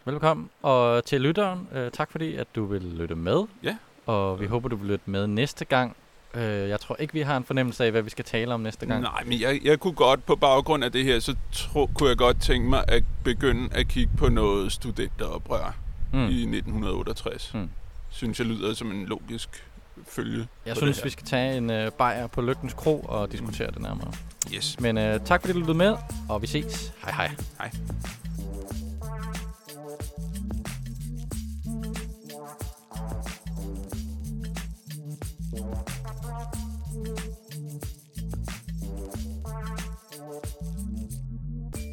Velkommen. 0.04 0.50
Og 0.62 1.04
til 1.04 1.20
lytteren, 1.20 1.68
øh, 1.74 1.90
tak 1.90 2.10
fordi, 2.12 2.34
at 2.34 2.46
du 2.56 2.64
vil 2.64 2.82
lytte 2.82 3.14
med. 3.14 3.44
Ja. 3.62 3.76
Og 4.06 4.40
vi 4.40 4.46
håber, 4.46 4.68
du 4.68 4.76
vil 4.76 4.90
lytte 4.90 5.10
med 5.10 5.26
næste 5.26 5.64
gang. 5.64 5.96
Øh, 6.34 6.42
jeg 6.68 6.80
tror 6.80 6.96
ikke, 6.96 7.12
vi 7.12 7.20
har 7.20 7.36
en 7.36 7.44
fornemmelse 7.44 7.84
af, 7.84 7.90
hvad 7.90 8.02
vi 8.02 8.10
skal 8.10 8.24
tale 8.24 8.54
om 8.54 8.60
næste 8.60 8.86
gang. 8.86 9.02
Nej, 9.02 9.24
men 9.24 9.40
jeg, 9.40 9.60
jeg 9.64 9.80
kunne 9.80 9.92
godt, 9.94 10.26
på 10.26 10.36
baggrund 10.36 10.84
af 10.84 10.92
det 10.92 11.04
her, 11.04 11.20
så 11.20 11.36
tro, 11.52 11.86
kunne 11.94 12.08
jeg 12.08 12.16
godt 12.18 12.40
tænke 12.42 12.68
mig 12.68 12.84
at 12.88 13.04
begynde 13.24 13.68
at 13.74 13.88
kigge 13.88 14.12
på 14.18 14.28
noget 14.28 14.72
studenteroprør 14.72 15.74
Mm. 16.12 16.18
mm. 16.20 16.24
i 16.26 16.42
1968. 16.42 17.50
Mm. 17.54 17.60
Mm. 17.60 17.70
Synes 18.10 18.38
jeg 18.38 18.46
lyder 18.46 18.74
som 18.74 18.90
en 18.90 19.06
logisk 19.06 19.66
følge. 20.08 20.46
Jeg 20.66 20.76
synes, 20.76 21.04
vi 21.04 21.10
skal 21.10 21.26
tage 21.26 21.56
en 21.56 21.70
øh, 21.70 21.90
bajer 21.92 22.26
på 22.26 22.42
Lygtens 22.42 22.74
Kro 22.74 23.00
og 23.00 23.32
diskutere 23.32 23.70
det 23.70 23.82
nærmere. 23.82 24.12
Yes. 24.54 24.80
Men 24.80 24.98
øh, 24.98 25.20
tak 25.24 25.40
fordi 25.40 25.52
du 25.52 25.58
lyttede 25.58 25.78
med, 25.78 25.96
og 26.28 26.42
vi 26.42 26.46
ses. 26.46 26.92
Hej 27.04 27.12
hej. 27.12 27.30
Hej. 27.58 27.70